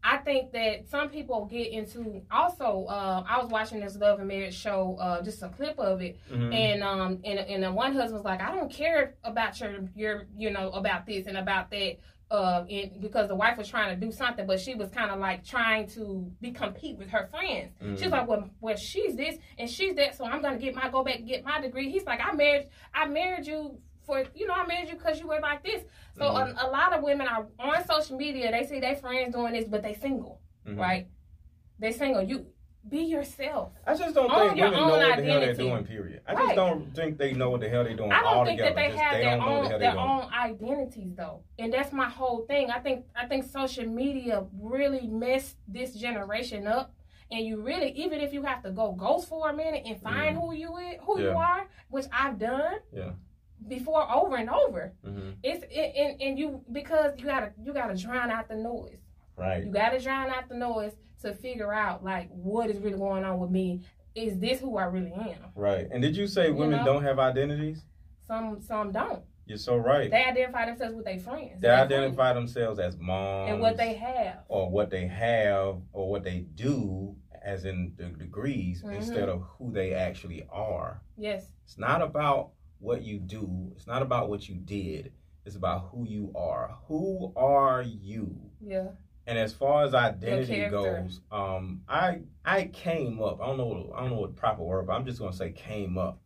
I 0.04 0.17
think 0.17 0.52
that 0.54 0.88
some 0.88 1.10
people 1.10 1.45
get 1.45 1.67
into 1.71 2.21
also 2.32 2.86
uh, 2.86 3.23
I 3.28 3.41
was 3.41 3.50
watching 3.50 3.80
this 3.80 3.97
Love 3.97 4.19
and 4.19 4.28
Marriage 4.28 4.56
show, 4.56 4.95
uh, 5.02 5.21
just 5.21 5.41
a 5.41 5.50
clip 5.50 5.78
of 5.80 6.02
it, 6.02 6.17
Mhm. 6.32 6.54
and 6.54 6.84
um 6.84 7.19
and 7.26 7.39
and 7.39 7.63
the 7.63 7.71
one 7.71 7.93
husband 7.93 8.13
was 8.15 8.23
like, 8.26 8.41
I 8.41 8.54
don't 8.56 8.71
care 8.71 9.15
about 9.23 9.60
your 9.60 9.89
your 9.95 10.28
you 10.38 10.50
know 10.52 10.69
about 10.71 11.06
this 11.06 11.26
and 11.28 11.38
about 11.38 11.71
that. 11.71 11.97
Uh, 12.30 12.66
and 12.70 13.00
because 13.00 13.30
the 13.30 13.36
wife 13.36 13.58
was 13.58 13.70
trying 13.70 13.98
to 13.98 14.06
do 14.06 14.12
something, 14.12 14.46
but 14.46 14.60
she 14.60 14.76
was 14.76 14.90
kind 14.90 15.10
of 15.12 15.18
like 15.20 15.46
trying 15.46 15.88
to 15.88 16.30
be 16.42 16.52
compete 16.52 16.98
with 16.98 17.10
her 17.10 17.26
friends. 17.28 17.72
Mhm. 17.82 17.98
She's 17.98 18.12
like, 18.12 18.28
well, 18.28 18.50
well, 18.60 18.76
she's 18.76 19.16
this 19.16 19.38
and 19.58 19.70
she's 19.70 19.96
that, 19.96 20.13
so 20.18 20.26
I'm 20.26 20.42
gonna 20.42 20.58
get 20.58 20.76
my 20.76 20.90
go 20.90 21.04
back 21.06 21.20
and 21.20 21.28
get 21.28 21.46
my 21.46 21.62
degree. 21.62 21.90
He's 21.90 22.04
like, 22.06 22.20
I 22.22 22.34
married, 22.34 22.68
I 22.94 23.08
married 23.08 23.48
you 23.48 23.80
for, 24.06 24.26
you 24.36 24.46
know, 24.46 24.54
I 24.56 24.68
married 24.68 24.90
you 24.90 24.96
because 24.96 25.22
you 25.22 25.28
were 25.28 25.40
like 25.40 25.63
this. 25.63 25.84
So 26.18 26.26
Mhm. 26.26 26.58
a, 26.62 26.68
a 26.68 26.70
lot 26.70 26.92
of 26.92 27.02
women 27.02 27.28
are 27.30 27.48
on 27.60 27.86
social 27.86 28.18
media. 28.18 28.52
They 28.52 28.66
see 28.66 28.82
their 28.82 28.96
friends 28.98 29.34
doing 29.34 29.54
this, 29.54 29.70
but 29.70 29.82
they 29.82 29.94
single, 29.94 30.42
Mhm. 30.66 30.78
right? 30.78 31.08
They 31.80 31.94
single. 31.94 32.24
You 32.24 32.48
be 32.89 33.00
yourself. 33.00 33.71
I 33.86 33.95
just 33.95 34.15
don't 34.15 34.32
Own 34.32 34.39
think 34.50 34.58
your 34.58 34.67
women 34.69 34.80
own 34.84 34.88
know 34.88 34.93
what 34.93 35.17
the 35.17 35.23
hell 35.23 35.39
they're 35.39 35.50
identity. 35.52 35.69
doing. 35.69 35.84
Period. 35.86 36.21
I 36.28 36.34
Right. 36.34 36.43
just 36.45 36.56
don't 36.56 36.95
think 36.95 37.17
they 37.17 37.34
know 37.34 37.50
what 37.50 37.62
the 37.62 37.69
hell 37.69 37.84
they're 37.84 37.95
doing 37.95 38.12
I 38.12 38.21
don't 38.21 38.45
think 38.45 38.62
altogether. 38.62 38.69
that 38.69 38.76
they 38.76 38.88
Just 38.89 39.00
have 39.04 39.13
their 39.21 39.38
don't 39.38 39.39
know 39.39 39.45
what 39.45 39.52
the 39.52 39.56
own 39.56 39.62
hell 39.62 39.69
their 39.69 39.80
they're 39.80 39.91
doing. 39.93 40.10
own 40.10 40.34
identities 40.34 41.15
though, 41.15 41.43
and 41.60 41.73
that's 41.73 41.91
my 41.91 42.10
whole 42.10 42.41
thing. 42.45 42.71
I 42.71 42.80
think 42.80 43.06
I 43.15 43.26
think 43.26 43.43
social 43.45 43.86
media 43.86 44.45
really 44.60 45.08
messed 45.08 45.58
this 45.67 45.93
generation 45.93 46.67
up. 46.67 46.93
And 47.30 47.45
you 47.45 47.62
really, 47.62 47.91
even 47.91 48.21
if 48.21 48.32
you 48.34 48.43
have 48.43 48.63
to 48.63 48.71
go 48.71 48.93
ghost 48.93 49.28
for 49.28 49.50
a 49.50 49.54
minute 49.54 49.84
and 49.86 50.00
find 50.02 50.38
who 50.38 50.54
you 50.54 50.78
is, 50.78 50.95
who 51.02 51.19
you 51.19 51.28
Yeah. 51.28 51.36
are, 51.36 51.67
which 51.89 52.06
I've 52.12 52.39
done 52.39 52.76
Yeah. 52.93 53.12
before 53.67 54.10
over 54.10 54.38
and 54.38 54.50
over. 54.50 54.93
hmm 55.04 55.32
It's 55.43 55.63
it, 55.69 55.93
and, 55.95 56.21
and 56.21 56.39
you 56.39 56.63
because 56.71 57.19
you 57.19 57.26
gotta 57.26 57.52
you 57.62 57.73
gotta 57.73 57.95
drown 57.95 58.32
out 58.32 58.47
the 58.47 58.56
noise. 58.56 59.00
Right. 59.36 59.63
You 59.65 59.71
gotta 59.71 60.00
drown 60.00 60.30
out 60.30 60.47
the 60.47 60.56
noise 60.56 60.95
to 61.21 61.34
figure 61.34 61.73
out 61.73 62.03
like 62.03 62.30
what 62.32 62.69
is 62.69 62.80
really 62.80 62.97
going 62.97 63.23
on 63.23 63.39
with 63.39 63.49
me. 63.51 63.82
Is 64.15 64.39
this 64.39 64.60
who 64.60 64.77
I 64.77 64.86
really 64.86 65.13
am? 65.13 65.36
Right. 65.56 65.88
And 65.91 66.01
did 66.01 66.15
you 66.17 66.27
say 66.27 66.47
You 66.47 66.56
women 66.56 66.80
know? 66.80 66.86
don't 66.86 67.03
have 67.03 67.19
identities? 67.19 67.84
Some 68.25 68.62
some 68.62 68.91
don't. 68.91 69.23
You're 69.45 69.58
so 69.58 69.77
right. 69.77 70.12
They 70.12 70.25
identify 70.25 70.65
themselves 70.65 70.95
with 70.95 71.06
their 71.06 71.19
friends. 71.19 71.62
They 71.62 71.69
identify 71.69 72.34
themselves 72.34 72.80
as 72.80 72.97
moms 72.97 73.51
and 73.51 73.62
what 73.62 73.77
they 73.77 73.93
have. 73.93 74.39
or 74.49 74.69
what 74.69 74.89
they 74.89 75.08
have 75.08 75.77
or 75.93 76.10
what 76.10 76.23
they 76.23 76.39
do 76.56 77.15
as 77.43 77.63
in 77.63 77.93
the 77.95 78.06
degrees 78.10 78.84
Mhm. 78.84 78.95
instead 78.95 79.30
of 79.30 79.41
who 79.43 79.71
they 79.71 79.93
actually 79.93 80.45
are. 80.51 81.01
Yes. 81.15 81.49
It's 81.63 81.77
not 81.77 82.01
about 82.01 82.51
what 82.80 83.03
you 83.03 83.19
do. 83.19 83.71
It's 83.75 83.88
not 83.88 84.01
about 84.01 84.27
what 84.30 84.49
you 84.49 84.56
did. 84.56 85.13
It's 85.45 85.56
about 85.56 85.89
who 85.91 86.06
you 86.06 86.34
are. 86.36 86.77
Who 86.88 87.32
are 87.38 87.82
you? 87.84 88.36
Yeah. 88.60 88.89
And 89.28 89.38
as 89.38 89.54
far 89.54 89.84
as 89.84 89.94
identity 89.94 90.56
goes, 90.72 91.20
um, 91.32 91.82
I 91.90 92.22
I 92.46 92.66
came 92.66 93.22
up. 93.22 93.42
I 93.42 93.48
don't 93.48 93.58
know. 93.58 93.94
I 93.96 94.00
don't 94.02 94.12
know 94.12 94.22
what 94.22 94.34
the 94.36 94.40
proper 94.40 94.63
word, 94.63 94.88
but 94.88 94.94
I'm 94.94 95.06
just 95.06 95.20
gonna 95.20 95.34
say 95.34 95.52
came 95.52 95.98
up 95.98 96.20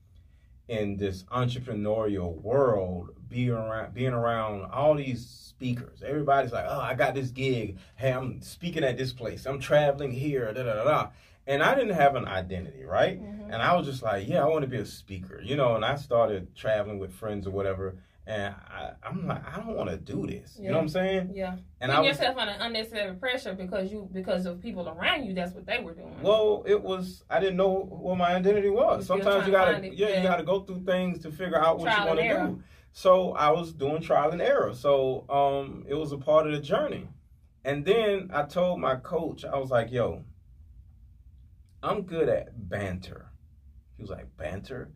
in 0.67 0.95
this 0.97 1.23
entrepreneurial 1.23 2.39
world, 2.41 3.09
being 3.27 3.49
around 3.49 3.93
being 3.95 4.13
around 4.13 4.65
all 4.71 4.93
these 4.95 5.27
speakers. 5.27 6.03
Everybody's 6.05 6.51
like, 6.51 6.65
oh, 6.67 6.79
I 6.79 6.93
got 6.93 7.15
this 7.15 7.31
gig. 7.31 7.77
Hey, 7.95 8.11
I'm 8.13 8.39
speaking 8.41 8.83
at 8.83 8.97
this 8.97 9.11
place. 9.13 9.45
I'm 9.47 9.59
traveling 9.59 10.11
here. 10.11 10.53
Da 10.53 10.63
da 10.63 10.73
da 10.75 10.83
da. 10.83 11.07
And 11.47 11.63
I 11.63 11.73
didn't 11.73 11.95
have 11.95 12.15
an 12.15 12.27
identity, 12.27 12.83
right? 12.83 13.19
Mhm. 13.19 13.45
And 13.51 13.63
I 13.63 13.75
was 13.75 13.87
just 13.87 14.03
like, 14.03 14.27
yeah, 14.27 14.43
I 14.43 14.47
want 14.47 14.61
to 14.61 14.67
be 14.69 14.77
a 14.77 14.85
speaker, 14.85 15.41
you 15.41 15.55
know. 15.55 15.75
And 15.75 15.83
I 15.83 15.95
started 15.95 16.55
traveling 16.55 16.99
with 16.99 17.11
friends 17.13 17.47
or 17.47 17.51
whatever. 17.51 17.95
And 18.27 18.53
I, 18.69 18.91
I'm 19.03 19.27
like, 19.27 19.41
I 19.47 19.57
don't 19.57 19.75
want 19.75 19.89
to 19.89 19.97
do 19.97 20.27
this. 20.27 20.55
You 20.59 20.69
know 20.69 20.75
what 20.75 20.83
I'm 20.83 20.89
saying? 20.89 21.31
Yeah. 21.33 21.53
And 21.79 21.91
Putting 21.91 21.95
I 21.95 21.99
was 21.99 22.07
yourself 22.09 22.37
under 22.37 22.55
unnecessary 22.59 23.15
pressure 23.15 23.53
because 23.55 23.91
you 23.91 24.07
because 24.11 24.45
of 24.45 24.61
people 24.61 24.87
around 24.87 25.25
you. 25.25 25.33
That's 25.33 25.53
what 25.53 25.65
they 25.65 25.79
were 25.79 25.95
doing. 25.95 26.21
Well, 26.21 26.63
it 26.67 26.81
was 26.81 27.23
I 27.29 27.39
didn't 27.39 27.57
know 27.57 27.69
what 27.69 28.17
my 28.17 28.35
identity 28.35 28.69
was. 28.69 29.07
Sometimes 29.07 29.47
you 29.47 29.51
gotta 29.51 29.83
it, 29.83 29.93
yeah, 29.95 30.21
you 30.21 30.23
gotta 30.27 30.43
go 30.43 30.61
through 30.61 30.83
things 30.85 31.19
to 31.23 31.31
figure 31.31 31.59
out 31.59 31.79
what 31.79 31.85
Trial 31.85 32.01
you 32.01 32.07
want 32.07 32.19
to 32.19 32.55
do. 32.57 32.63
So 32.93 33.33
I 33.33 33.49
was 33.49 33.73
doing 33.73 34.01
trial 34.01 34.31
and 34.31 34.41
error. 34.41 34.73
So 34.75 35.25
um 35.29 35.85
it 35.89 35.95
was 35.95 36.11
a 36.11 36.17
part 36.17 36.45
of 36.45 36.53
the 36.53 36.59
journey. 36.59 37.07
And 37.65 37.83
then 37.83 38.29
I 38.33 38.43
told 38.43 38.79
my 38.79 38.95
coach, 38.95 39.45
I 39.45 39.57
was 39.57 39.69
like, 39.71 39.91
yo, 39.91 40.23
I'm 41.83 42.03
good 42.03 42.29
at 42.29 42.69
banter. 42.69 43.31
He 43.97 44.03
was 44.03 44.09
like, 44.09 44.35
banter? 44.37 44.91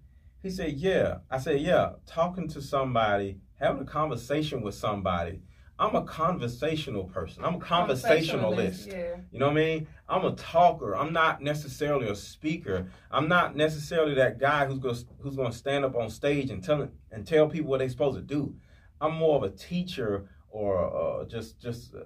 He 0.46 0.52
said, 0.52 0.74
yeah. 0.74 1.18
I 1.32 1.40
said, 1.40 1.60
yeah, 1.60 1.94
talking 2.06 2.48
to 2.50 2.62
somebody, 2.62 3.40
having 3.60 3.82
a 3.82 3.86
conversation 3.86 4.62
with 4.62 4.76
somebody. 4.76 5.42
I'm 5.80 5.96
a 5.96 6.04
conversational 6.04 7.06
person. 7.06 7.44
I'm 7.44 7.56
a 7.56 7.60
conversationalist. 7.60 8.88
Yeah. 8.88 9.16
You 9.32 9.40
know 9.40 9.48
what 9.48 9.58
I 9.58 9.66
mean? 9.66 9.88
I'm 10.08 10.24
a 10.24 10.34
talker. 10.36 10.96
I'm 10.96 11.12
not 11.12 11.42
necessarily 11.42 12.10
a 12.10 12.16
speaker. 12.16 12.86
I'm 13.10 13.28
not 13.28 13.56
necessarily 13.56 14.14
that 14.14 14.38
guy 14.38 14.68
who's 14.68 14.78
going 14.78 14.98
who's 15.20 15.36
going 15.36 15.52
to 15.52 15.58
stand 15.58 15.84
up 15.84 15.96
on 15.96 16.12
stage 16.12 16.52
and 16.52 16.64
tell 16.64 16.90
and 17.12 17.26
tell 17.26 17.50
people 17.50 17.72
what 17.72 17.80
they're 17.80 17.90
supposed 17.90 18.18
to 18.18 18.24
do. 18.24 18.54
I'm 19.02 19.16
more 19.16 19.38
of 19.38 19.44
a 19.44 19.50
teacher 19.50 20.30
or 20.50 21.22
uh, 21.22 21.26
just 21.26 21.60
just 21.60 21.96
uh, 21.96 22.04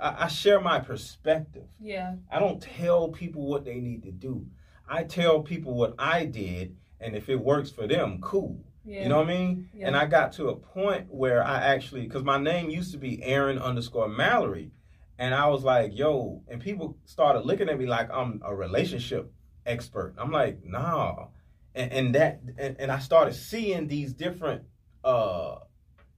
I, 0.00 0.24
I 0.24 0.26
share 0.26 0.60
my 0.60 0.80
perspective. 0.80 1.68
Yeah. 1.80 2.16
I 2.28 2.40
don't 2.40 2.60
tell 2.60 3.08
people 3.08 3.46
what 3.46 3.64
they 3.64 3.78
need 3.78 4.02
to 4.02 4.10
do. 4.10 4.46
I 4.88 5.04
tell 5.04 5.42
people 5.42 5.74
what 5.74 5.94
I 5.98 6.24
did, 6.24 6.76
and 7.00 7.16
if 7.16 7.28
it 7.28 7.36
works 7.36 7.70
for 7.70 7.86
them, 7.86 8.18
cool. 8.20 8.64
Yeah. 8.84 9.02
You 9.02 9.08
know 9.10 9.18
what 9.18 9.26
I 9.26 9.34
mean? 9.34 9.68
Yeah. 9.74 9.88
And 9.88 9.96
I 9.96 10.06
got 10.06 10.32
to 10.34 10.48
a 10.48 10.56
point 10.56 11.06
where 11.10 11.44
I 11.44 11.58
actually, 11.58 12.02
because 12.02 12.24
my 12.24 12.38
name 12.38 12.70
used 12.70 12.92
to 12.92 12.98
be 12.98 13.22
Aaron 13.22 13.58
underscore 13.58 14.08
Mallory, 14.08 14.70
and 15.18 15.34
I 15.34 15.48
was 15.48 15.62
like, 15.62 15.96
yo, 15.96 16.42
and 16.48 16.60
people 16.60 16.96
started 17.04 17.40
looking 17.40 17.68
at 17.68 17.78
me 17.78 17.86
like 17.86 18.10
I'm 18.10 18.40
a 18.44 18.54
relationship 18.54 19.30
expert. 19.66 20.14
I'm 20.16 20.30
like, 20.30 20.64
nah, 20.64 21.26
and, 21.74 21.92
and 21.92 22.14
that, 22.14 22.40
and, 22.56 22.76
and 22.78 22.90
I 22.90 22.98
started 22.98 23.34
seeing 23.34 23.88
these 23.88 24.12
different 24.12 24.62
uh 25.04 25.56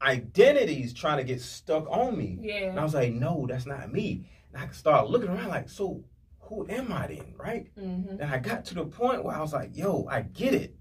identities 0.02 0.94
trying 0.94 1.18
to 1.18 1.24
get 1.24 1.40
stuck 1.40 1.86
on 1.90 2.16
me, 2.16 2.38
and 2.68 2.78
I 2.78 2.82
was 2.84 2.94
like, 2.94 3.12
no, 3.12 3.46
that's 3.48 3.66
not 3.66 3.92
me. 3.92 4.26
And 4.52 4.62
I 4.62 4.72
started 4.72 5.10
looking 5.10 5.28
around 5.28 5.48
like, 5.48 5.68
so 5.68 6.04
who 6.50 6.66
am 6.68 6.92
I 6.92 7.06
then, 7.06 7.34
right? 7.38 7.68
Mm-hmm. 7.78 8.20
And 8.20 8.24
I 8.34 8.38
got 8.38 8.64
to 8.66 8.74
the 8.74 8.84
point 8.84 9.24
where 9.24 9.36
I 9.36 9.40
was 9.40 9.52
like, 9.52 9.70
yo, 9.76 10.06
I 10.10 10.22
get 10.22 10.52
it. 10.52 10.74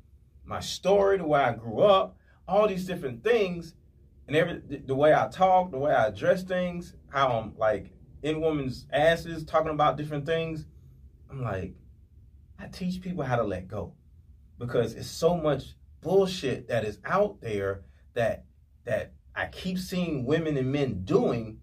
My 0.44 0.60
story, 0.60 1.20
the 1.20 1.28
way 1.28 1.40
I 1.42 1.54
grew 1.54 1.82
up, 1.82 2.18
all 2.48 2.68
these 2.68 2.86
different 2.88 3.24
things, 3.24 3.76
and 4.28 4.36
every 4.36 4.62
the- 4.68 4.78
the 4.80 4.96
way 4.96 5.14
I 5.14 5.28
talk, 5.28 5.70
the 5.70 5.78
way 5.78 5.94
I 5.94 6.08
address 6.08 6.44
things, 6.44 6.96
how 7.10 7.38
I'm 7.40 7.56
like 7.56 7.92
in 8.24 8.42
women's 8.42 8.88
asses 8.92 9.46
talking 9.46 9.70
about 9.70 9.96
different 9.96 10.26
things. 10.26 10.66
I'm 11.30 11.44
like, 11.44 11.76
I 12.58 12.66
teach 12.68 13.00
people 13.00 13.24
how 13.24 13.36
to 13.36 13.44
let 13.44 13.68
go. 13.68 13.94
Because 14.58 14.94
it's 14.94 15.08
so 15.08 15.38
much 15.38 15.76
bullshit 16.02 16.68
that 16.70 16.84
is 16.84 16.98
out 17.06 17.42
there 17.42 17.84
that 18.16 18.46
that 18.86 19.14
I 19.36 19.46
keep 19.46 19.78
seeing 19.78 20.26
women 20.26 20.58
and 20.58 20.72
men 20.72 21.04
doing. 21.06 21.60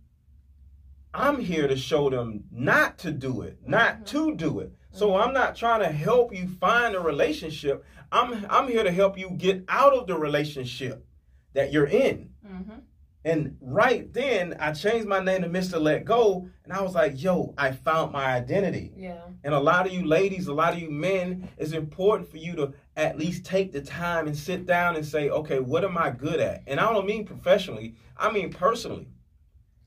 I'm 1.15 1.41
here 1.41 1.67
to 1.67 1.77
show 1.77 2.11
them 2.11 2.45
not 2.51 2.99
to 2.99 3.11
do 3.11 3.43
it, 3.43 3.59
not 3.67 4.01
Mhm. 4.01 4.07
to 4.07 4.35
do 4.37 4.61
it. 4.61 4.73
So 4.91 5.17
I'm 5.17 5.35
not 5.35 5.57
trying 5.57 5.81
to 5.81 5.89
help 5.93 6.35
you 6.35 6.49
find 6.49 6.95
a 6.95 7.01
relationship. 7.01 7.85
I'm 8.13 8.47
I'm 8.49 8.69
here 8.69 8.83
to 8.83 8.91
help 8.93 9.19
you 9.19 9.31
get 9.31 9.65
out 9.69 9.93
of 9.93 10.07
the 10.07 10.17
relationship 10.17 11.07
that 11.55 11.73
you're 11.73 11.87
in. 11.87 12.31
Mm-hmm. 12.47 12.79
And 13.25 13.57
right 13.61 14.11
then, 14.13 14.57
I 14.61 14.73
changed 14.73 15.09
my 15.09 15.19
name 15.19 15.43
to 15.43 15.49
Mr. 15.49 15.81
Let 15.81 16.05
Go, 16.05 16.49
and 16.63 16.73
I 16.73 16.81
was 16.81 16.95
like, 16.95 17.21
"Yo, 17.21 17.55
I 17.59 17.73
found 17.73 18.13
my 18.13 18.25
identity." 18.27 18.93
Yeah. 18.97 19.23
And 19.43 19.53
a 19.53 19.59
lot 19.59 19.85
of 19.87 19.93
you 19.93 20.07
ladies, 20.07 20.47
a 20.47 20.55
lot 20.55 20.75
of 20.75 20.79
you 20.79 20.91
men, 20.93 21.49
it's 21.59 21.73
important 21.73 22.31
for 22.31 22.37
you 22.37 22.55
to 22.55 22.73
at 22.97 23.19
least 23.19 23.45
take 23.45 23.73
the 23.73 23.81
time 23.83 24.29
and 24.29 24.37
sit 24.37 24.65
down 24.65 24.95
and 24.95 25.05
say, 25.05 25.29
"Okay, 25.29 25.59
what 25.59 25.83
am 25.85 25.99
I 25.99 26.11
good 26.11 26.39
at?" 26.39 26.63
And 26.69 26.79
I 26.79 26.93
don't 26.93 27.07
mean 27.07 27.27
professionally; 27.27 27.97
I 28.17 28.31
mean 28.31 28.51
personally. 28.53 29.09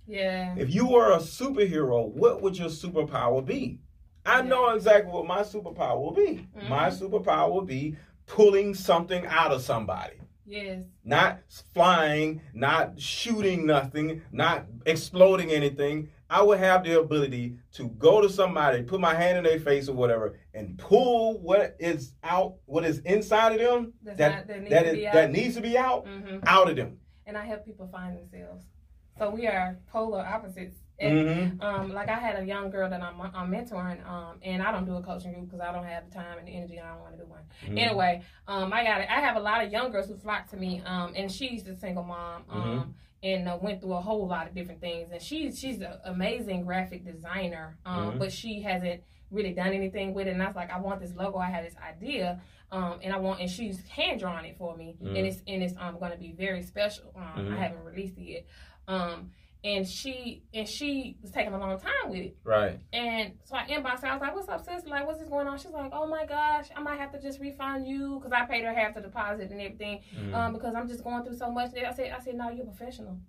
Yeah. 0.09 0.55
If 0.57 0.73
you 0.73 0.87
were 0.87 1.11
a 1.11 1.17
superhero, 1.19 2.11
what 2.11 2.41
would 2.41 2.57
your 2.57 2.69
superpower 2.69 3.45
be? 3.45 3.79
I 4.25 4.41
know 4.41 4.69
exactly 4.69 5.11
what 5.11 5.27
my 5.27 5.41
superpower 5.41 6.01
will 6.01 6.13
be. 6.13 6.47
My 6.67 6.89
superpower 6.89 7.51
will 7.53 7.61
be 7.65 7.95
pulling 8.25 8.73
something 8.73 9.25
out 9.27 9.51
of 9.51 9.61
somebody. 9.61 10.15
Yes. 10.45 10.83
Not 11.03 11.39
flying, 11.73 12.41
not 12.53 12.99
shooting 12.99 13.67
nothing, 13.67 14.23
not 14.31 14.65
exploding 14.87 15.51
anything. 15.51 16.09
I 16.27 16.41
would 16.41 16.59
have 16.59 16.83
the 16.83 16.99
ability 16.99 17.57
to 17.73 17.87
go 17.89 18.19
to 18.21 18.29
somebody, 18.29 18.81
put 18.83 18.99
my 18.99 19.13
hand 19.13 19.37
in 19.37 19.43
their 19.43 19.59
face 19.59 19.87
or 19.89 19.93
whatever, 19.93 20.37
and 20.53 20.77
pull 20.77 21.39
what 21.39 21.75
is 21.79 22.13
out, 22.23 22.55
what 22.65 22.83
is 22.83 22.99
inside 22.99 23.53
of 23.53 23.59
them 23.59 23.93
That's 24.03 24.17
that 24.17 24.35
not, 24.35 24.47
that 24.47 24.59
needs 24.61 24.69
that 24.71 24.83
to 24.83 24.89
is 24.89 24.95
be 24.95 25.07
out. 25.07 25.13
that 25.13 25.31
needs 25.31 25.55
to 25.55 25.61
be 25.61 25.77
out, 25.77 26.07
hmm 26.07 26.37
out 26.45 26.69
of 26.69 26.75
them. 26.75 26.97
And 27.27 27.37
I 27.37 27.45
help 27.45 27.63
people 27.65 27.87
find 27.91 28.17
themselves. 28.17 28.65
So 29.19 29.29
we 29.29 29.47
are 29.47 29.77
polar 29.91 30.21
opposites. 30.25 30.77
And, 31.01 31.17
Mm-hmm. 31.29 31.61
um, 31.61 31.93
like 31.93 32.09
I 32.09 32.19
had 32.19 32.37
a 32.41 32.45
young 32.45 32.69
girl 32.71 32.89
that 32.89 33.01
I'm, 33.01 33.21
I'm 33.21 33.49
mentoring, 33.49 34.05
um, 34.05 34.37
and 34.41 34.61
I 34.61 34.69
don't 34.69 34.83
do 34.85 34.95
a 34.97 35.01
coaching 35.01 35.31
group 35.33 35.45
because 35.45 35.61
I 35.61 35.71
don't 35.71 35.85
have 35.85 36.09
the 36.09 36.13
time 36.13 36.37
and 36.37 36.45
the 36.45 36.51
energy, 36.51 36.75
and 36.75 36.85
I 36.85 36.91
don't 36.91 36.99
want 37.01 37.13
to 37.17 37.23
do 37.23 37.25
one. 37.29 37.39
Mm-hmm. 37.63 37.77
Anyway, 37.77 38.21
um, 38.49 38.73
I 38.73 38.83
got. 38.83 38.99
I 39.01 39.21
have 39.21 39.37
a 39.37 39.39
lot 39.39 39.63
of 39.63 39.71
young 39.71 39.91
girls 39.91 40.07
who 40.07 40.17
flock 40.17 40.49
to 40.49 40.57
me, 40.57 40.81
um, 40.85 41.13
and 41.15 41.31
she's 41.31 41.65
a 41.67 41.75
single 41.77 42.03
mom, 42.03 42.43
um, 42.49 42.61
Mm-hmm. 42.61 42.89
and 43.23 43.47
uh, 43.47 43.57
went 43.61 43.79
through 43.81 43.93
a 43.93 44.01
whole 44.01 44.27
lot 44.27 44.45
of 44.47 44.53
different 44.53 44.81
things. 44.81 45.09
And 45.13 45.21
she's 45.21 45.57
she's 45.57 45.79
an 45.79 45.93
amazing 46.03 46.65
graphic 46.65 47.05
designer, 47.05 47.77
um, 47.85 48.15
Mhm. 48.15 48.19
but 48.19 48.33
she 48.33 48.61
hasn't 48.61 49.01
really 49.31 49.53
done 49.53 49.71
anything 49.71 50.13
with 50.13 50.27
it. 50.27 50.31
And 50.31 50.43
I 50.43 50.47
was 50.47 50.55
like, 50.57 50.69
I 50.69 50.79
want 50.81 50.99
this 50.99 51.13
logo. 51.15 51.37
I 51.37 51.49
had 51.49 51.63
this 51.65 51.75
idea, 51.77 52.41
um, 52.71 52.99
and 53.03 53.13
I 53.13 53.17
want, 53.19 53.39
and 53.39 53.49
she's 53.49 53.87
hand 53.87 54.19
drawn 54.19 54.43
it 54.43 54.57
for 54.57 54.75
me, 54.75 54.97
Mhm. 55.01 55.15
and 55.17 55.25
it's 55.27 55.41
and 55.47 55.63
it's 55.63 55.75
um 55.79 55.97
going 55.97 56.11
to 56.11 56.17
be 56.17 56.33
very 56.33 56.61
special. 56.61 57.13
Um, 57.15 57.45
Mhm. 57.45 57.53
I 57.53 57.57
haven't 57.57 57.85
released 57.85 58.17
it 58.17 58.23
yet. 58.23 58.45
Um, 58.89 59.31
and 59.63 59.87
she 59.87 60.43
and 60.53 60.67
she 60.67 61.17
was 61.21 61.31
taking 61.31 61.53
a 61.53 61.59
long 61.59 61.77
time 61.79 62.09
with 62.09 62.19
it. 62.19 62.37
Right. 62.43 62.79
And 62.93 63.33
so 63.43 63.55
I 63.57 63.65
inboxed 63.67 64.01
her. 64.01 64.07
I 64.07 64.13
was 64.13 64.21
like, 64.21 64.33
"What's 64.33 64.47
up, 64.49 64.63
sis? 64.65 64.85
Like, 64.85 65.05
what's 65.05 65.19
this 65.19 65.27
going 65.29 65.47
on?" 65.47 65.57
She's 65.57 65.71
like, 65.71 65.91
"Oh 65.93 66.07
my 66.07 66.25
gosh, 66.25 66.67
I 66.75 66.81
might 66.81 66.97
have 66.97 67.11
to 67.11 67.21
just 67.21 67.39
refund 67.41 67.85
you 67.85 68.15
because 68.17 68.31
I 68.31 68.45
paid 68.45 68.63
her 68.63 68.73
half 68.73 68.95
the 68.95 69.01
deposit 69.01 69.51
and 69.51 69.59
everything 69.61 70.01
Mhm. 70.17 70.33
um, 70.33 70.53
because 70.53 70.73
I'm 70.75 70.87
just 70.87 71.03
going 71.03 71.23
through 71.23 71.35
so 71.35 71.51
much." 71.51 71.71
I 71.75 71.91
said, 71.93 72.11
"I 72.13 72.19
said, 72.19 72.35
no, 72.35 72.49
you're 72.49 72.63
a 72.63 72.67
professional." 72.69 73.19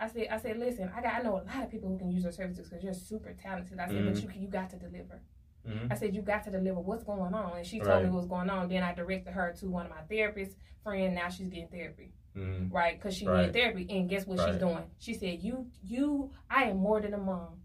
I 0.00 0.08
said, 0.08 0.28
"I 0.30 0.38
said, 0.38 0.58
listen, 0.58 0.90
I 0.96 1.00
got, 1.02 1.14
I 1.14 1.22
know 1.22 1.34
a 1.34 1.44
lot 1.44 1.62
of 1.64 1.70
people 1.70 1.90
who 1.90 1.98
can 1.98 2.10
use 2.10 2.22
your 2.24 2.32
services 2.32 2.68
because 2.68 2.82
you're 2.82 2.94
super 2.94 3.32
talented." 3.34 3.78
I 3.78 3.86
said, 3.86 4.04
"But 4.06 4.14
Mhm. 4.14 4.22
you, 4.22 4.28
can- 4.28 4.42
you 4.42 4.48
got 4.48 4.70
to 4.70 4.76
deliver." 4.76 5.20
Mhm. 5.68 5.92
I 5.92 5.94
said, 5.94 6.14
you 6.14 6.22
got 6.22 6.44
to 6.44 6.50
deliver. 6.50 6.80
What's 6.80 7.04
going 7.04 7.34
on? 7.34 7.56
And 7.58 7.66
she 7.66 7.78
told 7.78 7.90
Right. 7.90 8.04
me 8.04 8.10
what's 8.10 8.26
going 8.26 8.50
on. 8.50 8.68
Then 8.68 8.82
I 8.82 8.92
directed 8.94 9.32
her 9.32 9.52
to 9.60 9.70
one 9.70 9.86
of 9.86 9.90
my 9.92 10.02
therapist 10.02 10.56
friend. 10.82 11.14
Now 11.14 11.28
she's 11.28 11.48
getting 11.48 11.68
therapy, 11.68 12.12
Mhm. 12.36 12.72
right? 12.72 12.98
Because 12.98 13.16
she 13.16 13.26
Right. 13.26 13.40
needed 13.46 13.52
therapy. 13.54 13.86
And 13.90 14.08
guess 14.08 14.26
what 14.26 14.40
she's 14.40 14.56
doing? 14.58 14.84
She 14.98 15.14
said, 15.14 15.42
you, 15.42 15.66
you, 15.82 16.30
I 16.50 16.64
am 16.64 16.78
more 16.78 17.00
than 17.00 17.14
a 17.14 17.18
mom. 17.18 17.60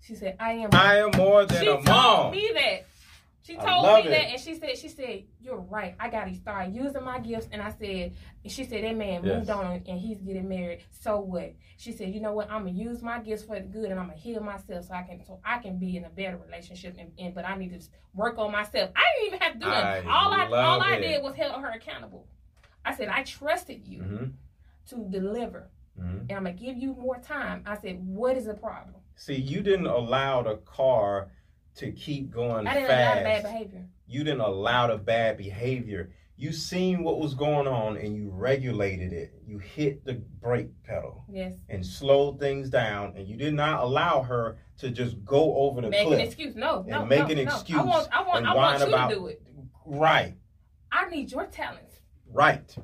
She 0.00 0.14
said, 0.14 0.36
I 0.38 0.52
am. 0.52 0.70
I 0.72 0.98
am 0.98 1.10
more 1.16 1.44
than 1.44 1.60
she 1.60 1.66
a 1.68 1.72
told 1.74 1.84
mom. 1.86 2.30
me 2.32 2.50
that. 2.54 2.86
She 3.42 3.56
told 3.56 3.84
me 4.04 4.08
it. 4.08 4.10
that, 4.10 4.30
and 4.32 4.40
she 4.40 4.56
said, 4.56 4.76
she 4.76 4.88
said, 4.88 5.22
you're 5.40 5.58
right. 5.60 5.94
I 6.00 6.08
got 6.10 6.24
to 6.24 6.34
start 6.34 6.70
using 6.70 7.04
my 7.04 7.20
gifts. 7.20 7.46
And 7.52 7.62
I 7.62 7.70
said, 7.70 8.12
she 8.44 8.64
said 8.64 8.82
that 8.82 8.96
man 8.96 9.22
Yes. 9.24 9.36
moved 9.36 9.50
on 9.50 9.82
and 9.86 10.00
he's 10.00 10.20
getting 10.20 10.48
married. 10.48 10.80
So 10.90 11.20
what? 11.20 11.54
She 11.76 11.92
said, 11.92 12.12
you 12.12 12.20
know 12.20 12.32
what? 12.32 12.50
I'm 12.50 12.64
gonna 12.66 12.72
use 12.76 13.02
my 13.02 13.20
gifts 13.20 13.44
for 13.44 13.54
the 13.54 13.66
good, 13.66 13.90
and 13.92 14.00
I'm 14.00 14.06
gonna 14.08 14.18
heal 14.18 14.40
myself 14.42 14.86
so 14.86 14.94
I 14.94 15.02
can 15.02 15.24
so 15.24 15.38
I 15.44 15.58
can 15.58 15.78
be 15.78 15.96
in 15.96 16.04
a 16.04 16.10
better 16.10 16.38
relationship. 16.38 16.96
And, 16.98 17.12
and 17.18 17.34
but 17.34 17.44
I 17.44 17.56
need 17.56 17.70
to 17.78 17.86
work 18.14 18.36
on 18.38 18.50
myself. 18.50 18.90
I 18.96 19.02
didn't 19.20 19.26
even 19.28 19.40
have 19.40 19.52
to 19.52 19.58
do 19.60 19.66
that. 19.66 20.06
All 20.06 20.32
I 20.32 20.44
all 20.46 20.50
love 20.50 20.82
I 20.82 20.98
did 20.98 21.22
was 21.22 21.34
held 21.36 21.60
her 21.60 21.70
accountable. 21.70 22.26
I 22.86 22.94
said 22.94 23.08
I 23.08 23.22
trusted 23.24 23.86
you 23.86 24.00
Mhm. 24.02 24.32
to 24.86 24.96
deliver, 25.10 25.68
Mhm. 25.98 26.20
and 26.20 26.32
I'm 26.32 26.44
gonna 26.44 26.52
give 26.52 26.76
you 26.78 26.94
more 26.94 27.18
time. 27.18 27.62
I 27.66 27.76
said, 27.76 28.06
what 28.06 28.36
is 28.36 28.46
the 28.46 28.54
problem? 28.54 28.94
See, 29.16 29.34
you 29.34 29.60
didn't 29.62 29.86
allow 29.86 30.42
the 30.42 30.56
car 30.58 31.30
to 31.74 31.90
keep 31.92 32.30
going 32.30 32.66
I 32.66 32.74
didn't 32.74 32.88
fast. 32.88 33.14
allow 33.16 33.22
bad 33.24 33.42
behavior. 33.42 33.86
you 34.06 34.22
didn't 34.24 34.40
allow 34.40 34.86
the 34.86 34.96
bad 34.98 35.36
behavior. 35.36 36.10
You 36.38 36.52
seen 36.52 37.02
what 37.02 37.18
was 37.18 37.34
going 37.34 37.66
on 37.66 37.96
and 37.96 38.14
you 38.14 38.28
regulated 38.30 39.12
it. 39.12 39.34
You 39.46 39.58
hit 39.58 40.04
the 40.04 40.14
brake 40.14 40.70
pedal 40.84 41.24
Yes. 41.28 41.54
and 41.68 41.84
slowed 41.84 42.38
things 42.38 42.68
down, 42.70 43.16
and 43.16 43.26
you 43.26 43.36
did 43.36 43.54
not 43.54 43.82
allow 43.82 44.22
her 44.22 44.58
to 44.78 44.90
just 44.90 45.24
go 45.24 45.56
over 45.56 45.80
the 45.80 45.88
make 45.90 46.02
an 46.02 46.06
cliff. 46.08 46.20
excuse. 46.20 46.54
No, 46.54 46.82
no, 46.82 47.00
and 47.00 47.08
make 47.08 47.20
no, 47.20 47.26
an 47.30 47.36
no. 47.36 47.42
excuse 47.42 47.78
I 47.80 47.82
want, 47.82 48.08
I 48.12 48.22
want, 48.22 48.38
and 48.38 48.46
I 48.46 48.54
want 48.54 48.80
whine 48.80 48.88
you 48.88 48.94
about- 48.94 49.08
to 49.08 49.14
do 49.16 49.26
it. 49.26 49.42
Right, 49.86 50.36
I 50.92 51.08
need 51.08 51.32
your 51.32 51.46
talents. 51.46 51.95
Right. 52.32 52.76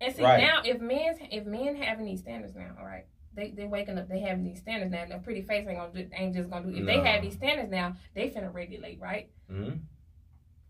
And 0.00 0.14
see 0.14 0.22
Right. 0.22 0.40
now, 0.40 0.62
if 0.64 0.80
men, 0.80 1.14
if 1.30 1.46
men 1.46 1.76
having 1.76 2.04
these 2.04 2.20
standards 2.20 2.54
now, 2.56 2.74
all 2.78 2.84
right, 2.84 3.06
they 3.34 3.50
they 3.50 3.66
waking 3.66 3.98
up, 3.98 4.08
they 4.08 4.18
having 4.20 4.44
these 4.44 4.58
standards 4.58 4.90
now. 4.90 5.06
Their 5.06 5.18
pretty 5.20 5.42
face 5.42 5.66
ain't 5.68 5.78
gonna 5.78 5.92
do, 5.92 6.08
ain't 6.14 6.34
just 6.34 6.50
gonna 6.50 6.70
do. 6.70 6.76
If 6.78 6.86
they 6.86 6.98
have 7.00 7.22
these 7.22 7.34
standards 7.34 7.70
now, 7.70 7.94
they 8.14 8.28
finna 8.30 8.52
regulate, 8.52 9.00
right? 9.00 9.30
hmm 9.48 9.74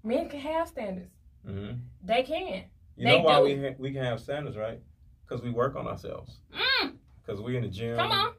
Men 0.05 0.29
can 0.29 0.41
have 0.41 0.69
standards. 0.69 1.13
hmm 1.47 1.73
They 2.05 2.23
can. 2.25 2.65
You 2.97 3.07
They 3.07 3.19
know 3.19 3.23
why 3.25 3.39
do. 3.39 3.45
we 3.45 3.63
ha- 3.69 3.75
we 3.79 3.93
can 3.93 4.05
have 4.05 4.21
standards, 4.21 4.57
right? 4.57 4.81
Because 5.25 5.43
we 5.43 5.51
work 5.51 5.77
on 5.77 5.87
ourselves. 5.87 6.41
Mm, 6.55 6.97
Because 7.25 7.41
we 7.41 7.57
in 7.57 7.63
the 7.63 7.69
gym. 7.69 7.97
come 7.97 8.11
on. 8.11 8.35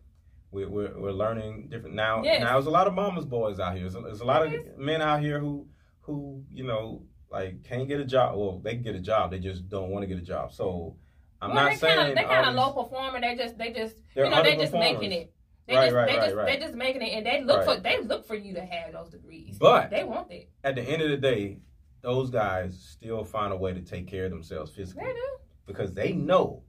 We, 0.52 0.66
we're, 0.66 0.96
we're 1.00 1.12
learning 1.12 1.70
different 1.70 1.96
now. 1.96 2.22
Yes. 2.24 2.42
Now 2.42 2.54
there's 2.54 2.68
a 2.68 2.70
lot 2.70 2.86
of 2.86 2.94
mama's 2.94 3.26
boys 3.26 3.60
out 3.60 3.74
here. 3.74 3.82
There's 3.82 3.96
a, 3.96 4.02
there's 4.02 4.22
a 4.22 4.26
lot 4.26 4.48
Yes. 4.52 4.68
of 4.68 4.78
men 4.78 5.02
out 5.02 5.22
here 5.22 5.40
who 5.40 5.68
who 6.02 6.44
you 6.52 6.64
know 6.66 7.02
like 7.34 7.64
can't 7.64 7.88
get 7.88 8.00
a 8.00 8.06
job. 8.06 8.38
Well, 8.38 8.60
they 8.60 8.76
can 8.76 8.84
get 8.84 8.96
a 8.96 9.00
job. 9.02 9.32
They 9.32 9.40
just 9.40 9.68
don't 9.68 9.90
want 9.90 10.04
to 10.04 10.08
get 10.08 10.18
a 10.18 10.26
job. 10.26 10.54
So 10.54 10.96
I'm 11.42 11.54
well, 11.54 11.64
not 11.66 11.72
they 11.72 11.78
saying 11.78 11.96
kind 11.98 12.10
of 12.12 12.16
they 12.16 12.24
kind 12.24 12.46
of 12.48 12.56
low 12.56 12.72
performer. 12.84 13.20
They 13.20 13.36
just 13.36 13.58
they 13.58 13.74
just 13.74 13.98
you 14.16 14.30
know 14.30 14.42
they 14.44 14.56
just 14.56 14.74
making 14.74 15.12
it. 15.12 15.34
They 15.68 15.76
Right, 15.76 15.86
just 15.86 15.96
right, 15.96 16.08
they 16.08 16.18
right, 16.18 16.24
just 16.26 16.36
right. 16.36 16.46
they 16.46 16.66
just 16.66 16.76
making 16.76 17.02
it, 17.02 17.14
and 17.18 17.26
they 17.26 17.42
look 17.42 17.66
Right. 17.66 17.78
for 17.78 17.82
they 17.82 18.02
look 18.02 18.26
for 18.28 18.36
you 18.36 18.54
to 18.54 18.62
have 18.66 18.94
those 18.94 19.10
degrees. 19.10 19.58
But 19.58 19.90
they 19.90 20.04
want 20.04 20.32
it. 20.32 20.50
at 20.64 20.76
the 20.76 20.82
end 20.82 21.02
of 21.02 21.10
the 21.10 21.18
day, 21.18 21.60
those 22.02 22.30
guys 22.30 22.78
still 22.80 23.24
find 23.24 23.52
a 23.52 23.56
way 23.58 23.74
to 23.74 23.82
take 23.82 24.08
care 24.08 24.26
of 24.26 24.32
themselves 24.32 24.72
physically 24.72 25.06
They 25.06 25.14
do. 25.14 25.28
because 25.66 25.94
they 25.94 26.12
know. 26.14 26.64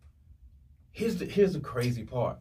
Here's 0.93 1.17
the 1.17 1.27
here's 1.27 1.53
the 1.55 1.61
crazy 1.61 2.05
part. 2.05 2.39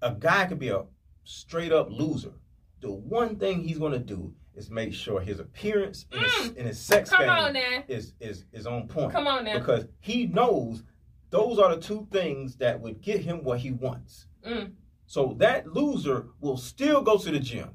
A 0.00 0.12
guy 0.12 0.46
could 0.46 0.58
be 0.60 0.68
a 0.68 0.84
straight 1.24 1.72
up 1.72 1.90
loser. 1.90 2.32
The 2.80 2.90
one 2.92 3.36
thing 3.36 3.60
he's 3.64 3.78
gonna 3.78 3.98
do 3.98 4.32
is 4.56 4.70
make 4.70 4.94
sure 4.94 5.20
his 5.20 5.40
appearance 5.40 6.06
and, 6.12 6.22
his, 6.22 6.46
and 6.56 6.66
his 6.66 6.78
sex 6.78 7.10
Mm. 7.10 7.16
Come 7.16 7.56
is 7.88 8.14
is 8.20 8.44
is 8.52 8.66
on 8.66 8.88
point. 8.88 9.12
Come 9.12 9.26
on 9.26 9.44
now. 9.44 9.58
because 9.58 9.86
he 10.00 10.26
knows 10.26 10.82
those 11.30 11.58
are 11.58 11.74
the 11.74 11.80
two 11.80 12.06
things 12.10 12.56
that 12.56 12.80
would 12.80 13.00
get 13.00 13.20
him 13.20 13.42
what 13.42 13.58
he 13.58 13.72
wants. 13.72 14.26
Mm. 14.46 14.72
So 15.06 15.34
that 15.38 15.72
loser 15.72 16.26
will 16.40 16.56
still 16.56 17.02
go 17.02 17.18
to 17.18 17.30
the 17.30 17.40
gym. 17.40 17.70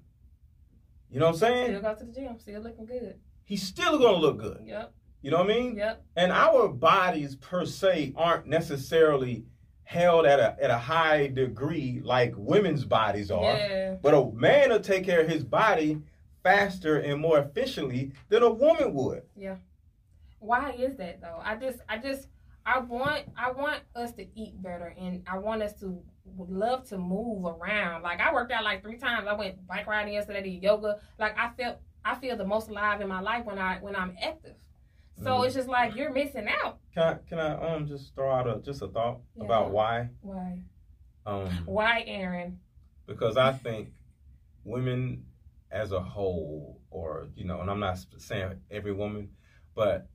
You 1.11 1.19
know 1.19 1.27
what 1.27 1.33
I'm 1.33 1.39
saying? 1.39 1.65
Still 1.67 1.81
go 1.81 1.95
to 1.95 2.05
the 2.05 2.11
gym. 2.11 2.39
Still 2.39 2.61
looking 2.61 2.85
good. 2.85 3.19
He's 3.43 3.63
still 3.63 3.97
gonna 3.97 4.17
look 4.17 4.37
good. 4.39 4.61
Yep. 4.65 4.93
You 5.21 5.31
know 5.31 5.37
what 5.37 5.51
I 5.51 5.53
mean? 5.53 5.75
Yep. 5.75 6.03
And 6.15 6.31
our 6.31 6.69
bodies 6.69 7.35
per 7.35 7.65
se 7.65 8.13
aren't 8.15 8.47
necessarily 8.47 9.45
held 9.83 10.25
at 10.25 10.39
a 10.39 10.55
at 10.63 10.69
a 10.69 10.77
high 10.77 11.27
degree 11.27 11.99
like 12.03 12.33
women's 12.37 12.85
bodies 12.85 13.31
are. 13.31 13.43
Yeah. 13.57 13.95
But 14.01 14.13
a 14.13 14.31
man 14.33 14.69
will 14.69 14.79
take 14.79 15.03
care 15.03 15.21
of 15.21 15.27
his 15.27 15.43
body 15.43 16.01
faster 16.49 16.97
and 16.97 17.21
more 17.21 17.37
efficiently 17.39 18.11
than 18.29 18.41
a 18.43 18.49
woman 18.49 18.93
would. 18.93 19.21
Yeah. 19.35 19.57
Why 20.39 20.71
is 20.71 20.95
that 20.97 21.19
though 21.21 21.39
i 21.43 21.55
just 21.57 21.79
i 21.89 21.97
just 21.97 22.27
i 22.65 22.79
want 22.79 23.23
i 23.37 23.51
want 23.51 23.81
us 23.93 24.13
to 24.13 24.25
eat 24.39 24.61
better 24.63 24.95
and 24.97 25.21
i 25.27 25.37
want 25.37 25.61
us 25.61 25.73
to 25.81 26.01
love 26.37 26.87
to 26.87 26.97
move 26.97 27.43
around 27.43 28.03
like 28.03 28.21
i 28.21 28.31
worked 28.33 28.51
out 28.51 28.63
like 28.63 28.81
three 28.81 28.97
times 28.97 29.27
i 29.27 29.33
went 29.33 29.67
bike 29.67 29.85
riding 29.85 30.13
yesterday 30.13 30.41
did 30.41 30.63
yoga 30.63 30.97
like 31.19 31.37
i 31.37 31.49
felt 31.57 31.77
i 32.05 32.15
feel 32.15 32.37
the 32.37 32.45
most 32.45 32.69
alive 32.69 33.01
in 33.01 33.07
my 33.09 33.19
life 33.19 33.43
when 33.45 33.57
i 33.59 33.77
when 33.81 33.95
i'm 33.97 34.15
active 34.21 34.55
so 35.21 35.31
Mhm. 35.39 35.45
it's 35.45 35.55
just 35.55 35.67
like 35.67 35.93
you're 35.97 36.13
missing 36.13 36.47
out 36.63 36.77
Can 36.93 37.03
I 37.03 37.13
can 37.27 37.39
I 37.39 37.73
um 37.75 37.85
just 37.85 38.15
throw 38.15 38.31
out 38.31 38.47
a 38.47 38.59
just 38.61 38.81
a 38.81 38.87
thought 38.87 39.19
Yeah. 39.35 39.43
about 39.43 39.71
why? 39.71 40.09
why 40.21 40.61
Um 41.25 41.49
why 41.65 42.03
aaron 42.07 42.59
because 43.07 43.35
I 43.35 43.51
think 43.51 43.89
women 44.63 45.25
as 45.71 45.91
a 45.91 46.01
whole, 46.01 46.81
or 46.89 47.27
you 47.35 47.45
know, 47.45 47.61
and 47.61 47.69
I'm 47.69 47.79
not 47.79 47.99
saying 48.17 48.59
every 48.71 48.93
woman, 48.93 49.29
but 49.75 50.07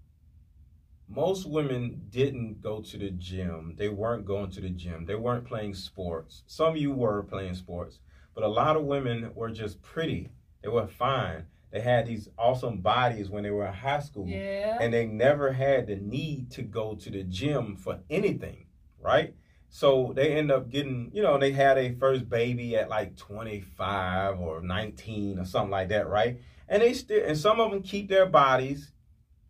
most 1.08 1.48
women 1.48 2.02
didn't 2.10 2.60
go 2.60 2.80
to 2.80 2.98
the 2.98 3.10
gym. 3.10 3.74
They 3.76 3.88
weren't 3.88 4.24
going 4.24 4.50
to 4.52 4.60
the 4.60 4.70
gym. 4.70 5.04
They 5.04 5.14
weren't 5.14 5.44
playing 5.46 5.74
sports. 5.74 6.42
Some 6.46 6.68
of 6.68 6.76
you 6.76 6.92
were 6.92 7.22
playing 7.22 7.54
sports, 7.54 7.98
but 8.34 8.44
a 8.44 8.48
lot 8.48 8.76
of 8.76 8.84
women 8.84 9.30
were 9.34 9.50
just 9.50 9.82
pretty. 9.82 10.30
They 10.62 10.68
were 10.68 10.86
fine. 10.86 11.44
They 11.70 11.80
had 11.80 12.06
these 12.06 12.28
awesome 12.38 12.78
bodies 12.78 13.28
when 13.28 13.42
they 13.42 13.50
were 13.50 13.66
in 13.66 13.74
high 13.74 13.98
school 14.00 14.28
yeah 14.28 14.78
and 14.80 14.94
they 14.94 15.06
never 15.06 15.52
had 15.52 15.88
the 15.88 15.96
need 15.96 16.50
to 16.52 16.62
go 16.62 16.94
to 16.94 17.10
the 17.10 17.24
gym 17.24 17.76
for 17.76 17.98
anything, 18.08 18.66
right? 19.00 19.34
So 19.74 20.12
they 20.14 20.36
end 20.36 20.52
up 20.52 20.70
getting, 20.70 21.10
you 21.12 21.20
know, 21.20 21.36
they 21.36 21.50
had 21.50 21.78
a 21.78 21.96
first 21.96 22.28
baby 22.28 22.76
at 22.76 22.88
like 22.88 23.16
25 23.16 24.38
or 24.38 24.60
19 24.60 25.40
or 25.40 25.44
something 25.44 25.72
like 25.72 25.88
that, 25.88 26.06
right? 26.08 26.40
And 26.68 26.80
they 26.80 26.94
still, 26.94 27.24
and 27.26 27.36
some 27.36 27.58
of 27.58 27.72
them 27.72 27.82
keep 27.82 28.08
their 28.08 28.24
bodies 28.24 28.92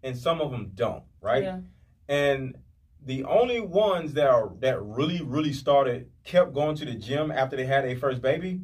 and 0.02 0.16
some 0.16 0.40
of 0.40 0.50
them 0.50 0.72
don't, 0.74 1.02
right? 1.20 1.42
yeah 1.42 1.60
And 2.08 2.56
the 3.04 3.24
only 3.24 3.60
ones 3.60 4.14
that 4.14 4.28
are 4.28 4.50
that 4.60 4.80
really, 4.80 5.20
really 5.20 5.52
started 5.52 6.10
kept 6.24 6.54
going 6.54 6.74
to 6.76 6.86
the 6.86 6.94
gym 6.94 7.30
after 7.30 7.54
they 7.54 7.66
had 7.66 7.84
a 7.84 7.94
first 7.94 8.22
baby 8.22 8.62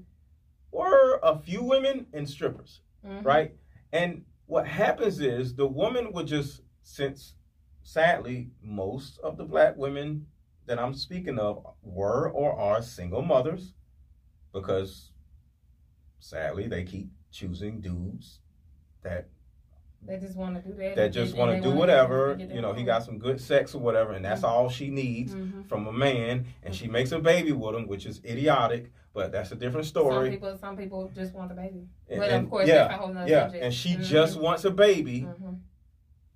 were 0.72 1.20
a 1.22 1.38
few 1.38 1.62
women 1.62 2.06
and 2.14 2.26
strippers 2.26 2.80
Mhm. 3.04 3.22
right? 3.22 3.54
And 3.92 4.24
what 4.46 4.66
happens 4.66 5.20
is 5.20 5.54
the 5.56 5.66
woman 5.68 6.12
would 6.14 6.26
just, 6.26 6.62
since 6.82 7.34
sadly, 7.82 8.48
most 8.62 9.18
of 9.18 9.36
the 9.36 9.44
black 9.44 9.76
women 9.76 10.26
that 10.66 10.78
I'm 10.78 10.94
speaking 10.94 11.38
of 11.38 11.64
were 11.82 12.30
or 12.30 12.52
are 12.58 12.82
single 12.82 13.22
mothers 13.22 13.74
because 14.52 15.10
sadly 16.18 16.66
they 16.68 16.84
keep 16.84 17.10
choosing 17.30 17.80
dudes 17.80 18.40
that 19.02 19.28
they 20.06 20.16
just 20.18 20.36
want 20.36 20.56
to 20.62 20.70
do 20.70 20.74
that 20.76 20.96
that 20.96 21.08
just 21.10 21.36
want 21.36 21.54
to 21.54 21.60
do 21.60 21.70
whatever 21.74 22.36
you 22.38 22.60
know 22.60 22.72
he 22.72 22.82
got 22.84 23.02
some 23.04 23.18
good 23.18 23.40
sex 23.40 23.74
or 23.74 23.80
whatever 23.80 24.12
and 24.12 24.24
that's 24.24 24.40
Mhm. 24.42 24.48
all 24.48 24.68
she 24.68 24.88
needs 24.90 25.34
Mhm. 25.34 25.66
from 25.68 25.86
a 25.86 25.92
man 25.92 26.46
and 26.62 26.74
she 26.74 26.88
makes 26.88 27.12
a 27.12 27.18
baby 27.18 27.52
with 27.52 27.74
him 27.74 27.86
which 27.86 28.06
is 28.06 28.20
idiotic 28.24 28.90
but 29.12 29.30
that's 29.32 29.52
a 29.52 29.56
different 29.56 29.86
story 29.86 30.26
some 30.28 30.30
people 30.32 30.58
some 30.58 30.76
people 30.76 31.10
just 31.14 31.34
want 31.34 31.48
the 31.50 31.54
baby 31.54 31.86
And- 32.08 32.20
but 32.20 32.30
and- 32.30 32.44
of 32.44 32.50
course 32.50 32.68
yeah 32.68 32.74
that's 32.88 32.94
a 32.94 32.96
whole 32.96 33.12
nother 33.14 33.30
yeah 33.30 33.42
subject 33.44 33.64
and 33.64 33.74
she 33.74 33.90
Mhm. 33.96 34.02
just 34.04 34.40
wants 34.40 34.64
a 34.64 34.70
baby 34.70 35.22
Mhm. 35.22 35.58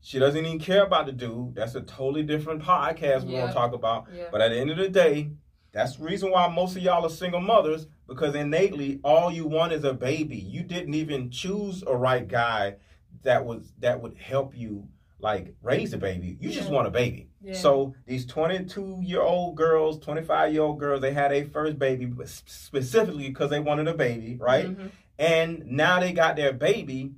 She 0.07 0.18
doesn't 0.18 0.44
even 0.44 0.59
care 0.59 0.82
about 0.84 1.07
the 1.07 1.12
dude. 1.12 1.55
That's 1.55 1.74
a 1.76 1.80
totally 1.80 2.24
different 2.24 2.62
podcast 2.62 3.24
we're 3.24 3.32
Yeah. 3.32 3.40
gonna 3.40 3.55
talk 3.55 3.72
about. 3.72 4.05
yeah 4.14 4.24
But 4.30 4.42
at 4.42 4.50
the 4.50 4.59
end 4.59 4.70
of 4.70 4.76
the 4.76 4.90
day, 4.90 5.30
that's 5.72 5.96
the 5.96 6.05
reason 6.05 6.30
why 6.30 6.46
most 6.48 6.76
of 6.76 6.82
y'all 6.82 7.07
are 7.07 7.09
single 7.11 7.40
mothers 7.40 7.86
because 8.07 8.34
innately 8.34 9.00
all 9.02 9.32
you 9.32 9.46
want 9.46 9.72
is 9.72 9.82
a 9.82 9.94
baby. 9.94 10.36
You 10.36 10.62
didn't 10.62 10.92
even 10.92 11.30
choose 11.30 11.82
a 11.86 11.96
right 11.96 12.28
guy 12.28 12.76
that 13.22 13.46
was 13.46 13.72
that 13.78 14.02
would 14.02 14.18
help 14.18 14.55
you 14.55 14.88
like 15.20 15.55
raise 15.62 15.94
a 15.94 15.96
baby. 15.98 16.36
You 16.38 16.50
just 16.50 16.68
want 16.70 16.86
a 16.86 16.90
baby. 16.90 17.30
Yeah. 17.40 17.55
So 17.55 17.94
these 18.05 18.26
22 18.26 19.00
year 19.02 19.22
old 19.22 19.55
girls, 19.57 19.98
25 20.00 20.52
year 20.52 20.61
old 20.62 20.78
girls, 20.78 21.00
they 21.00 21.14
had 21.14 21.32
a 21.32 21.44
first 21.44 21.78
baby 21.78 22.07
specifically 22.26 23.28
because 23.28 23.48
they 23.48 23.59
wanted 23.61 23.88
a 23.88 23.94
baby, 23.94 24.36
right? 24.36 24.66
Mhm. 24.66 24.90
and 25.18 25.64
now 25.66 25.98
they 26.00 26.12
got 26.12 26.36
their 26.36 26.52
baby. 26.52 27.12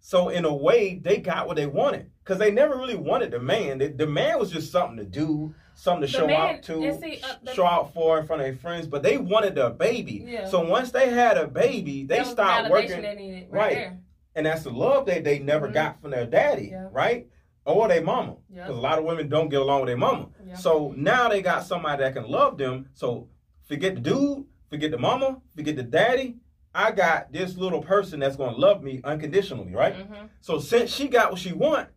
So 0.00 0.28
in 0.28 0.44
a 0.44 0.54
way, 0.54 0.98
they 1.02 1.16
got 1.18 1.46
what 1.46 1.56
they 1.56 1.66
wanted 1.66 2.10
because 2.26 2.40
they 2.40 2.50
never 2.50 2.76
really 2.76 2.96
wanted 2.96 3.30
the 3.30 3.38
man. 3.38 3.78
The, 3.78 3.86
the 3.86 4.06
man 4.06 4.40
was 4.40 4.50
just 4.50 4.72
something 4.72 4.96
to 4.96 5.04
do, 5.04 5.54
something 5.76 6.08
to 6.08 6.12
The 6.12 6.18
show 6.18 6.26
man- 6.26 6.56
out 6.56 6.62
to, 6.64 6.98
see, 7.00 7.20
uh, 7.22 7.34
the- 7.44 7.54
show 7.54 7.64
out 7.64 7.94
for 7.94 8.18
in 8.18 8.26
front 8.26 8.42
of 8.42 8.46
their 8.48 8.56
friends. 8.56 8.88
But 8.88 9.04
they 9.04 9.16
wanted 9.16 9.54
the 9.54 9.70
baby. 9.70 10.24
Yeah. 10.26 10.48
So 10.48 10.60
once 10.68 10.90
they 10.90 11.08
had 11.08 11.38
a 11.38 11.46
baby, 11.46 12.02
they 12.02 12.16
That 12.16 12.26
was 12.26 12.28
the 12.28 12.32
stopped 12.32 12.70
working. 12.70 13.02
Right. 13.04 13.46
right, 13.50 13.74
there. 13.74 13.98
and 14.34 14.44
that's 14.46 14.64
the 14.64 14.70
love 14.70 15.06
that 15.06 15.22
they 15.22 15.38
never 15.38 15.68
Mhm. 15.68 15.74
got 15.74 16.00
from 16.02 16.10
their 16.10 16.26
daddy, 16.26 16.70
Yeah. 16.72 16.88
right? 16.90 17.28
Or 17.64 17.86
their 17.86 18.02
mama. 18.02 18.36
Yeah. 18.52 18.62
Because 18.62 18.76
a 18.76 18.80
lot 18.80 18.98
of 18.98 19.04
women 19.04 19.28
don't 19.28 19.48
get 19.48 19.60
along 19.60 19.82
with 19.82 19.88
their 19.88 19.96
mama. 19.96 20.26
So 20.56 20.94
now 20.96 21.28
they 21.28 21.42
got 21.42 21.64
somebody 21.64 22.02
that 22.02 22.12
can 22.14 22.28
love 22.28 22.58
them. 22.58 22.88
So 22.94 23.28
forget 23.68 23.94
the 23.94 24.00
dude, 24.00 24.46
forget 24.68 24.90
the 24.90 24.98
mama, 24.98 25.40
forget 25.54 25.76
the 25.76 25.82
daddy. 25.84 26.36
I 26.74 26.90
got 26.90 27.32
this 27.32 27.56
little 27.56 27.82
person 27.82 28.18
that's 28.20 28.36
gonna 28.36 28.56
love 28.56 28.82
me 28.82 29.00
unconditionally, 29.04 29.72
right? 29.74 29.94
Mhm. 29.96 30.28
So 30.40 30.58
since 30.58 30.92
she 30.94 31.06
got 31.08 31.30
what 31.30 31.40
she 31.40 31.52
want, 31.52 31.88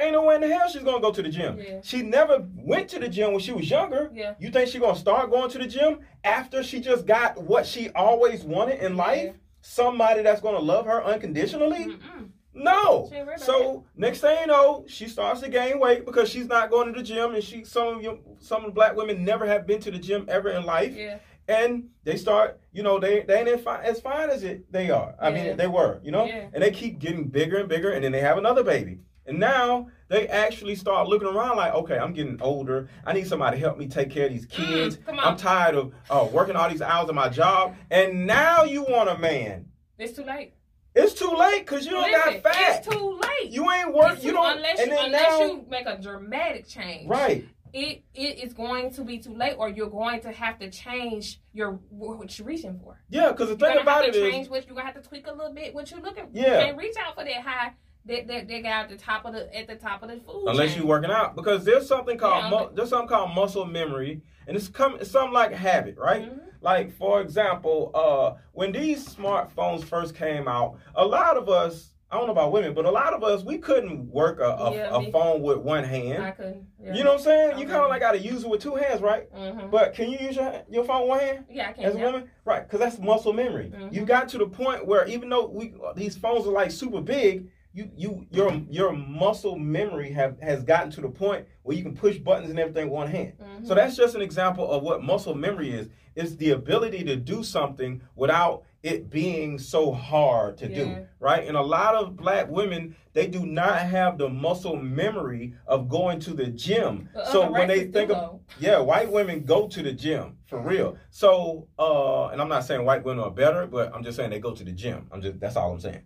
ain't 0.00 0.12
no 0.12 0.24
way 0.24 0.34
in 0.36 0.40
the 0.40 0.48
hell 0.48 0.68
she's 0.68 0.82
gonna 0.82 1.00
go 1.00 1.10
to 1.12 1.22
the 1.22 1.28
gym. 1.28 1.58
Yeah. 1.58 1.80
She 1.82 2.02
never 2.02 2.46
went 2.56 2.88
to 2.90 2.98
the 2.98 3.08
gym 3.08 3.32
when 3.32 3.40
she 3.40 3.52
was 3.52 3.68
younger. 3.70 4.10
Yeah. 4.14 4.34
You 4.38 4.50
think 4.50 4.68
she 4.70 4.78
gonna 4.78 4.96
start 4.98 5.30
going 5.30 5.50
to 5.50 5.58
the 5.58 5.66
gym 5.66 6.00
after 6.24 6.62
she 6.62 6.80
just 6.80 7.06
got 7.06 7.42
what 7.42 7.66
she 7.66 7.90
always 7.90 8.42
wanted 8.44 8.80
in 8.80 8.96
life? 8.96 9.24
Yeah. 9.24 9.32
Somebody 9.62 10.22
that's 10.22 10.40
gonna 10.40 10.58
love 10.58 10.86
her 10.86 11.04
unconditionally? 11.04 11.86
Mm-mm. 11.86 12.30
No. 12.52 13.06
She 13.10 13.16
ain't 13.16 13.26
worried 13.26 13.36
about 13.36 13.46
So 13.46 13.84
next 13.96 14.20
thing 14.20 14.36
you 14.40 14.46
know, 14.46 14.84
she 14.88 15.06
starts 15.06 15.40
to 15.42 15.48
gain 15.48 15.78
weight 15.78 16.04
because 16.04 16.28
she's 16.28 16.46
not 16.46 16.70
going 16.70 16.92
to 16.92 16.98
the 16.98 17.04
gym, 17.04 17.34
and 17.34 17.44
she 17.44 17.64
some 17.64 17.96
of 17.98 18.02
you 18.02 18.18
some 18.38 18.62
of 18.64 18.70
the 18.70 18.74
black 18.74 18.96
women 18.96 19.24
never 19.24 19.46
have 19.46 19.66
been 19.66 19.80
to 19.80 19.90
the 19.90 19.98
gym 19.98 20.24
ever 20.28 20.50
in 20.50 20.64
life, 20.64 20.96
Yeah. 20.96 21.18
and 21.46 21.88
they 22.04 22.16
start, 22.16 22.58
you 22.72 22.82
know, 22.82 22.98
they 22.98 23.20
they 23.20 23.38
ain't 23.40 23.48
as 23.48 23.60
fine, 23.62 23.80
as 23.84 24.00
fine 24.00 24.30
as 24.30 24.42
it 24.42 24.70
they 24.72 24.90
are. 24.90 25.14
I 25.20 25.28
Yeah. 25.28 25.34
mean, 25.44 25.56
they 25.58 25.68
were, 25.68 26.00
you 26.02 26.10
know, 26.10 26.24
Yeah. 26.24 26.48
and 26.52 26.62
they 26.62 26.70
keep 26.72 26.98
getting 26.98 27.24
bigger 27.28 27.58
and 27.58 27.68
bigger, 27.68 27.90
and 27.92 28.02
then 28.02 28.12
they 28.12 28.20
have 28.20 28.38
another 28.38 28.64
baby, 28.64 28.98
and 29.30 29.38
now 29.38 29.86
they 30.08 30.26
actually 30.26 30.74
start 30.74 31.08
looking 31.08 31.28
around 31.28 31.56
like, 31.56 31.72
okay, 31.72 31.96
I'm 31.96 32.12
getting 32.12 32.42
older. 32.42 32.88
I 33.06 33.12
need 33.12 33.28
somebody 33.28 33.56
to 33.56 33.60
help 33.60 33.78
me 33.78 33.86
take 33.86 34.10
care 34.10 34.26
of 34.26 34.32
these 34.32 34.44
kids. 34.44 34.96
Mm. 34.96 35.18
I'm 35.22 35.36
tired 35.36 35.76
of 35.76 35.94
uh, 36.10 36.28
working 36.30 36.56
all 36.56 36.68
these 36.68 36.82
hours 36.82 37.08
at 37.08 37.14
my 37.14 37.28
job, 37.28 37.76
and 37.90 38.26
now 38.26 38.64
you 38.64 38.82
want 38.82 39.08
a 39.08 39.16
man. 39.16 39.66
It's 39.98 40.14
too 40.16 40.24
late. 40.24 40.54
It's 40.96 41.14
too 41.14 41.30
late 41.30 41.60
because 41.64 41.86
you 41.86 41.92
don't 41.92 42.10
got 42.10 42.42
fat. 42.42 42.84
It's 42.84 42.88
too 42.88 43.20
late. 43.22 43.52
You 43.52 43.70
ain't 43.70 43.94
work. 43.94 44.14
It's 44.14 44.24
You 44.24 44.32
don't. 44.32 44.56
unless 44.56 44.80
and 44.80 44.90
you 44.90 44.96
then 44.96 45.04
unless 45.06 45.38
now, 45.38 45.46
you 45.46 45.64
make 45.70 45.86
a 45.86 45.96
dramatic 46.02 46.66
change. 46.66 47.08
right? 47.08 47.46
It 47.72 48.02
it 48.12 48.42
is 48.42 48.52
going 48.52 48.92
to 48.94 49.04
be 49.04 49.18
too 49.18 49.32
late, 49.32 49.54
or 49.56 49.68
you're 49.68 49.88
going 49.90 50.20
to 50.22 50.32
have 50.32 50.58
to 50.58 50.68
change 50.70 51.40
your 51.52 51.78
what 51.90 52.36
you're 52.36 52.48
reaching 52.48 52.80
for. 52.82 53.00
Yeah, 53.08 53.30
because 53.30 53.48
the 53.50 53.56
You're 53.56 53.74
thing 53.74 53.82
about 53.82 54.04
have 54.06 54.12
it 54.16 54.18
to 54.18 54.26
is, 54.40 54.48
what 54.48 54.66
you're 54.66 54.74
gonna 54.74 54.86
have 54.86 55.00
to 55.00 55.08
tweak 55.08 55.28
a 55.28 55.32
little 55.32 55.54
bit 55.54 55.72
what 55.72 55.88
you're 55.92 56.00
looking. 56.00 56.30
Yeah. 56.32 56.42
You 56.58 56.64
can't 56.64 56.76
reach 56.76 56.96
out 56.98 57.14
for 57.14 57.22
that 57.22 57.42
high 57.42 57.74
that 58.06 58.26
that 58.28 58.48
they 58.48 58.62
got 58.62 58.84
at 58.84 58.88
the 58.88 58.96
top 58.96 59.24
of 59.24 59.32
the 59.34 59.54
at 59.56 59.66
the 59.66 59.76
top 59.76 60.02
of 60.02 60.08
the 60.08 60.16
food. 60.20 60.44
unless 60.48 60.76
you're 60.76 60.86
working 60.86 61.10
out, 61.10 61.36
because 61.36 61.64
there's 61.64 61.86
something 61.86 62.16
called 62.18 62.44
Yeah, 62.44 62.50
mu- 62.50 62.74
there's 62.74 62.88
something 62.90 63.08
called 63.08 63.34
muscle 63.34 63.66
memory, 63.66 64.22
and 64.46 64.56
it's 64.56 64.68
come 64.68 64.96
it's 65.00 65.10
something 65.10 65.32
like 65.32 65.52
habit, 65.52 65.96
right? 65.98 66.30
Mhm. 66.32 66.40
Like 66.62 66.92
for 66.92 67.20
example, 67.20 67.90
uh, 67.94 68.38
when 68.52 68.72
these 68.72 69.06
smartphones 69.14 69.84
first 69.84 70.14
came 70.14 70.48
out, 70.48 70.76
a 70.94 71.04
lot 71.04 71.36
of 71.36 71.48
us. 71.48 71.88
I 72.12 72.16
don't 72.16 72.26
know 72.26 72.32
about 72.32 72.50
women, 72.50 72.74
but 72.74 72.86
a 72.86 72.90
lot 72.90 73.12
of 73.14 73.22
us 73.22 73.44
we 73.44 73.56
couldn't 73.58 74.10
work 74.10 74.40
a, 74.40 74.42
a, 74.42 74.74
Yeah, 74.74 74.96
a 74.98 75.12
phone 75.12 75.42
with 75.42 75.58
one 75.58 75.84
hand. 75.84 76.24
I 76.24 76.32
couldn't. 76.32 76.66
Yeah. 76.82 76.92
You 76.96 77.04
know 77.04 77.10
what 77.12 77.18
I'm 77.20 77.24
saying? 77.24 77.58
You 77.60 77.66
kind 77.66 77.84
of 77.84 77.88
like 77.88 78.00
got 78.00 78.12
to 78.12 78.18
use 78.18 78.42
it 78.42 78.50
with 78.50 78.60
two 78.60 78.74
hands, 78.74 79.00
right? 79.00 79.32
Mhm. 79.32 79.70
But 79.70 79.94
can 79.94 80.10
you 80.10 80.18
use 80.18 80.34
your 80.34 80.52
your 80.68 80.82
phone 80.82 81.02
with 81.02 81.08
one 81.10 81.20
hand? 81.20 81.44
Yeah, 81.48 81.68
I 81.68 81.72
can't. 81.72 81.86
as 81.86 81.94
a 81.94 81.98
yeah. 81.98 82.06
woman, 82.06 82.28
right? 82.44 82.64
Because 82.64 82.80
that's 82.80 82.98
muscle 82.98 83.32
memory. 83.32 83.72
Mhm. 83.72 83.92
You 83.92 84.04
got 84.04 84.28
to 84.30 84.38
the 84.38 84.46
point 84.48 84.88
where 84.88 85.06
even 85.06 85.28
though 85.28 85.46
we 85.46 85.72
these 85.94 86.16
phones 86.16 86.48
are 86.48 86.50
like 86.52 86.72
super 86.72 87.00
big, 87.00 87.46
you 87.72 87.90
you 87.96 88.26
your 88.30 88.52
your 88.68 88.92
muscle 88.92 89.56
memory 89.56 90.10
have 90.10 90.40
has 90.40 90.62
gotten 90.64 90.90
to 90.92 91.00
the 91.00 91.08
point 91.08 91.46
where 91.62 91.76
you 91.76 91.82
can 91.82 91.94
push 91.94 92.18
buttons 92.18 92.50
and 92.50 92.58
everything 92.58 92.86
with 92.86 92.94
one 92.94 93.10
hand. 93.10 93.34
Mhm. 93.40 93.66
So 93.66 93.74
that's 93.74 93.96
just 93.96 94.14
an 94.14 94.22
example 94.22 94.68
of 94.70 94.82
what 94.82 95.02
muscle 95.02 95.34
memory 95.34 95.70
is. 95.70 95.88
It's 96.16 96.34
the 96.36 96.50
ability 96.50 97.04
to 97.04 97.16
do 97.16 97.42
something 97.44 98.00
without 98.16 98.64
it 98.82 99.10
being 99.10 99.58
so 99.58 99.92
hard 99.92 100.56
to 100.56 100.68
Yeah. 100.68 100.74
do, 100.74 101.06
right? 101.20 101.46
And 101.46 101.56
a 101.56 101.62
lot 101.62 101.94
of 101.94 102.16
black 102.16 102.50
women, 102.50 102.96
they 103.12 103.26
do 103.28 103.46
not 103.46 103.78
have 103.78 104.18
the 104.18 104.28
muscle 104.28 104.74
memory 104.74 105.54
of 105.66 105.88
going 105.88 106.18
to 106.20 106.32
the 106.32 106.46
gym. 106.46 107.08
But 107.14 107.26
so 107.28 107.50
when 107.50 107.68
they 107.68 107.84
think 107.84 108.10
of 108.10 108.40
yeah, 108.58 108.78
white 108.78 109.12
women 109.12 109.44
go 109.44 109.68
to 109.68 109.82
the 109.82 109.92
gym 109.92 110.38
for 110.46 110.58
real. 110.60 110.96
So, 111.10 111.68
uh, 111.78 112.28
and 112.28 112.40
I'm 112.42 112.48
not 112.48 112.64
saying 112.64 112.84
white 112.84 113.04
women 113.04 113.22
are 113.22 113.30
better, 113.30 113.66
but 113.66 113.94
I'm 113.94 114.02
just 114.02 114.16
saying 114.16 114.30
they 114.30 114.40
go 114.40 114.52
to 114.54 114.64
the 114.64 114.72
gym. 114.72 115.06
I'm 115.12 115.20
just 115.22 115.38
that's 115.38 115.56
all 115.56 115.70
I'm 115.72 115.78
saying. 115.80 116.02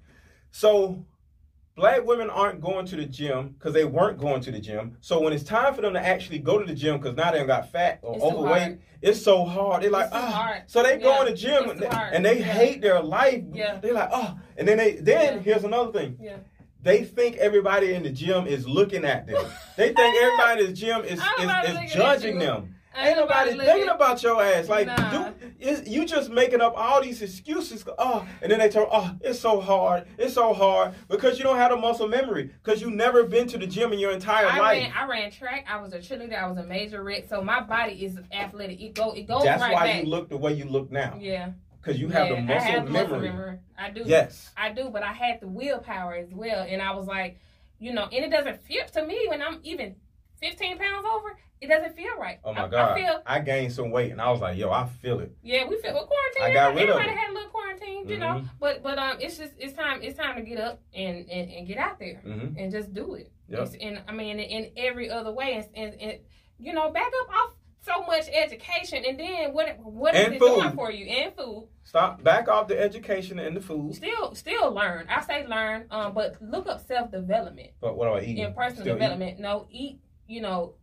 So, 0.50 1.04
black 1.76 2.04
women 2.04 2.30
aren't 2.30 2.60
going 2.60 2.86
to 2.86 2.96
the 2.96 3.04
gym 3.04 3.48
because 3.58 3.74
they 3.74 3.84
weren't 3.84 4.18
going 4.18 4.40
to 4.42 4.52
the 4.52 4.60
gym. 4.60 4.96
So 5.00 5.20
when 5.20 5.32
it's 5.32 5.42
time 5.42 5.74
for 5.74 5.82
them 5.82 5.92
to 5.94 6.00
actually 6.00 6.38
go 6.38 6.58
to 6.58 6.64
the 6.64 6.74
gym 6.74 6.98
because 6.98 7.16
now 7.16 7.32
they 7.32 7.44
got 7.44 7.70
fat 7.72 7.98
or 8.02 8.14
It's 8.14 8.24
overweight, 8.24 8.78
it's 9.02 9.20
so 9.22 9.44
hard. 9.44 9.82
They're 9.82 9.90
like, 9.90 10.08
ah. 10.12 10.30
hard. 10.30 10.62
So 10.66 10.82
they 10.82 10.98
go 10.98 11.10
Yeah, 11.10 11.20
in 11.20 11.26
the 11.26 11.34
gym 11.34 11.70
and 11.70 11.80
they, 11.80 11.86
and 11.88 12.24
they 12.24 12.38
Yeah. 12.38 12.44
hate 12.44 12.80
their 12.80 13.00
life. 13.02 13.42
Yeah. 13.52 13.78
They're 13.80 13.92
like, 13.92 14.10
oh, 14.12 14.38
and 14.56 14.68
then 14.68 14.78
they 14.78 14.92
then 14.96 15.36
Yeah. 15.36 15.40
here's 15.42 15.64
another 15.64 15.92
thing 15.92 16.16
Yeah. 16.20 16.36
they 16.82 17.02
think 17.04 17.36
everybody 17.36 17.92
in 17.94 18.02
the 18.04 18.10
gym 18.10 18.46
is 18.46 18.68
looking 18.68 19.04
at 19.04 19.26
them. 19.26 19.44
They 19.76 19.92
think 19.92 20.16
everybody 20.22 20.64
in 20.64 20.66
the 20.70 20.76
gym 20.76 21.02
is, 21.02 21.20
is, 21.20 21.50
is 21.86 21.92
judging 21.92 22.38
them. 22.38 22.76
Ain't 22.96 23.16
nobody 23.16 23.52
looking- 23.52 23.66
thinking 23.72 23.88
about 23.90 24.22
your 24.22 24.42
ass. 24.42 24.68
Like, 24.68 24.86
Nah. 24.86 25.28
dude, 25.60 25.86
you 25.88 26.04
just 26.04 26.30
making 26.30 26.60
up 26.60 26.74
all 26.76 27.02
these 27.02 27.22
excuses. 27.22 27.84
Oh, 27.98 28.26
and 28.42 28.50
then 28.52 28.58
they 28.58 28.68
tell, 28.68 28.88
oh, 28.90 29.14
it's 29.20 29.40
so 29.40 29.60
hard. 29.60 30.06
It's 30.18 30.34
so 30.34 30.52
hard 30.54 30.94
because 31.08 31.38
you 31.38 31.44
don't 31.44 31.56
have 31.56 31.70
the 31.70 31.76
muscle 31.76 32.08
memory 32.08 32.50
because 32.62 32.80
you 32.80 32.90
never 32.90 33.24
been 33.24 33.46
to 33.48 33.58
the 33.58 33.66
gym 33.66 33.92
in 33.92 33.98
your 33.98 34.12
entire 34.12 34.46
I 34.46 34.58
life. 34.58 34.82
ran, 34.82 34.92
I 34.96 35.06
ran 35.06 35.30
track. 35.30 35.66
I 35.68 35.80
was 35.80 35.92
a 35.92 35.98
cheerleader. 35.98 36.40
I 36.40 36.48
was 36.48 36.58
a 36.58 36.62
majorette. 36.62 37.28
So 37.28 37.42
my 37.42 37.60
body 37.60 38.04
is 38.04 38.18
athletic. 38.32 38.80
It 38.80 38.94
go, 38.94 39.12
it 39.12 39.26
goes 39.26 39.44
That's 39.44 39.60
right 39.62 39.72
why 39.72 39.86
back. 39.86 40.04
you 40.04 40.08
look 40.10 40.28
the 40.28 40.36
way 40.36 40.52
you 40.54 40.64
look 40.64 40.90
now 40.92 41.16
yeah, 41.20 41.50
because 41.82 42.00
you 42.00 42.08
have 42.08 42.28
yeah. 42.28 42.34
the 42.36 42.40
muscle 42.42 42.56
I 42.56 42.70
have 42.70 42.84
memory. 42.90 43.02
muscle 43.02 43.20
memory. 43.20 43.58
I 43.76 43.90
do. 43.90 44.02
Yes. 44.04 44.50
I 44.56 44.70
do, 44.72 44.88
but 44.90 45.02
I 45.02 45.12
had 45.12 45.40
the 45.40 45.48
willpower 45.48 46.14
as 46.14 46.32
well. 46.32 46.64
And 46.68 46.80
I 46.80 46.92
was 46.94 47.06
like, 47.06 47.40
you 47.80 47.92
know, 47.92 48.04
and 48.04 48.24
it 48.24 48.30
doesn't 48.30 48.62
feel 48.62 48.86
to 48.94 49.04
me 49.04 49.26
when 49.28 49.42
I'm 49.42 49.58
even 49.64 49.96
15 50.44 50.78
pounds 50.78 51.06
over. 51.10 51.36
It 51.60 51.68
doesn't 51.68 51.96
feel 51.96 52.16
right. 52.18 52.38
Oh 52.44 52.52
my 52.52 52.64
I, 52.64 52.68
God. 52.68 52.90
I 52.90 52.94
feel 53.00 53.22
I 53.26 53.40
gained 53.40 53.72
some 53.72 53.90
weight 53.90 54.12
and 54.12 54.20
I 54.20 54.30
was 54.30 54.40
like, 54.42 54.58
yo, 54.58 54.70
I 54.70 54.86
feel 54.86 55.20
it. 55.20 55.34
yeah. 55.42 55.66
We 55.66 55.80
feel 55.80 55.94
well, 55.94 56.06
quarantine. 56.06 56.42
I 56.42 56.52
got 56.52 56.74
rid 56.74 56.90
of 56.90 56.96
everybody 56.96 57.10
it. 57.12 57.16
had 57.18 57.30
a 57.30 57.32
little 57.34 57.48
quarantine, 57.50 58.08
you 58.08 58.18
know. 58.18 58.26
Mhm. 58.34 58.48
But 58.60 58.82
but 58.82 58.98
um, 58.98 59.16
it's 59.20 59.38
just 59.38 59.52
it's 59.58 59.72
time 59.72 60.02
it's 60.02 60.18
time 60.18 60.36
to 60.36 60.42
get 60.42 60.58
up 60.60 60.82
and 60.94 61.28
and, 61.30 61.50
and 61.50 61.66
get 61.66 61.78
out 61.78 61.98
there 61.98 62.16
hmm 62.16 62.58
and 62.58 62.70
just 62.70 62.92
do 62.92 63.14
it. 63.14 63.30
Yep. 63.48 63.72
And 63.80 64.02
I 64.06 64.12
mean, 64.12 64.38
in 64.40 64.70
every 64.76 65.08
other 65.10 65.32
way, 65.32 65.54
and, 65.54 65.66
and, 65.74 66.00
and 66.00 66.18
you 66.58 66.72
know, 66.74 66.90
back 66.90 67.10
up 67.22 67.28
off 67.30 67.54
so 67.80 68.02
much 68.06 68.26
education, 68.32 69.04
and 69.06 69.18
then 69.18 69.52
what 69.54 69.78
what 69.78 70.14
is 70.14 70.24
And 70.26 70.34
it 70.34 70.38
food. 70.40 70.60
doing 70.60 70.72
for 70.74 70.90
you? 70.90 71.06
And 71.06 71.34
food. 71.34 71.68
Stop. 71.84 72.22
Back 72.22 72.48
off 72.48 72.68
the 72.68 72.78
education 72.80 73.38
and 73.38 73.54
the 73.56 73.60
food. 73.60 73.94
Still, 73.94 74.34
still 74.34 74.72
learn. 74.72 75.06
I 75.08 75.20
say 75.22 75.46
learn, 75.46 75.86
um, 75.90 76.12
but 76.14 76.36
look 76.42 76.66
up 76.66 76.80
self 76.86 77.10
development 77.10 77.70
But 77.80 77.96
what 77.96 78.06
do 78.06 78.12
I 78.14 78.20
eat? 78.22 78.38
and 78.38 78.54
personal 78.54 78.84
Still 78.84 78.94
development. 78.94 79.38
No, 79.38 79.66
eat. 79.70 80.00
You 80.26 80.40
know, 80.40 80.74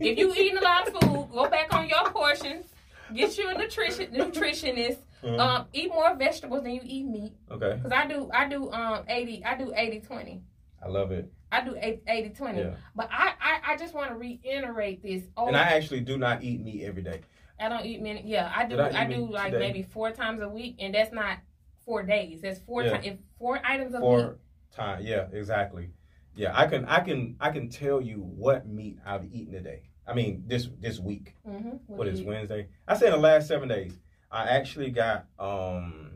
if 0.00 0.18
you 0.18 0.32
eating 0.34 0.58
a 0.58 0.60
lot 0.60 0.88
of 0.88 0.94
food, 0.94 1.28
go 1.32 1.48
back 1.48 1.72
on 1.74 1.88
your 1.88 2.10
portions. 2.10 2.66
Get 3.14 3.36
you 3.38 3.48
a 3.48 3.54
nutrition 3.54 4.12
nutritionist. 4.12 4.98
Mhm. 5.22 5.38
Um, 5.40 5.66
eat 5.72 5.88
more 5.88 6.14
vegetables 6.14 6.62
than 6.62 6.72
you 6.74 6.80
eat 6.84 7.04
meat. 7.06 7.32
okay. 7.50 7.80
Cause 7.82 7.90
I 7.92 8.06
do, 8.06 8.30
I 8.32 8.48
do 8.48 8.70
um 8.70 9.04
eighty, 9.08 9.44
I 9.44 9.56
do 9.56 9.72
80-20. 9.72 10.40
I 10.84 10.88
love 10.88 11.10
it. 11.10 11.32
I 11.50 11.64
do 11.64 11.74
80 12.06 12.30
20. 12.30 12.58
Yeah. 12.58 12.74
But 12.94 13.08
I, 13.10 13.32
I, 13.40 13.72
I 13.72 13.76
just 13.76 13.94
want 13.94 14.10
to 14.10 14.16
reiterate 14.16 15.02
this. 15.02 15.22
Oh, 15.36 15.46
And 15.46 15.56
I 15.56 15.62
actually 15.62 16.00
do 16.00 16.18
not 16.18 16.42
eat 16.42 16.60
meat 16.62 16.82
every 16.84 17.02
day. 17.02 17.20
I 17.58 17.68
don't 17.68 17.84
eat 17.86 18.02
many. 18.02 18.22
Yeah, 18.26 18.52
I 18.54 18.66
do. 18.66 18.78
I 18.78 19.02
I, 19.02 19.04
do 19.06 19.26
like 19.30 19.52
today? 19.52 19.66
maybe 19.66 19.82
four 19.82 20.10
times 20.12 20.42
a 20.42 20.48
week, 20.48 20.76
and 20.78 20.94
that's 20.94 21.12
not 21.12 21.38
four 21.84 22.02
days. 22.02 22.42
That's 22.42 22.58
four 22.60 22.82
Yeah. 22.82 22.90
times. 22.92 23.06
If 23.06 23.16
four 23.38 23.60
items 23.64 23.94
of 23.94 24.02
meat. 24.02 24.08
For 24.08 24.38
time. 24.72 25.02
Yeah, 25.02 25.26
exactly. 25.32 25.88
Yeah, 26.36 26.52
I 26.54 26.66
can 26.66 26.84
I 26.84 27.00
can 27.00 27.36
I 27.40 27.50
can 27.50 27.68
tell 27.70 28.00
you 28.00 28.16
what 28.16 28.66
meat 28.66 28.98
I've 29.04 29.24
eaten 29.32 29.52
today. 29.52 29.82
I 30.06 30.12
mean 30.14 30.44
this 30.46 30.68
this 30.80 31.00
week. 31.00 31.34
Mm-hmm. 31.48 31.76
What 31.86 32.06
is 32.06 32.22
Wednesday? 32.22 32.68
I 32.86 32.96
say 32.96 33.06
in 33.06 33.12
the 33.12 33.18
last 33.18 33.48
seven 33.48 33.68
days. 33.68 33.98
I 34.30 34.44
actually 34.44 34.90
got 34.90 35.26
um 35.38 36.10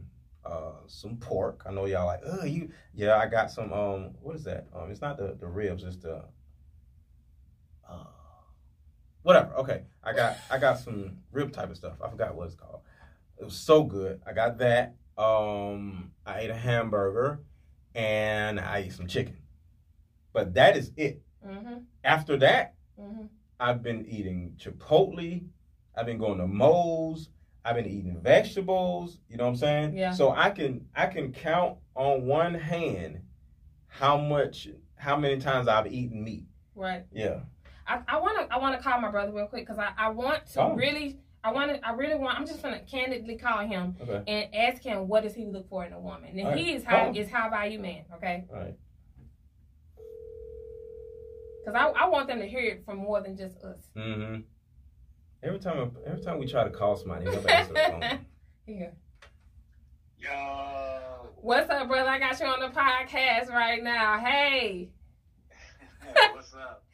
uh 0.44 0.72
some 0.86 1.16
pork. 1.16 1.62
I 1.66 1.72
know 1.72 1.86
y'all 1.86 2.06
like, 2.06 2.20
oh 2.24 2.44
you 2.44 2.70
yeah, 2.94 3.16
I 3.16 3.26
got 3.26 3.50
some 3.50 3.72
um 3.72 4.10
what 4.20 4.36
is 4.36 4.44
that? 4.44 4.66
Um 4.74 4.90
it's 4.90 5.00
not 5.00 5.16
the, 5.16 5.36
the 5.40 5.46
ribs, 5.46 5.84
it's 5.84 5.96
the 5.96 6.22
uh 7.88 8.04
whatever. 9.22 9.54
Okay. 9.54 9.84
I 10.04 10.12
got 10.12 10.36
I 10.50 10.58
got 10.58 10.78
some 10.78 11.16
rib 11.32 11.50
type 11.52 11.70
of 11.70 11.78
stuff. 11.78 11.94
I 12.04 12.10
forgot 12.10 12.34
what 12.34 12.46
it's 12.46 12.54
called. 12.54 12.80
It 13.38 13.44
was 13.44 13.56
so 13.56 13.84
good. 13.84 14.20
I 14.26 14.34
got 14.34 14.58
that. 14.58 14.96
Um 15.16 16.12
I 16.26 16.40
ate 16.40 16.50
a 16.50 16.54
hamburger 16.54 17.40
and 17.94 18.60
I 18.60 18.78
ate 18.78 18.92
some 18.92 19.06
chicken. 19.06 19.39
But 20.32 20.54
that 20.54 20.76
is 20.76 20.92
it. 20.96 21.22
Mm-hmm. 21.46 21.74
After 22.04 22.36
that, 22.38 22.74
Mm-hmm. 23.00 23.22
I've 23.58 23.82
been 23.82 24.04
eating 24.06 24.56
Chipotle. 24.58 25.42
I've 25.96 26.04
been 26.04 26.18
going 26.18 26.36
to 26.38 26.46
Moe's. 26.46 27.30
I've 27.64 27.76
been 27.76 27.86
eating 27.86 28.18
vegetables. 28.22 29.18
You 29.28 29.38
know 29.38 29.44
what 29.44 29.50
I'm 29.50 29.56
saying? 29.56 29.96
Yeah. 29.96 30.12
So 30.12 30.30
I 30.32 30.50
can 30.50 30.84
I 30.94 31.06
can 31.06 31.32
count 31.32 31.78
on 31.94 32.26
one 32.26 32.52
hand 32.54 33.20
how 33.86 34.18
much 34.18 34.68
how 34.96 35.16
many 35.16 35.38
times 35.40 35.66
I've 35.66 35.86
eaten 35.90 36.22
meat. 36.22 36.44
Right. 36.74 37.04
Yeah. 37.10 37.40
I, 37.86 38.00
I 38.06 38.20
want 38.20 38.38
to 38.38 38.54
I 38.54 38.58
want 38.58 38.76
to 38.76 38.82
call 38.82 39.00
my 39.00 39.10
brother 39.10 39.32
real 39.32 39.46
quick 39.46 39.66
because 39.66 39.78
I, 39.78 39.92
I 39.96 40.10
want 40.10 40.46
to 40.48 40.60
Oh. 40.60 40.74
really 40.74 41.18
I 41.42 41.52
want 41.52 41.70
to. 41.72 41.86
I 41.86 41.92
really 41.92 42.16
want. 42.16 42.38
I'm 42.38 42.46
just 42.46 42.62
gonna 42.62 42.80
candidly 42.80 43.36
call 43.38 43.66
him 43.66 43.96
Okay. 44.02 44.22
and 44.26 44.54
ask 44.54 44.82
him 44.82 45.08
what 45.08 45.22
does 45.22 45.34
he 45.34 45.46
look 45.46 45.70
for 45.70 45.86
in 45.86 45.94
a 45.94 45.98
woman, 46.00 46.38
and 46.38 46.48
right. 46.48 46.58
he 46.58 46.72
is 46.74 46.84
high 46.84 47.06
him. 47.06 47.16
is 47.16 47.30
high 47.30 47.48
value 47.48 47.78
man. 47.80 48.04
Okay, 48.16 48.44
All 48.52 48.58
right. 48.58 48.74
Because 51.60 51.74
I, 51.74 52.04
I 52.04 52.08
want 52.08 52.28
them 52.28 52.40
to 52.40 52.46
hear 52.46 52.60
it 52.60 52.84
from 52.84 52.98
more 52.98 53.20
than 53.20 53.36
just 53.36 53.56
us. 53.62 53.78
Mm-hmm. 53.96 54.40
Every 55.42 55.58
time, 55.58 55.96
every 56.06 56.22
time 56.22 56.38
we 56.38 56.46
try 56.46 56.64
to 56.64 56.70
call 56.70 56.96
somebody, 56.96 57.24
they 57.26 57.32
never 57.32 57.50
answer 57.50 57.72
the 57.72 57.80
phone. 57.80 58.18
Here. 58.66 58.92
Yo. 60.18 61.30
What's 61.36 61.70
up, 61.70 61.88
brother? 61.88 62.10
I 62.10 62.18
got 62.18 62.38
you 62.38 62.46
on 62.46 62.60
the 62.60 62.68
podcast 62.68 63.48
right 63.48 63.82
now. 63.82 64.18
Hey. 64.24 64.90
What's 66.32 66.52
up? 66.54 66.84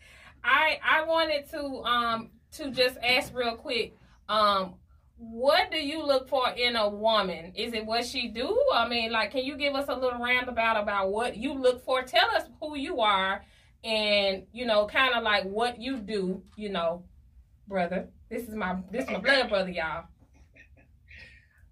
I 0.45 0.79
I 0.85 1.05
wanted 1.05 1.49
to 1.51 1.65
um 1.83 2.31
to 2.53 2.71
just 2.71 2.99
ask 2.99 3.35
real 3.35 3.57
quick 3.57 3.97
um 4.29 4.75
what 5.19 5.71
do 5.71 5.79
you 5.79 6.05
look 6.05 6.29
for 6.29 6.51
in 6.51 6.77
a 6.77 6.89
woman? 6.89 7.53
Is 7.55 7.73
it 7.73 7.87
what 7.87 8.05
she 8.05 8.29
do? 8.29 8.63
I 8.75 8.87
mean, 8.87 9.11
like, 9.11 9.31
can 9.31 9.45
you 9.45 9.57
give 9.57 9.75
us 9.75 9.87
a 9.89 9.95
little 9.95 10.21
roundabout 10.21 10.77
about 10.77 11.11
what 11.11 11.37
you 11.37 11.55
look 11.55 11.83
for? 11.85 12.03
Tell 12.03 12.29
us 12.31 12.45
who 12.61 12.77
you 12.77 13.01
are, 13.01 13.43
and 13.87 14.43
you 14.53 14.67
know, 14.67 14.87
kind 14.87 15.15
of 15.15 15.23
like 15.23 15.45
what 15.45 15.81
you 15.81 15.99
do. 15.99 16.43
You 16.57 16.71
know, 16.71 17.05
brother. 17.69 18.09
This 18.29 18.43
is 18.49 18.55
my 18.55 18.77
this 18.91 19.05
is 19.05 19.11
my 19.11 19.19
blood 19.19 19.49
brother, 19.49 19.71
y'all. 19.71 20.05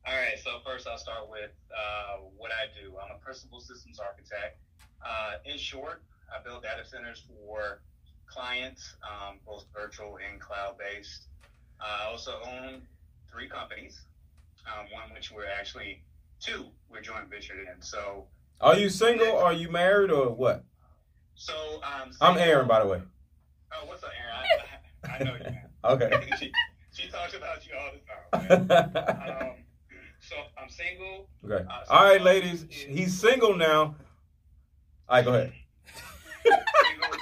All 0.06 0.14
right, 0.14 0.38
so 0.42 0.58
first 0.64 0.86
I'll 0.86 0.98
start 0.98 1.30
with 1.30 1.50
uh, 1.74 2.18
what 2.36 2.50
I 2.52 2.66
do. 2.78 2.94
I'm 3.02 3.16
a 3.16 3.18
principal 3.18 3.58
systems 3.58 3.98
architect. 3.98 4.58
Uh, 5.04 5.32
in 5.46 5.58
short, 5.58 6.02
I 6.28 6.42
build 6.42 6.62
data 6.62 6.84
centers 6.84 7.22
for 7.26 7.80
clients, 8.26 8.96
um, 9.02 9.38
both 9.46 9.64
virtual 9.74 10.18
and 10.30 10.38
cloud 10.40 10.76
based. 10.78 11.24
I 11.80 12.04
also 12.10 12.38
own 12.46 12.82
three 13.32 13.48
companies, 13.48 14.02
um, 14.66 14.86
one 14.92 15.12
which 15.14 15.32
we're 15.32 15.46
actually 15.46 16.02
two 16.38 16.66
we're 16.90 17.00
joint 17.00 17.30
ventured 17.30 17.58
in. 17.60 17.80
So, 17.80 18.26
Are 18.60 18.76
you 18.76 18.90
single? 18.90 19.26
Or 19.26 19.44
are 19.44 19.52
you 19.52 19.70
married? 19.70 20.10
Or 20.10 20.30
what? 20.30 20.64
So 21.34 21.80
um, 21.82 22.10
I'm 22.20 22.38
Aaron, 22.38 22.66
by 22.68 22.80
the 22.82 22.86
way. 22.88 23.02
Oh, 23.72 23.86
what's 23.86 24.02
up, 24.04 24.10
Aaron? 24.18 24.36
I, 25.04 25.16
I 25.16 25.24
know 25.24 25.34
you. 25.36 25.56
Okay. 25.84 26.30
she, 26.38 26.50
she 26.92 27.10
talks 27.10 27.34
about 27.34 27.66
you 27.66 27.74
all 27.78 27.90
the 27.92 28.48
time. 28.48 28.66
Um, 29.42 29.50
so 30.20 30.34
I'm 30.58 30.70
single. 30.70 31.28
okay. 31.44 31.62
Uh, 31.68 31.84
so 31.84 31.92
All 31.92 32.04
right, 32.04 32.22
ladies. 32.22 32.62
is- 32.62 32.70
He's 32.88 33.20
single 33.20 33.54
now. 33.54 33.82
All 33.82 33.94
right, 35.10 35.24
go 35.26 35.34
ahead. 35.34 35.52
single, 36.42 37.18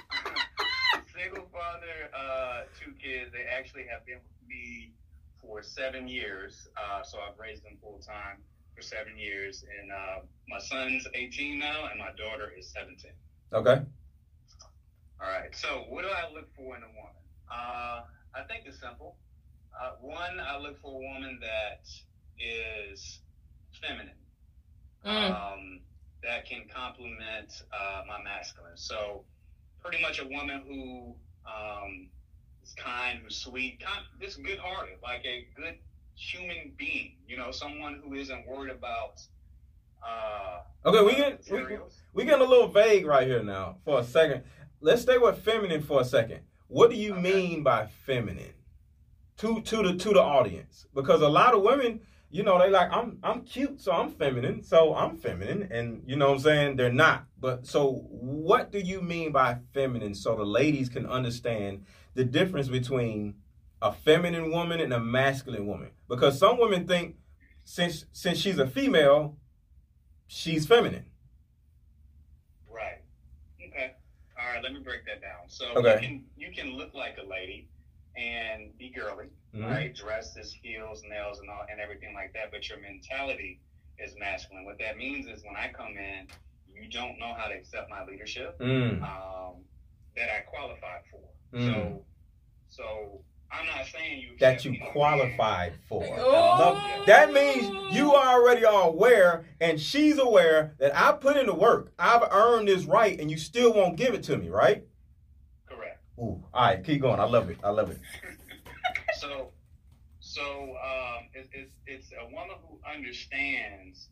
single 1.13 1.49
father, 1.53 2.11
uh, 2.17 2.61
two 2.81 2.93
kids. 2.93 3.33
They 3.33 3.43
actually 3.53 3.85
have 3.91 4.07
been 4.07 4.19
with 4.19 4.49
me 4.49 4.93
for 5.41 5.61
seven 5.63 6.07
years. 6.07 6.69
Uh, 6.77 7.03
so 7.03 7.19
I've 7.19 7.37
raised 7.37 7.65
them 7.65 7.77
full 7.83 7.99
time 7.99 8.39
for 8.77 8.83
seven 8.83 9.19
years. 9.19 9.65
And 9.81 9.91
uh, 9.91 10.21
my 10.49 10.61
son's 10.61 11.05
18 11.15 11.59
now, 11.59 11.87
and 11.91 11.99
my 11.99 12.11
daughter 12.17 12.53
is 12.57 12.69
17. 12.73 13.11
Okay. 13.53 13.83
All 15.23 15.31
right. 15.31 15.55
So 15.55 15.85
what 15.89 16.03
do 16.03 16.09
I 16.09 16.33
look 16.33 16.49
for 16.57 16.77
in 16.77 16.83
a 16.83 16.87
woman? 16.87 17.23
Uh, 17.51 18.03
I 18.35 18.43
think 18.49 18.65
it's 18.67 18.81
simple. 18.81 19.17
Uh, 19.81 19.93
one, 20.01 20.41
I 20.41 20.59
look 20.59 20.81
for 20.81 21.01
a 21.01 21.15
woman 21.15 21.39
that 21.41 21.87
is 22.39 23.21
feminine. 23.81 24.15
Mm. 25.05 25.31
um, 25.31 25.81
that 26.23 26.47
can 26.47 26.63
complement 26.73 27.63
uh, 27.73 28.03
my 28.07 28.23
masculine. 28.23 28.77
So, 28.77 29.25
pretty 29.83 30.01
much 30.01 30.21
a 30.21 30.25
woman 30.25 30.63
who 30.67 31.15
um, 31.45 32.09
is 32.63 32.73
kind, 32.75 33.19
who's 33.23 33.37
sweet, 33.37 33.81
kind, 33.85 34.05
just 34.21 34.41
good-hearted, 34.45 34.99
like 35.03 35.25
a 35.25 35.49
good 35.57 35.79
human 36.15 36.73
being. 36.77 37.17
You 37.27 37.37
know, 37.37 37.51
someone 37.51 38.01
who 38.05 38.15
isn't 38.15 38.47
worried 38.47 38.71
about. 38.71 39.21
Uh, 40.07 40.61
Okay, 40.85 41.05
we 41.05 41.15
get 41.15 41.49
we, 41.51 41.79
we 42.13 42.25
getting 42.25 42.45
a 42.45 42.49
little 42.49 42.67
vague 42.67 43.07
right 43.07 43.27
here 43.27 43.43
now 43.43 43.77
for 43.85 44.01
a 44.01 44.05
second. 44.05 44.43
Let's 44.83 45.03
stay 45.03 45.17
with 45.19 45.39
feminine 45.39 45.83
for 45.83 46.01
a 46.01 46.05
second. 46.05 46.41
What 46.69 46.91
do 46.91 46.97
you 46.97 47.13
Okay. 47.13 47.21
mean 47.23 47.63
by 47.63 47.87
feminine? 47.87 48.55
To 49.39 49.61
to 49.63 49.83
the 49.83 49.95
to 49.97 50.11
the 50.11 50.21
audience, 50.23 50.87
because 50.95 51.23
a 51.23 51.29
lot 51.29 51.55
of 51.55 51.63
women, 51.63 52.01
you 52.31 52.43
know, 52.43 52.59
they 52.59 52.71
like 52.71 52.91
I'm 52.93 53.19
I'm 53.23 53.43
cute, 53.43 53.81
so 53.81 53.93
I'm 53.93 54.11
feminine, 54.11 54.63
so 54.63 54.95
I'm 54.95 55.17
feminine, 55.17 55.69
and 55.73 56.03
you 56.07 56.17
know 56.17 56.29
what 56.31 56.35
I'm 56.37 56.41
saying 56.41 56.77
they're 56.77 56.93
not. 56.93 57.27
But 57.41 57.67
so, 57.67 57.93
what 58.11 58.73
do 58.73 58.81
you 58.81 59.01
mean 59.01 59.33
by 59.33 59.59
feminine, 59.73 60.15
so 60.15 60.37
the 60.37 60.45
ladies 60.45 60.89
can 60.89 61.07
understand 61.07 61.87
the 62.15 62.25
difference 62.25 62.69
between 62.69 63.37
a 63.81 63.93
feminine 63.93 64.51
woman 64.53 64.81
and 64.81 64.93
a 64.93 65.01
masculine 65.01 65.67
woman? 65.67 65.91
Because 66.09 66.39
some 66.39 66.59
women 66.59 66.87
think 66.87 67.17
since 67.65 68.07
since 68.13 68.39
she's 68.39 68.59
a 68.59 68.67
female, 68.67 69.39
she's 70.27 70.67
feminine. 70.67 71.07
Right. 72.69 73.03
Okay. 73.67 73.95
All 74.53 74.57
right. 74.57 74.65
Let 74.65 74.75
me 74.75 74.81
break 74.81 75.07
that 75.07 75.23
down. 75.23 75.49
So 75.49 75.69
Okay. 75.79 75.95
you 75.95 76.01
can 76.01 76.25
you 76.37 76.53
can 76.53 76.77
look 76.77 76.93
like 76.93 77.17
a 77.17 77.23
lady 77.23 77.69
and 78.17 78.77
be 78.77 78.91
girly, 78.91 79.31
Mhm. 79.55 79.65
right? 79.71 79.95
Dresses, 79.95 80.53
heels, 80.53 81.03
nails, 81.05 81.41
and 81.41 81.49
all 81.49 81.65
and 81.71 81.81
everything 81.81 82.13
like 82.13 82.35
that. 82.35 82.51
But 82.51 82.69
your 82.69 82.79
mentality 82.79 83.61
is 83.99 84.15
masculine. 84.19 84.65
What 84.67 84.79
that 84.79 84.99
means 84.99 85.27
is 85.27 85.43
when 85.43 85.57
I 85.57 85.73
come 85.73 85.97
in, 85.97 86.29
you 86.67 86.87
don't 86.91 87.19
know 87.19 87.33
how 87.33 87.49
to 87.49 87.55
accept 87.55 87.89
my 87.89 88.05
leadership 88.05 88.59
Mm. 88.59 89.01
um, 89.03 89.65
that 90.17 90.29
I 90.31 90.41
qualified 90.41 91.01
for. 91.11 91.31
Mm. 91.55 91.67
So, 91.67 92.07
so 92.69 93.25
I'm 93.53 93.67
not 93.67 93.87
saying 93.87 94.21
you 94.21 94.29
that 94.41 94.65
you 94.65 94.73
me 94.73 94.79
as 94.79 94.81
a 94.81 94.85
man. 94.85 94.93
qualified 94.93 95.73
for. 95.89 96.05
Oh. 96.09 97.03
that 97.07 97.33
means 97.33 97.95
you 97.95 98.15
already 98.15 98.65
are 98.65 98.89
aware, 98.89 99.45
and 99.61 99.79
she's 99.79 100.19
aware 100.19 100.75
that 100.79 100.97
I 100.97 101.13
put 101.13 101.37
in 101.37 101.47
the 101.47 101.55
work. 101.55 101.93
I've 101.99 102.23
earned 102.31 102.69
this 102.69 102.85
right, 102.85 103.21
and 103.21 103.31
you 103.31 103.37
still 103.37 103.73
won't 103.73 103.97
give 103.97 104.15
it 104.15 104.23
to 104.25 104.37
me, 104.39 104.49
right? 104.49 104.85
Correct. 105.69 106.01
Ooh, 106.19 106.43
all 106.53 106.67
right, 106.67 106.83
keep 106.83 107.03
going. 107.03 107.21
I 107.21 107.25
love 107.25 107.51
it. 107.51 107.59
I 107.63 107.71
love 107.71 107.91
it. 107.91 107.99
So, 109.19 109.53
so 110.19 110.43
um, 110.43 111.29
it, 111.33 111.49
it's 111.53 111.73
it's 111.87 112.11
a 112.21 112.25
woman 112.25 112.57
who 112.67 112.81
understands 112.93 114.09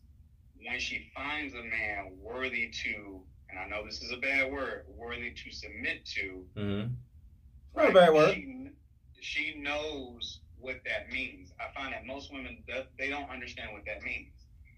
when 0.65 0.79
she 0.79 1.11
finds 1.13 1.53
a 1.53 1.63
man 1.63 2.13
worthy 2.21 2.69
to, 2.69 3.21
and 3.49 3.59
I 3.59 3.67
know 3.67 3.83
this 3.85 4.01
is 4.01 4.11
a 4.11 4.17
bad 4.17 4.51
word, 4.51 4.85
worthy 4.95 5.31
to 5.31 5.51
submit 5.51 6.05
to. 6.05 6.45
Mm-hmm. 6.55 6.93
Not 7.75 7.89
a 7.89 7.93
bad 7.93 8.13
word. 8.13 8.35
She, 8.35 8.69
she 9.21 9.55
knows 9.57 10.39
what 10.59 10.81
that 10.85 11.11
means. 11.11 11.53
I 11.59 11.73
find 11.79 11.93
that 11.93 12.05
most 12.05 12.31
women 12.33 12.63
they 12.97 13.09
don't 13.09 13.29
understand 13.29 13.71
what 13.73 13.85
that 13.85 14.03
means, 14.03 14.33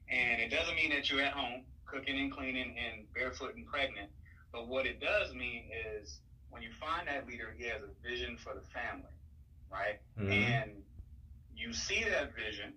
and 0.10 0.42
it 0.42 0.50
doesn't 0.50 0.76
mean 0.76 0.92
that 0.92 1.10
you're 1.10 1.22
at 1.22 1.34
home 1.34 1.64
cooking 1.86 2.20
and 2.20 2.32
cleaning 2.32 2.76
and 2.78 3.12
barefoot 3.14 3.56
and 3.56 3.66
pregnant. 3.66 4.10
But 4.52 4.68
what 4.68 4.86
it 4.86 5.00
does 5.02 5.34
mean 5.34 5.70
is 5.98 6.20
when 6.50 6.62
you 6.62 6.70
find 6.80 7.08
that 7.08 7.28
leader, 7.28 7.54
he 7.58 7.66
has 7.66 7.82
a 7.82 8.08
vision 8.08 8.38
for 8.38 8.54
the 8.54 8.62
family, 8.62 9.14
right? 9.72 10.00
Mhm. 10.18 10.32
And 10.32 10.84
you 11.56 11.74
see 11.74 12.04
that 12.04 12.36
vision, 12.36 12.74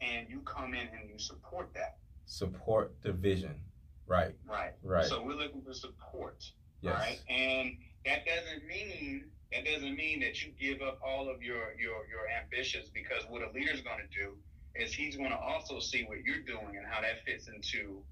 and 0.00 0.28
you 0.30 0.40
come 0.40 0.74
in 0.74 0.88
and 0.88 1.10
you 1.10 1.18
support 1.18 1.72
that, 1.74 1.98
Support 2.26 3.02
the 3.02 3.12
vision. 3.12 3.60
Right. 4.06 4.34
right? 4.46 4.72
Right. 4.82 5.06
So 5.06 5.22
we're 5.22 5.34
looking 5.34 5.62
for 5.62 5.74
support. 5.74 6.50
Yes. 6.80 6.98
Right, 7.00 7.20
and 7.28 7.78
that 8.04 8.26
doesn't 8.26 8.66
mean 8.66 9.30
that 9.52 9.64
doesn't 9.64 9.94
mean 9.96 10.20
that 10.20 10.42
you 10.42 10.50
give 10.58 10.82
up 10.82 10.98
all 11.04 11.28
of 11.30 11.42
your 11.42 11.72
your 11.78 12.06
your 12.08 12.28
ambitions 12.42 12.88
because 12.92 13.24
what 13.28 13.42
a 13.42 13.50
leader's 13.52 13.80
going 13.80 14.00
to 14.00 14.18
do 14.18 14.36
is 14.74 14.92
he's 14.92 15.16
going 15.16 15.30
to 15.30 15.38
also 15.38 15.78
see 15.78 16.02
what 16.04 16.18
you're 16.24 16.42
doing 16.46 16.76
and 16.76 16.86
how 16.86 17.00
that 17.00 17.24
fits 17.24 17.46
into 17.48 18.02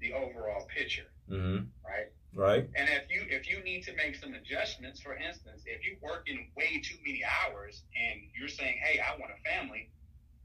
the 0.00 0.12
overall 0.12 0.66
picture, 0.74 1.12
Mm-hmm. 1.30 1.64
right? 1.86 2.06
Right. 2.34 2.68
And 2.76 2.88
if 2.88 3.10
you 3.10 3.24
if 3.28 3.48
you 3.48 3.62
need 3.62 3.82
to 3.84 3.94
make 3.94 4.14
some 4.16 4.34
adjustments, 4.34 5.00
for 5.00 5.14
instance, 5.14 5.62
if 5.66 5.84
you're 5.84 5.98
working 6.00 6.48
way 6.56 6.80
too 6.82 6.96
many 7.04 7.22
hours 7.24 7.82
and 7.96 8.20
you're 8.34 8.48
saying, 8.48 8.78
"Hey, 8.82 8.98
I 8.98 9.12
want 9.18 9.32
a 9.32 9.48
family," 9.48 9.88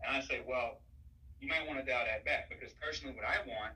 and 0.04 0.16
I 0.16 0.20
say, 0.22 0.42
"Well, 0.46 0.82
you 1.40 1.48
might 1.48 1.66
want 1.68 1.80
to 1.80 1.86
dial 1.86 2.06
that 2.06 2.26
back 2.26 2.50
because 2.50 2.74
personally, 2.82 3.16
what 3.16 3.26
I 3.26 3.40
want 3.48 3.74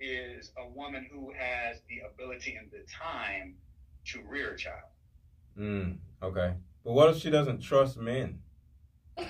is 0.00 0.50
a 0.56 0.66
woman 0.66 1.06
who 1.10 1.32
has 1.36 1.80
the 1.88 2.00
ability 2.00 2.54
and 2.56 2.70
the 2.70 2.82
time 2.90 3.56
to 4.06 4.22
rear 4.22 4.52
a 4.52 4.56
child." 4.56 4.90
Mm. 5.58 5.98
Okay. 6.22 6.54
But 6.84 6.92
what 6.92 7.10
if 7.10 7.18
she 7.18 7.30
doesn't 7.30 7.60
trust 7.60 7.96
men? 7.96 8.40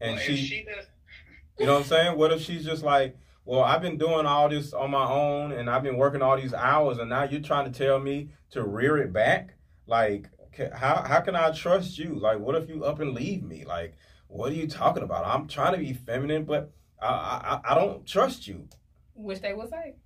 And 0.00 0.12
well, 0.14 0.24
she, 0.24 0.36
she 0.36 0.62
does, 0.62 0.86
you 1.58 1.66
know 1.66 1.72
what 1.72 1.80
I'm 1.80 1.84
saying? 1.86 2.16
What 2.16 2.30
if 2.32 2.40
she's 2.40 2.64
just 2.64 2.84
like, 2.84 3.16
well, 3.44 3.62
I've 3.62 3.82
been 3.82 3.98
doing 3.98 4.26
all 4.26 4.48
this 4.48 4.72
on 4.72 4.92
my 4.92 5.04
own 5.04 5.50
and 5.50 5.68
I've 5.68 5.82
been 5.82 5.96
working 5.96 6.22
all 6.22 6.36
these 6.36 6.54
hours 6.54 6.98
and 6.98 7.10
now 7.10 7.24
you're 7.24 7.40
trying 7.40 7.70
to 7.72 7.76
tell 7.76 7.98
me 7.98 8.30
to 8.50 8.62
rear 8.62 8.98
it 8.98 9.12
back? 9.12 9.54
Like, 9.88 10.28
how, 10.72 11.02
how 11.02 11.20
can 11.20 11.34
I 11.34 11.50
trust 11.50 11.98
you? 11.98 12.14
Like, 12.14 12.38
what 12.38 12.54
if 12.54 12.68
you 12.68 12.84
up 12.84 13.00
and 13.00 13.12
leave 13.12 13.42
me? 13.42 13.64
Like, 13.64 13.96
what 14.28 14.52
are 14.52 14.54
you 14.54 14.68
talking 14.68 15.02
about? 15.02 15.26
I'm 15.26 15.48
trying 15.48 15.72
to 15.72 15.78
be 15.78 15.92
feminine, 15.94 16.44
but 16.44 16.70
I, 17.02 17.60
I, 17.64 17.72
I 17.72 17.74
don't 17.74 18.06
trust 18.06 18.46
you. 18.46 18.68
Which 19.14 19.40
they 19.40 19.52
would 19.52 19.70
say. 19.70 19.96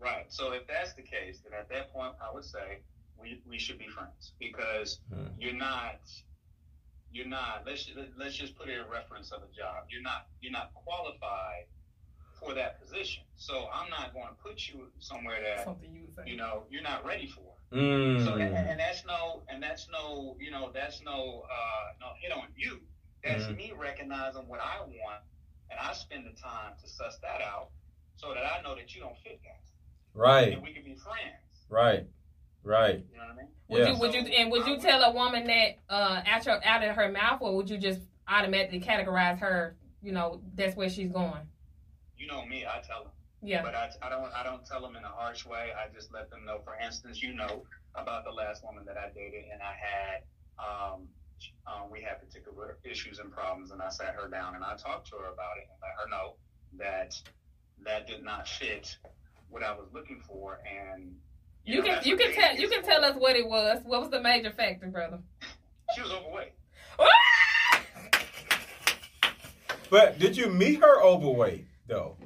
right? 0.00 0.24
So 0.28 0.52
if 0.52 0.66
that's 0.66 0.94
the 0.94 1.02
case, 1.02 1.40
then 1.44 1.52
at 1.58 1.68
that 1.68 1.92
point, 1.92 2.14
I 2.26 2.32
would 2.32 2.44
say 2.44 2.78
we 3.22 3.40
we 3.48 3.58
should 3.58 3.78
be 3.78 3.88
friends 3.88 4.32
because 4.38 5.00
Hmm. 5.12 5.28
you're 5.38 5.54
not 5.54 6.00
you're 7.10 7.26
not. 7.26 7.64
Let's 7.66 7.88
let's 8.16 8.36
just 8.36 8.56
put 8.56 8.68
it 8.68 8.78
in 8.78 8.88
reference 8.90 9.32
of 9.32 9.42
a 9.42 9.56
job. 9.56 9.84
You're 9.90 10.02
not 10.02 10.28
you're 10.40 10.52
not 10.52 10.72
qualified 10.74 11.66
for 12.40 12.54
that 12.54 12.80
position. 12.80 13.22
So 13.36 13.68
I'm 13.72 13.90
not 13.90 14.12
going 14.14 14.26
to 14.28 14.34
put 14.42 14.66
you 14.68 14.90
somewhere 14.98 15.40
that 15.42 15.64
Something 15.64 15.92
you 15.94 16.02
would 16.06 16.14
say. 16.14 16.22
you 16.26 16.36
know 16.36 16.64
you're 16.70 16.82
not 16.82 17.04
ready 17.04 17.28
for. 17.28 17.54
Mm. 17.72 18.24
So 18.24 18.34
and, 18.34 18.54
and 18.54 18.80
that's 18.80 19.04
no 19.06 19.42
and 19.48 19.62
that's 19.62 19.88
no 19.90 20.36
you 20.40 20.50
know 20.50 20.70
that's 20.72 21.02
no 21.02 21.44
uh 21.50 21.92
no 22.00 22.08
hit 22.20 22.32
on 22.32 22.48
you. 22.56 22.80
That's 23.22 23.44
Mhm. 23.46 23.56
me 23.56 23.72
recognizing 23.78 24.48
what 24.48 24.58
I 24.60 24.80
want, 24.80 25.22
and 25.70 25.78
I 25.78 25.92
spend 25.92 26.26
the 26.26 26.32
time 26.40 26.72
to 26.82 26.88
suss 26.88 27.18
that 27.18 27.40
out, 27.40 27.68
so 28.16 28.34
that 28.34 28.44
I 28.44 28.60
know 28.62 28.74
that 28.74 28.94
you 28.96 29.00
don't 29.00 29.16
fit 29.18 29.38
that, 29.44 29.60
right, 30.12 30.52
and 30.54 30.62
we 30.62 30.72
can 30.72 30.82
be 30.82 30.96
friends. 30.96 31.66
right, 31.68 32.04
right. 32.64 33.04
You 33.10 33.18
know 33.18 33.24
what 33.24 33.32
I 33.32 33.36
mean? 33.36 33.48
Would 33.68 33.78
Yeah. 33.80 33.92
you 33.92 33.98
would 33.98 34.14
you 34.14 34.20
and 34.20 34.50
would 34.50 34.66
you 34.66 34.78
tell 34.78 35.02
a 35.02 35.12
woman 35.12 35.46
that 35.46 35.78
uh 35.88 36.22
out 36.26 36.44
your 36.46 36.64
out 36.64 36.82
of 36.82 36.94
her 36.96 37.10
mouth 37.10 37.40
or 37.40 37.56
would 37.56 37.70
you 37.70 37.78
just 37.78 38.00
automatically 38.28 38.80
categorize 38.80 39.38
her, 39.38 39.76
you 40.02 40.12
know, 40.12 40.42
that's 40.54 40.76
where 40.76 40.88
she's 40.88 41.10
going? 41.10 41.42
You 42.16 42.26
know 42.26 42.44
me. 42.46 42.64
I 42.66 42.80
tell 42.86 43.04
them. 43.04 43.12
Yeah. 43.42 43.62
But 43.62 43.74
I, 43.74 43.90
I 44.02 44.08
don't 44.08 44.32
I 44.32 44.42
don't 44.44 44.64
tell 44.64 44.80
them 44.80 44.96
in 44.96 45.04
a 45.04 45.08
harsh 45.08 45.44
way. 45.46 45.70
I 45.76 45.92
just 45.92 46.12
let 46.12 46.30
them 46.30 46.44
know. 46.44 46.60
For 46.64 46.76
instance, 46.84 47.22
you 47.22 47.34
know 47.34 47.64
about 47.94 48.24
the 48.24 48.30
last 48.30 48.62
woman 48.64 48.84
that 48.86 48.96
I 48.96 49.10
dated, 49.14 49.44
and 49.52 49.60
I 49.60 49.74
had 49.74 50.22
um, 50.58 51.08
um, 51.66 51.90
we 51.90 52.00
had 52.02 52.20
particular 52.20 52.78
issues 52.84 53.18
and 53.18 53.32
problems, 53.32 53.72
and 53.72 53.82
I 53.82 53.88
sat 53.88 54.14
her 54.14 54.28
down 54.28 54.54
and 54.54 54.62
I 54.64 54.76
talked 54.76 55.08
to 55.08 55.16
her 55.16 55.32
about 55.32 55.56
it 55.58 55.66
and 55.68 55.78
let 55.82 55.92
her 55.98 56.08
know 56.08 56.34
that 56.78 57.14
that 57.84 58.06
did 58.06 58.22
not 58.22 58.46
fit 58.48 58.96
what 59.50 59.62
I 59.64 59.72
was 59.72 59.88
looking 59.92 60.20
for, 60.20 60.60
and 60.64 61.16
You 61.64 61.78
know, 61.78 61.84
can 61.84 62.02
you 62.04 62.16
can 62.16 62.32
tell 62.34 62.56
you 62.56 62.68
can 62.68 62.82
tell 62.82 63.04
us 63.04 63.16
what 63.16 63.36
it 63.36 63.46
was. 63.48 63.80
What 63.84 64.00
was 64.00 64.10
the 64.10 64.20
major 64.20 64.50
factor, 64.50 64.86
brother? 64.88 65.18
She 65.94 66.02
was 66.02 66.10
overweight. 66.10 66.52
But 69.90 70.18
did 70.18 70.36
you 70.36 70.48
meet 70.48 70.80
her 70.80 71.02
overweight 71.02 71.66
though? 71.86 72.16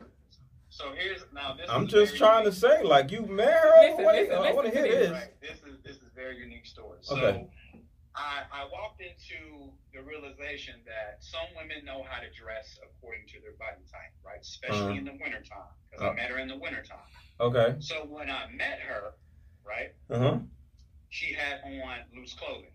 So 0.68 0.92
here's 0.96 1.22
now 1.32 1.54
this. 1.54 1.66
I'm 1.70 1.86
just 1.86 2.12
very 2.12 2.18
trying 2.18 2.44
to 2.44 2.52
say, 2.52 2.82
like, 2.82 3.10
you 3.10 3.22
met 3.22 3.48
her 3.48 3.72
Listen, 3.80 3.92
overweight. 3.94 4.28
listen, 4.28 4.44
I 4.44 4.52
want 4.52 4.66
to 4.66 4.72
hear 4.78 4.88
this. 4.88 5.10
Right. 5.10 5.40
This 5.40 5.58
is 5.66 5.78
this 5.82 5.96
is 5.96 6.02
a 6.02 6.14
very 6.14 6.38
unique 6.38 6.66
story. 6.66 6.98
So 7.02 7.16
Okay. 7.16 7.46
I, 8.14 8.42
I 8.52 8.64
walked 8.72 9.00
into 9.02 9.72
the 9.92 10.00
realization 10.02 10.74
that 10.86 11.22
some 11.22 11.44
women 11.56 11.84
know 11.84 12.02
how 12.08 12.20
to 12.20 12.28
dress 12.32 12.78
according 12.84 13.26
to 13.28 13.40
their 13.42 13.52
body 13.58 13.82
type, 13.92 14.12
right? 14.24 14.40
Especially 14.40 14.78
Uh-huh. 14.80 14.98
in 15.00 15.04
the 15.04 15.12
wintertime. 15.20 15.68
Because 15.90 16.06
Uh. 16.06 16.10
I 16.10 16.14
met 16.14 16.30
her 16.30 16.38
in 16.38 16.48
the 16.48 16.56
wintertime. 16.56 17.04
Okay. 17.40 17.76
So 17.80 18.04
when 18.08 18.30
I 18.30 18.46
met 18.52 18.78
her, 18.80 19.12
right, 19.66 19.92
Uh 20.10 20.18
huh. 20.18 20.38
she 21.10 21.32
had 21.34 21.60
on 21.64 21.98
loose 22.14 22.34
clothing. 22.34 22.70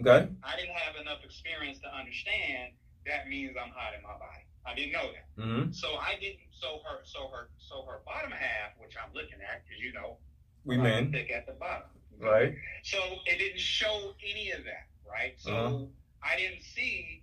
Okay. 0.00 0.28
I 0.44 0.56
didn't 0.56 0.76
have 0.76 0.96
enough 1.00 1.24
experience 1.24 1.78
to 1.80 1.88
understand 1.94 2.72
that 3.06 3.28
means 3.28 3.56
I'm 3.60 3.70
hiding 3.74 4.02
my 4.02 4.12
body. 4.18 4.44
I 4.66 4.74
didn't 4.74 4.92
know 4.92 5.08
that. 5.12 5.42
Mm-hmm. 5.42 5.72
So 5.72 5.94
I 5.96 6.14
didn't 6.20 6.40
so 6.50 6.80
her 6.84 6.98
so 7.04 7.28
her 7.28 7.48
so 7.58 7.82
her 7.88 8.00
bottom 8.04 8.30
half, 8.30 8.72
which 8.78 8.94
I'm 9.02 9.12
looking 9.14 9.40
at, 9.40 9.62
because 9.64 9.82
you 9.82 9.92
know 9.92 10.18
We 10.64 10.76
men. 10.76 11.12
thick 11.12 11.30
at 11.30 11.46
the 11.46 11.52
bottom. 11.52 11.88
Right. 12.18 12.54
So 12.82 12.98
it 13.26 13.38
didn't 13.38 13.60
show 13.60 14.12
any 14.28 14.50
of 14.50 14.64
that, 14.64 14.86
right? 15.08 15.34
So 15.38 15.52
Uh-huh. 15.54 15.84
I 16.22 16.36
didn't 16.36 16.62
see 16.62 17.22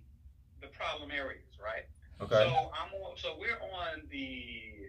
the 0.60 0.68
problem 0.68 1.10
areas, 1.10 1.58
right? 1.62 1.84
Okay. 2.20 2.48
So 2.48 2.70
I'm 2.72 2.92
on, 3.02 3.16
so 3.18 3.36
we're 3.38 3.60
on 3.60 4.02
the 4.10 4.88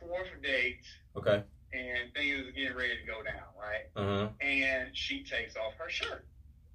fourth 0.00 0.28
date 0.42 0.84
Okay. 1.16 1.42
And 1.72 2.12
things 2.14 2.46
are 2.48 2.52
getting 2.52 2.76
ready 2.76 2.96
to 2.98 3.06
go 3.06 3.22
down, 3.22 3.42
right? 3.58 3.86
Uh 3.96 4.18
huh. 4.26 4.28
And 4.40 4.88
she 4.96 5.22
takes 5.24 5.56
off 5.56 5.74
her 5.78 5.88
shirt. 5.88 6.26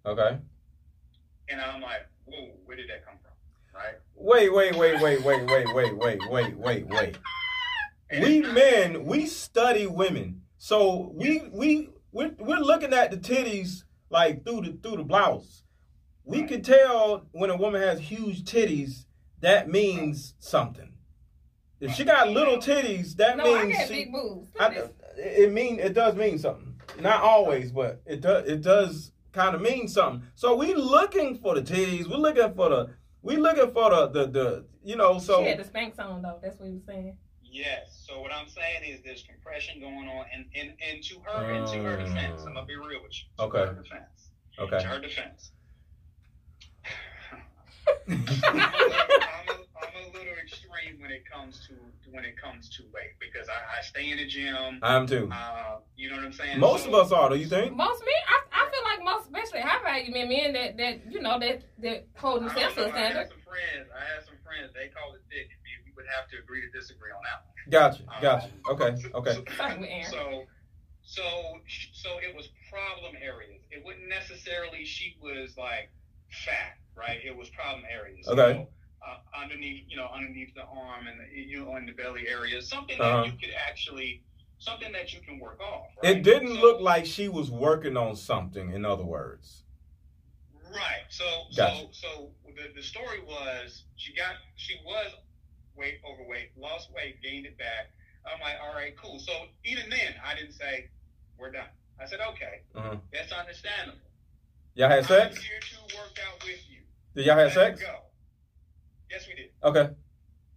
Okay. 0.05 0.37
And 1.49 1.61
I'm 1.61 1.81
like, 1.81 2.07
whoa, 2.25 2.49
where 2.65 2.75
did 2.77 2.89
that 2.89 3.05
come 3.05 3.15
from? 3.21 3.31
Right? 3.73 3.95
Wait, 4.15 4.51
wait, 4.53 4.75
wait, 4.75 5.01
wait, 5.01 5.23
wait, 5.23 5.43
wait, 5.45 5.73
wait, 5.73 5.97
wait, 5.97 6.29
wait, 6.29 6.57
wait, 6.57 6.87
wait. 6.87 7.17
We 8.19 8.41
men, 8.41 9.05
we 9.05 9.25
study 9.27 9.85
women, 9.85 10.41
so 10.57 11.11
we 11.13 11.49
we 11.51 11.89
we're, 12.11 12.31
we're 12.39 12.57
looking 12.59 12.93
at 12.93 13.11
the 13.11 13.17
titties 13.17 13.83
like 14.09 14.45
through 14.45 14.61
the 14.61 14.77
through 14.81 14.97
the 14.97 15.03
blouse. 15.03 15.63
We 16.23 16.39
Right. 16.39 16.49
can 16.49 16.61
tell 16.63 17.27
when 17.31 17.49
a 17.49 17.57
woman 17.57 17.81
has 17.81 17.99
huge 17.99 18.43
titties. 18.43 19.05
That 19.41 19.69
means 19.69 20.33
something. 20.39 20.93
If 21.79 21.93
she 21.93 22.03
got 22.03 22.29
little 22.29 22.57
titties, 22.57 23.15
that 23.17 23.37
No, 23.37 23.55
I 23.55 23.65
means 23.65 23.77
got 23.77 23.87
she, 23.87 23.93
big 24.05 24.11
boobs. 24.11 24.49
I, 24.59 24.89
it 25.17 25.51
mean 25.51 25.79
it 25.79 25.93
does 25.93 26.15
mean 26.15 26.39
something. 26.39 26.75
Not 26.99 27.21
always, 27.21 27.71
but 27.71 28.01
it 28.05 28.21
does 28.21 28.47
it 28.49 28.61
does 28.61 29.11
kind 29.31 29.53
of 29.55 29.61
mean 29.61 29.87
something. 29.87 30.23
So 30.35 30.55
we 30.55 30.73
looking 30.73 31.37
for 31.37 31.53
the 31.55 31.61
titties. 31.61 32.07
We're 32.09 32.17
looking 32.17 32.53
for 32.55 32.69
the 32.69 32.89
we 33.21 33.35
looking 33.37 33.71
for 33.71 33.89
the 33.91 34.07
the, 34.07 34.27
the 34.27 34.65
you 34.83 34.95
know. 34.95 35.19
So 35.19 35.43
she 35.43 35.49
had 35.49 35.59
the 35.59 35.63
Spanx 35.63 35.99
on 35.99 36.21
though. 36.23 36.39
That's 36.41 36.57
what 36.59 36.67
he 36.69 36.73
was 36.75 36.85
saying. 36.85 37.17
Yes. 37.43 38.03
So 38.07 38.21
what 38.21 38.31
I'm 38.33 38.47
saying 38.47 38.83
is 38.85 39.01
there's 39.03 39.23
compression 39.23 39.79
going 39.79 40.07
on, 40.07 40.25
and 40.33 40.45
and, 40.55 40.73
and 40.89 41.03
to 41.03 41.19
her 41.25 41.51
and 41.51 41.67
to 41.67 41.77
her 41.83 41.97
defense, 41.97 42.41
I'm 42.47 42.53
gonna 42.55 42.65
be 42.65 42.75
real 42.75 43.01
with 43.03 43.13
you. 43.13 43.27
To 43.37 43.43
Okay. 43.43 43.59
her 43.59 43.73
defense. 43.83 44.31
okay. 44.59 44.79
To 44.79 44.85
her 44.87 44.99
defense. 44.99 45.51
I'm, 48.07 48.13
a, 48.13 48.17
I'm, 48.17 48.59
a, 48.59 49.53
I'm 49.79 50.03
a 50.03 50.17
little 50.17 50.33
extreme 50.87 51.01
when 51.01 51.11
it 51.11 51.23
comes 51.29 51.67
to 51.67 51.73
when 52.11 52.25
it 52.25 52.39
comes 52.39 52.69
to 52.77 52.83
weight 52.93 53.15
because 53.19 53.47
I, 53.49 53.79
I 53.79 53.81
stay 53.83 54.11
in 54.11 54.17
the 54.17 54.25
gym. 54.27 54.79
I 54.81 54.95
am 54.95 55.07
too. 55.07 55.29
Uh, 55.31 55.77
you 55.95 56.09
know 56.09 56.15
what 56.17 56.25
I'm 56.25 56.33
saying? 56.33 56.59
Most 56.59 56.83
So- 56.85 56.89
of 56.89 56.95
us 57.05 57.11
are. 57.11 57.29
Do 57.29 57.35
you 57.35 57.47
think? 57.47 57.75
Most 57.75 57.99
men, 58.03 58.13
I, 58.27 58.63
I 58.63 58.69
feel 58.71 58.83
like 58.83 59.03
most, 59.03 59.25
especially 59.25 59.61
high 59.61 59.81
value 59.83 60.11
men, 60.13 60.29
men 60.29 60.53
that 60.53 60.77
that 60.77 61.11
you 61.11 61.21
know 61.21 61.39
that 61.39 61.63
that 61.79 62.07
hold 62.17 62.43
I 62.43 62.47
themselves 62.47 62.75
to 62.75 62.81
don't 62.81 62.89
a 62.89 62.93
know, 62.93 62.97
I 62.97 63.01
had 63.11 63.29
some 63.29 63.41
friends. 63.45 63.87
I 63.95 63.99
had 64.15 64.25
some 64.25 64.37
friends. 64.43 64.71
They 64.73 64.87
call 64.89 65.13
it 65.15 65.21
thick. 65.29 65.49
and 65.51 65.59
We 65.63 65.71
we 65.85 65.91
would 65.95 66.05
have 66.15 66.27
to 66.31 66.37
agree 66.39 66.61
to 66.61 66.69
disagree 66.71 67.11
on 67.11 67.21
that 67.23 67.43
one. 67.43 67.53
Gotcha. 67.69 68.03
Gotcha. 68.21 68.49
Okay. 68.71 68.95
Okay. 69.13 69.35
Same. 69.57 70.03
So, 70.09 70.43
so, 71.03 71.23
so 71.93 72.09
it 72.19 72.35
was 72.35 72.47
problem 72.71 73.15
areas. 73.21 73.61
It 73.71 73.83
wasn't 73.83 74.07
necessarily 74.07 74.85
she 74.85 75.17
was 75.21 75.57
like 75.57 75.89
fat, 76.31 76.77
right? 76.95 77.19
It 77.25 77.35
was 77.35 77.49
problem 77.49 77.83
areas. 77.91 78.27
Okay. 78.27 78.63
So, 78.63 78.67
uh, 79.05 79.17
underneath, 79.41 79.85
you 79.87 79.97
know, 79.97 80.07
underneath 80.13 80.53
the 80.55 80.63
arm 80.63 81.07
and 81.07 81.19
the, 81.19 81.25
you 81.39 81.63
know, 81.65 81.75
in 81.77 81.85
the 81.85 81.91
belly 81.93 82.27
area, 82.27 82.61
something 82.61 82.99
Uh-huh. 82.99 83.23
that 83.23 83.25
you 83.27 83.33
could 83.37 83.53
actually, 83.67 84.21
something 84.59 84.91
that 84.91 85.13
you 85.13 85.21
can 85.21 85.39
work 85.39 85.59
off. 85.61 85.87
Right? 86.03 86.17
It 86.17 86.23
didn't 86.23 86.55
So- 86.55 86.61
look 86.61 86.81
like 86.81 87.05
she 87.05 87.27
was 87.29 87.49
working 87.51 87.95
on 87.97 88.15
something. 88.15 88.71
In 88.71 88.85
other 88.85 89.03
words. 89.05 89.63
Right. 90.69 91.05
So, 91.09 91.25
Gotcha. 91.55 91.87
so, 91.93 92.07
so 92.09 92.29
the, 92.55 92.73
the 92.75 92.83
story 92.83 93.21
was 93.21 93.83
she 93.95 94.13
got 94.13 94.35
she 94.57 94.75
was 94.85 95.13
weight 95.75 95.99
overweight, 96.05 96.51
lost 96.57 96.91
weight, 96.93 97.21
gained 97.21 97.45
it 97.45 97.57
back. 97.57 97.91
I'm 98.25 98.41
like, 98.41 98.55
all 98.61 98.73
right, 98.73 98.93
cool. 98.97 99.19
So 99.19 99.31
even 99.63 99.89
then, 99.89 100.15
I 100.25 100.35
didn't 100.35 100.51
say 100.53 100.89
we're 101.39 101.51
done. 101.51 101.69
I 102.01 102.05
said, 102.05 102.19
okay, 102.31 102.61
Uh-huh. 102.75 102.97
that's 103.13 103.31
understandable. 103.31 103.99
Y'all 104.75 104.89
had 104.89 105.05
sex? 105.05 105.37
I'm 105.37 105.41
here 105.43 105.59
to 105.61 105.95
work 105.97 106.19
out 106.27 106.43
with 106.43 106.59
you. 106.69 106.79
Did 107.15 107.25
y'all 107.25 107.37
have 107.37 107.55
Let 107.55 107.77
sex? 107.77 107.81
Go. 107.81 107.95
Yes, 109.09 109.27
we 109.27 109.35
did. 109.35 109.49
Okay. 109.63 109.89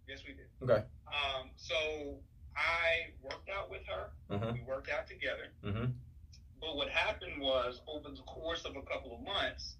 Yes, 0.07 0.19
we 0.27 0.33
did. 0.33 0.47
Okay. 0.63 0.83
Um, 1.07 1.49
so 1.55 2.17
I 2.55 3.11
worked 3.23 3.49
out 3.49 3.69
with 3.69 3.81
her. 3.87 4.11
Uh-huh. 4.29 4.51
We 4.53 4.61
worked 4.67 4.89
out 4.89 5.07
together. 5.07 5.53
Mm-hmm. 5.65 5.91
But 6.59 6.75
what 6.75 6.89
happened 6.89 7.41
was, 7.41 7.81
over 7.87 8.09
the 8.09 8.21
course 8.23 8.65
of 8.65 8.75
a 8.75 8.81
couple 8.81 9.15
of 9.15 9.21
months, 9.23 9.75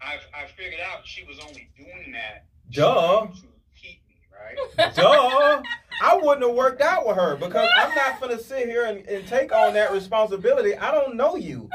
I 0.00 0.16
I 0.34 0.46
figured 0.56 0.80
out 0.80 1.06
she 1.06 1.24
was 1.24 1.38
only 1.40 1.70
doing 1.76 2.12
that 2.12 2.46
Duh. 2.70 3.26
to 3.26 3.32
keep 3.74 4.00
me, 4.08 4.16
right? 4.32 4.94
Duh. 4.94 5.62
I 6.02 6.16
wouldn't 6.16 6.46
have 6.46 6.54
worked 6.56 6.80
out 6.80 7.06
with 7.06 7.16
her 7.16 7.36
because 7.36 7.68
I'm 7.76 7.94
not 7.94 8.20
gonna 8.20 8.38
sit 8.38 8.66
here 8.68 8.86
and, 8.86 9.06
and 9.06 9.26
take 9.26 9.52
on 9.52 9.74
that 9.74 9.92
responsibility. 9.92 10.76
I 10.76 10.92
don't 10.92 11.16
know 11.16 11.36
you. 11.36 11.68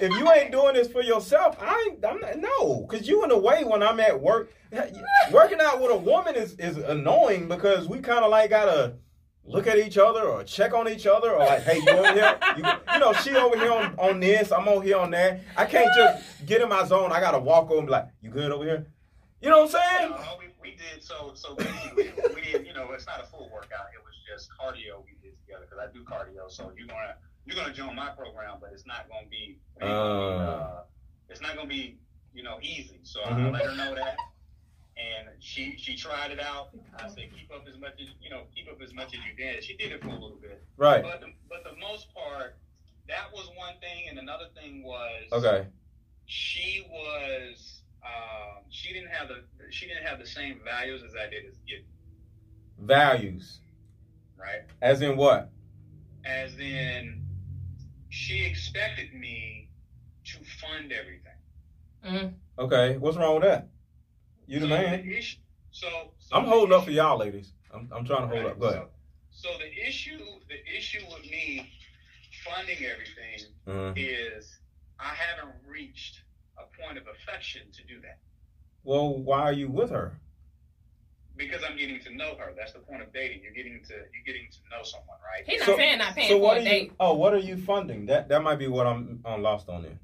If 0.00 0.10
you 0.12 0.30
ain't 0.32 0.52
doing 0.52 0.74
this 0.74 0.88
for 0.88 1.02
yourself, 1.02 1.56
I 1.60 1.90
ain't. 1.90 2.04
I'm 2.04 2.20
not, 2.20 2.38
no, 2.38 2.86
because 2.88 3.08
you 3.08 3.24
in 3.24 3.30
a 3.30 3.38
way 3.38 3.64
when 3.64 3.82
I'm 3.82 3.98
at 4.00 4.20
work, 4.20 4.52
working 5.32 5.60
out 5.60 5.80
with 5.80 5.90
a 5.90 5.96
woman 5.96 6.34
is 6.34 6.54
is 6.54 6.76
annoying 6.76 7.48
because 7.48 7.88
we 7.88 8.00
kind 8.00 8.24
of 8.24 8.30
like 8.30 8.50
gotta 8.50 8.94
look 9.44 9.66
at 9.66 9.78
each 9.78 9.96
other 9.96 10.22
or 10.22 10.42
check 10.42 10.74
on 10.74 10.88
each 10.88 11.06
other 11.06 11.30
or 11.30 11.38
like, 11.38 11.62
hey, 11.62 11.78
you 11.78 11.88
over 11.88 12.12
here? 12.12 12.38
You, 12.56 12.64
you 12.94 12.98
know, 12.98 13.12
she 13.12 13.34
over 13.36 13.56
here 13.56 13.72
on, 13.72 13.94
on 13.96 14.20
this, 14.20 14.50
I'm 14.50 14.66
over 14.66 14.84
here 14.84 14.98
on 14.98 15.12
that. 15.12 15.40
I 15.56 15.64
can't 15.64 15.88
just 15.96 16.44
get 16.46 16.60
in 16.60 16.68
my 16.68 16.84
zone. 16.84 17.12
I 17.12 17.20
gotta 17.20 17.38
walk 17.38 17.70
over 17.70 17.78
and 17.78 17.86
be 17.86 17.92
like, 17.92 18.08
you 18.20 18.30
good 18.30 18.50
over 18.50 18.64
here? 18.64 18.86
You 19.40 19.50
know 19.50 19.62
what 19.64 19.74
I'm 19.76 19.98
saying? 20.00 20.12
Uh, 20.12 20.34
we, 20.38 20.46
we 20.70 20.76
did 20.76 21.02
so 21.02 21.32
so 21.34 21.54
basically 21.54 22.10
we 22.34 22.40
did 22.42 22.66
you 22.66 22.74
know 22.74 22.90
it's 22.92 23.06
not 23.06 23.22
a 23.22 23.26
full 23.26 23.48
workout 23.52 23.86
it 23.94 24.02
was 24.04 24.14
just 24.26 24.50
cardio 24.58 25.04
we 25.04 25.14
did 25.22 25.38
together 25.38 25.64
because 25.68 25.78
I 25.78 25.92
do 25.92 26.02
cardio 26.02 26.50
so 26.50 26.72
you're 26.76 26.88
gonna 26.88 27.14
you're 27.46 27.56
gonna 27.56 27.72
join 27.72 27.94
my 27.94 28.10
program 28.10 28.56
but 28.60 28.70
it's 28.72 28.86
not 28.86 29.08
gonna 29.08 29.26
be 29.28 29.58
uh, 29.80 30.82
it's 31.28 31.40
not 31.40 31.56
gonna 31.56 31.68
be 31.68 31.96
you 32.34 32.42
know 32.42 32.58
easy 32.62 33.00
so 33.02 33.22
I 33.22 33.30
Mhm. 33.30 33.52
let 33.52 33.64
her 33.64 33.74
know 33.76 33.94
that 33.94 34.16
and 34.96 35.28
she 35.42 35.76
she 35.76 35.96
tried 35.96 36.30
it 36.32 36.40
out 36.40 36.70
I 36.98 37.08
said 37.08 37.30
keep 37.34 37.50
up 37.54 37.66
as 37.68 37.78
much 37.78 37.94
as 38.00 38.08
you 38.20 38.30
know 38.30 38.42
keep 38.54 38.68
up 38.68 38.80
as 38.82 38.92
much 38.92 39.14
as 39.14 39.20
you 39.24 39.34
did 39.36 39.62
she 39.64 39.76
did 39.76 39.92
it 39.92 40.02
for 40.02 40.08
a 40.08 40.12
little 40.12 40.38
bit 40.40 40.62
Right. 40.76 41.02
but 41.02 41.20
the, 41.20 41.32
but 41.48 41.64
the 41.64 41.76
most 41.80 42.12
part 42.14 42.56
that 43.08 43.32
was 43.32 43.48
one 43.56 43.74
thing 43.80 44.08
and 44.08 44.18
another 44.18 44.46
thing 44.54 44.82
was 44.82 45.30
Okay. 45.32 45.66
she 46.26 46.84
was 46.90 47.82
um, 48.02 48.62
she 48.70 48.92
didn't 48.92 49.10
have 49.10 49.28
the 49.28 49.44
she 49.70 49.86
didn't 49.86 50.04
have 50.04 50.18
the 50.18 50.26
same 50.26 50.60
values 50.64 51.02
as 51.02 51.14
I 51.16 51.28
did 51.28 51.44
as 51.46 51.54
you, 51.66 51.82
Values. 52.78 53.60
right? 54.36 54.62
As 54.80 55.02
in 55.02 55.16
what? 55.16 55.50
As 56.24 56.56
in, 56.58 57.25
she 58.08 58.44
expected 58.44 59.12
me 59.14 59.68
to 60.24 60.38
fund 60.44 60.92
everything. 60.92 61.32
Mm. 62.04 62.34
Okay. 62.58 62.96
What's 62.98 63.16
wrong 63.16 63.34
with 63.34 63.44
that? 63.44 63.68
You 64.46 64.60
the 64.60 64.66
So 64.66 64.70
man. 64.70 65.08
issue- 65.10 65.38
so, 65.70 65.88
so 66.18 66.36
I'm 66.36 66.44
the 66.44 66.50
holding 66.50 66.74
up 66.74 66.84
for 66.84 66.90
y'all, 66.90 67.18
ladies. 67.18 67.52
I'm, 67.72 67.88
I'm 67.92 68.04
trying 68.06 68.22
to 68.22 68.28
hold 68.28 68.42
Right. 68.44 68.52
up. 68.52 68.58
Go 68.58 68.66
ahead. 68.68 68.86
So, 69.30 69.50
so 69.50 69.58
the 69.58 69.86
issue, 69.86 70.18
the 70.48 70.76
issue 70.76 71.04
with 71.12 71.22
me 71.30 71.70
funding 72.44 72.78
everything 72.84 73.52
Mhm. 73.66 73.94
is 73.96 74.58
I 74.98 75.14
haven't 75.14 75.54
reached 75.66 76.22
a 76.58 76.64
point 76.80 76.96
of 76.96 77.06
affection 77.08 77.70
to 77.72 77.82
do 77.84 78.00
that 78.02 78.18
Well, 78.84 79.18
why 79.18 79.42
are 79.42 79.52
you 79.52 79.68
with 79.68 79.90
her? 79.90 80.18
Because 81.36 81.62
I'm 81.68 81.76
getting 81.76 82.00
to 82.00 82.14
know 82.14 82.34
her. 82.38 82.52
That's 82.56 82.72
the 82.72 82.78
point 82.80 83.02
of 83.02 83.12
dating. 83.12 83.40
You're 83.42 83.52
getting 83.52 83.80
to 83.88 83.94
you're 83.94 84.24
getting 84.26 84.48
to 84.50 84.58
know 84.70 84.82
someone, 84.82 85.18
right? 85.24 85.44
He's 85.46 85.60
not 85.60 85.66
So- 85.66 85.76
saying 85.76 85.98
not 85.98 86.14
paying 86.14 86.28
So 86.28 86.34
for 86.38 86.42
what 86.42 86.56
a 86.56 86.60
are 86.60 86.62
you? 86.62 86.68
date. 86.68 86.92
Oh, 87.00 87.14
what 87.14 87.34
are 87.34 87.38
you 87.38 87.56
funding? 87.56 88.06
That 88.06 88.28
that 88.28 88.42
might 88.42 88.56
be 88.58 88.68
what 88.68 88.86
I'm 88.86 89.20
I'm 89.24 89.42
lost 89.42 89.68
on 89.68 89.82
there. 89.82 89.98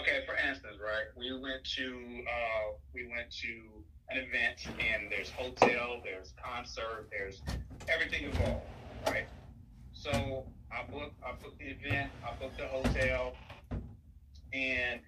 Okay, 0.00 0.24
for 0.26 0.34
instance, 0.36 0.76
right? 0.82 1.04
We 1.16 1.32
went 1.40 1.64
to 1.76 2.24
uh, 2.28 2.72
we 2.92 3.06
went 3.08 3.30
to 3.42 3.48
an 4.10 4.18
event, 4.18 4.58
and 4.80 5.10
there's 5.10 5.30
hotel, 5.30 6.00
there's 6.04 6.32
concert, 6.42 7.08
there's 7.10 7.40
everything 7.88 8.24
involved, 8.24 8.62
right? 9.06 9.26
So 9.92 10.44
I 10.70 10.82
booked 10.90 11.14
I 11.24 11.32
booked 11.42 11.58
the 11.58 11.66
event, 11.70 12.10
I 12.26 12.32
booked 12.40 12.58
the 12.58 12.66
hotel, 12.68 13.34
and 14.52 15.00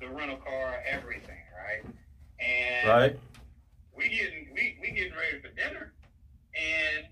the 0.00 0.08
rental 0.08 0.36
car, 0.38 0.82
everything, 0.88 1.36
right? 1.56 1.84
And 2.40 2.88
Right. 2.88 3.18
We 3.98 4.08
getting 4.08 4.48
we, 4.54 4.78
we 4.80 4.92
getting 4.92 5.12
ready 5.12 5.42
for 5.42 5.48
dinner, 5.48 5.92
and 6.54 7.06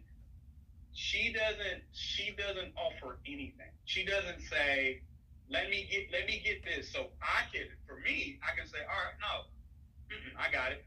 she 0.93 1.33
doesn't 1.33 1.83
she 1.93 2.35
doesn't 2.39 2.73
offer 2.77 3.19
anything. 3.27 3.73
She 3.85 4.05
doesn't 4.05 4.41
say, 4.43 5.03
"Let 5.51 5.69
me 5.69 5.89
get 5.91 6.13
let 6.13 6.27
me 6.27 6.41
get 6.45 6.65
this." 6.65 6.91
So 6.91 7.09
I 7.21 7.43
can 7.53 7.67
for 7.87 7.97
me, 8.01 8.39
I 8.43 8.57
can 8.57 8.69
say, 8.69 8.79
"All 8.79 9.03
right, 9.05 9.19
no, 9.21 10.39
I 10.39 10.51
got 10.53 10.73
it." 10.73 10.85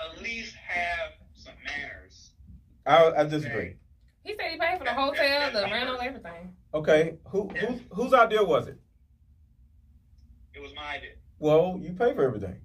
At 0.00 0.20
least 0.22 0.54
have 0.56 1.12
some 1.34 1.54
manners. 1.64 2.30
I 2.84 3.20
I 3.20 3.24
disagree. 3.24 3.76
He 4.24 4.34
said 4.34 4.50
he 4.50 4.58
paid 4.58 4.78
for 4.78 4.84
the 4.84 4.92
hotel, 4.92 5.52
the 5.52 5.62
rental, 5.70 5.98
everything. 6.00 6.54
Okay. 6.74 7.16
Who 7.28 7.48
who 7.48 7.80
whose 7.90 8.12
idea 8.12 8.42
was 8.42 8.66
it? 8.66 8.78
It 10.52 10.60
was 10.60 10.74
my 10.74 10.96
idea. 10.96 11.12
Well, 11.38 11.78
you 11.80 11.92
pay 11.92 12.12
for 12.14 12.24
everything. 12.24 12.60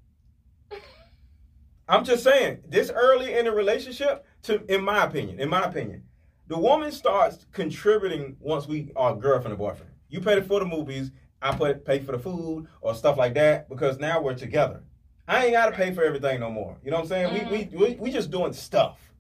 I'm 1.88 2.06
just 2.06 2.24
saying, 2.24 2.60
this 2.68 2.92
early 2.94 3.34
in 3.34 3.48
a 3.48 3.52
relationship, 3.52 4.26
to 4.44 4.64
in 4.74 4.84
my 4.84 5.04
opinion, 5.04 5.40
in 5.40 5.50
my 5.50 5.64
opinion, 5.64 6.04
the 6.48 6.58
woman 6.58 6.92
starts 6.92 7.46
contributing 7.52 8.38
once 8.40 8.68
we 8.68 8.92
are 8.96 9.16
girlfriend 9.16 9.52
and 9.52 9.58
boyfriend. 9.58 9.92
You 10.10 10.22
pay 10.22 10.40
for 10.42 10.60
the 10.60 10.66
movies, 10.66 11.12
I 11.42 11.56
put 11.56 11.84
pay 11.84 12.00
for 12.00 12.14
the 12.14 12.20
food 12.20 12.68
or 12.82 12.96
stuff 12.96 13.18
like 13.18 13.34
that 13.34 13.68
because 13.70 14.00
now 14.00 14.22
we're 14.22 14.36
together. 14.36 14.84
I 15.28 15.46
ain't 15.46 15.54
gotta 15.54 15.76
pay 15.76 15.94
for 15.94 16.04
everything 16.04 16.40
no 16.40 16.50
more. 16.50 16.78
You 16.84 16.92
know 16.92 16.98
what 16.98 17.04
I'm 17.04 17.10
saying? 17.10 17.34
We, 17.34 17.40
mm-hmm. 17.40 17.78
we 17.78 17.88
we 17.88 17.96
we 17.96 18.12
just 18.12 18.32
doing 18.32 18.54
stuff. 18.54 19.13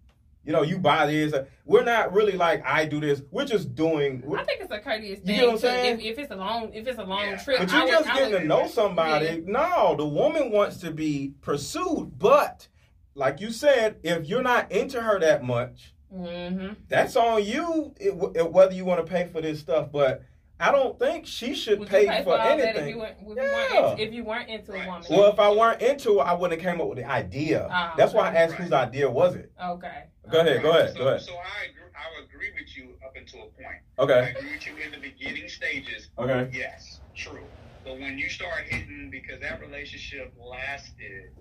You 0.45 0.51
know, 0.51 0.61
you 0.61 0.77
buy 0.77 1.05
this. 1.07 1.33
We're 1.65 1.85
not 1.85 2.11
really 2.13 2.33
like 2.33 2.63
I 2.65 2.85
do 2.85 2.99
this. 2.99 3.21
We're 3.31 3.45
just 3.45 3.75
doing. 3.75 4.23
I 4.37 4.43
think 4.43 4.61
it's 4.61 4.71
a 4.71 4.79
courteous 4.79 5.19
You 5.19 5.25
thing. 5.25 5.35
get 5.37 5.45
what 5.45 5.53
I'm 5.53 5.59
saying? 5.59 5.99
If, 6.01 6.05
if 6.05 6.19
it's 6.19 6.31
a 6.31 6.35
long, 6.35 6.73
if 6.73 6.85
it's 6.85 6.99
a 6.99 7.03
long 7.03 7.21
Yeah. 7.27 7.37
trip, 7.43 7.59
But 7.59 7.71
I 7.73 7.77
you 7.77 7.83
would- 7.85 7.91
just 7.91 8.09
I 8.09 8.13
getting 8.15 8.33
would- 8.33 8.39
to 8.41 8.45
know 8.45 8.67
somebody. 8.67 9.25
Yeah. 9.25 9.37
No, 9.45 9.95
the 9.95 10.05
woman 10.05 10.51
wants 10.51 10.77
to 10.77 10.91
be 10.91 11.33
pursued, 11.41 12.19
but 12.19 12.67
like 13.15 13.39
you 13.39 13.51
said, 13.51 13.97
if 14.03 14.27
you're 14.27 14.41
not 14.43 14.69
into 14.71 15.01
her 15.01 15.17
that 15.19 15.43
much, 15.45 15.93
Mhm. 16.13 16.75
that's 16.89 17.15
on 17.15 17.43
you. 17.45 17.93
It, 17.99 18.13
it- 18.35 18.51
whether 18.51 18.73
you 18.73 18.83
want 18.83 19.05
to 19.05 19.09
pay 19.09 19.27
for 19.27 19.39
this 19.39 19.61
stuff, 19.61 19.91
but 19.93 20.23
I 20.63 20.71
don't 20.71 20.97
think 20.97 21.25
she 21.25 21.53
should 21.55 21.79
Would 21.79 21.89
pay, 21.89 22.07
pay 22.07 22.19
for, 22.19 22.23
for 22.23 22.39
all 22.39 22.57
that 22.57 22.59
if 22.59 22.65
anything. 22.77 22.89
you 22.91 22.97
weren't, 22.99 23.17
if, 23.19 23.27
you 23.27 23.35
Yeah. 23.35 23.51
weren't 23.51 23.91
into, 23.91 24.03
if 24.03 24.13
you 24.13 24.23
weren't 24.23 24.49
into 24.49 24.71
a 24.71 24.85
woman? 24.85 25.03
well, 25.09 25.29
if 25.33 25.37
I 25.39 25.51
weren't 25.51 25.81
into 25.81 26.19
it, 26.19 26.23
I 26.23 26.33
wouldn't 26.33 26.61
have 26.61 26.71
came 26.71 26.79
up 26.79 26.87
with 26.87 26.99
the 26.99 27.05
idea. 27.05 27.67
Ah, 27.69 27.93
that's 27.97 28.13
why 28.13 28.29
I 28.29 28.35
asked 28.35 28.53
right. 28.53 28.61
whose 28.61 28.71
idea 28.71 29.09
was 29.09 29.35
it. 29.35 29.51
okay. 29.61 30.03
Go 30.31 30.39
ahead, 30.39 30.61
go 30.61 30.69
ahead, 30.69 30.93
so, 30.93 30.97
go 30.99 31.07
ahead. 31.09 31.21
So 31.21 31.33
I 31.33 31.65
agree, 31.69 31.91
I 31.93 32.23
agree 32.23 32.51
with 32.57 32.77
you 32.77 32.95
up 33.05 33.13
until 33.17 33.41
a 33.41 33.61
point. 33.61 33.81
I 33.99 34.01
Okay, 34.03 34.35
agree 34.37 34.53
with 34.53 34.65
you 34.65 34.73
in 34.77 34.91
the 34.93 34.99
beginning 34.99 35.49
stages. 35.49 36.11
okay. 36.17 36.49
Yes, 36.53 37.01
true. 37.13 37.43
But 37.83 37.99
when 37.99 38.17
you 38.17 38.29
start 38.29 38.61
hitting, 38.65 39.09
because 39.11 39.41
that 39.41 39.59
relationship 39.59 40.33
lasted 40.39 41.35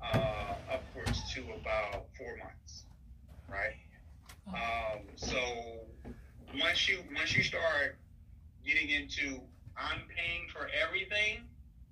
uh, 0.00 0.54
upwards 0.70 1.20
to 1.34 1.40
about 1.60 2.06
four 2.16 2.36
months, 2.36 2.84
right? 3.48 3.74
Um, 4.46 5.00
so 5.16 5.36
once 6.60 6.88
you 6.88 7.02
once 7.16 7.36
you 7.36 7.42
start 7.42 7.96
getting 8.64 8.90
into, 8.90 9.40
I'm 9.76 10.02
paying 10.14 10.48
for 10.52 10.68
everything 10.86 11.44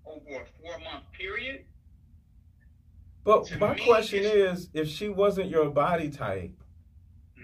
over 0.06 0.42
a 0.42 0.46
four 0.60 0.78
month 0.80 1.04
period. 1.12 1.64
But 3.24 3.46
To 3.46 3.58
my 3.58 3.74
me, 3.74 3.84
question 3.84 4.24
is, 4.24 4.70
if 4.72 4.88
she 4.88 5.08
wasn't 5.08 5.50
your 5.50 5.70
body 5.70 6.10
type, 6.10 6.52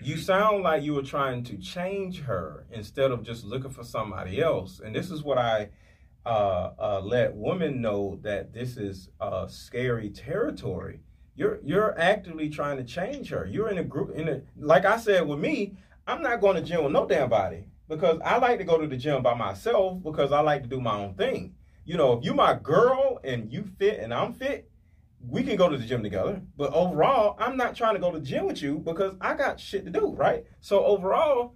you 0.03 0.17
sound 0.17 0.63
like 0.63 0.83
you 0.83 0.95
were 0.95 1.03
trying 1.03 1.43
to 1.45 1.57
change 1.57 2.21
her 2.23 2.67
instead 2.71 3.11
of 3.11 3.23
just 3.23 3.45
looking 3.45 3.71
for 3.71 3.85
somebody 3.85 4.43
else. 4.43 4.81
And 4.85 4.95
this 4.95 5.11
is 5.11 5.23
what 5.23 5.39
I 5.39 5.69
uh, 6.25 6.73
uh, 6.79 7.01
let 7.05 7.35
women 7.35 7.81
know 7.81 8.19
that 8.23 8.53
this 8.53 8.77
is 8.77 9.11
uh, 9.21 9.47
scary 9.47 10.11
territory. 10.11 11.01
You're 11.35 11.61
you're 11.63 11.99
actively 11.99 12.49
trying 12.49 12.79
to 12.79 12.85
change 12.85 13.29
her. 13.29 13.47
You're 13.47 13.69
in 13.69 13.79
a 13.79 13.85
group. 13.85 14.17
In 14.17 14.29
a 14.29 14.41
like 14.59 14.87
I 14.87 14.97
said 14.99 15.27
with 15.27 15.39
me, 15.39 15.77
I'm 16.07 16.23
not 16.23 16.41
going 16.41 16.57
to 16.57 16.63
gym 16.63 16.83
with 16.85 16.93
no 16.93 17.07
damn 17.07 17.29
body 17.29 17.67
because 17.89 18.21
I 18.25 18.39
like 18.39 18.59
to 18.59 18.65
go 18.65 18.79
to 18.79 18.87
the 18.87 18.97
gym 18.97 19.23
by 19.23 19.35
myself 19.35 20.03
because 20.03 20.33
I 20.33 20.41
like 20.41 20.63
to 20.63 20.69
do 20.69 20.81
my 20.81 20.97
own 20.97 21.15
thing. 21.15 21.55
You 21.85 21.97
know, 21.97 22.13
if 22.15 22.25
you 22.25 22.35
my 22.35 22.55
girl 22.55 23.21
and 23.23 23.53
you 23.53 23.65
fit 23.79 24.01
and 24.01 24.13
I'm 24.13 24.33
fit, 24.33 24.69
we 25.27 25.43
can 25.43 25.57
go 25.57 25.69
to 25.69 25.77
the 25.77 25.87
gym 25.87 26.03
together. 26.03 26.43
But 26.57 26.73
overall, 26.73 27.37
I'm 27.39 27.57
not 27.57 27.75
trying 27.75 27.95
to 27.95 28.01
go 28.01 28.11
to 28.11 28.19
the 28.19 28.25
gym 28.25 28.47
with 28.47 28.61
you 28.61 28.79
because 28.79 29.15
I 29.21 29.35
got 29.35 29.61
shit 29.61 29.85
to 29.85 29.91
do, 29.91 30.15
right? 30.15 30.45
So 30.61 30.85
overall, 30.85 31.55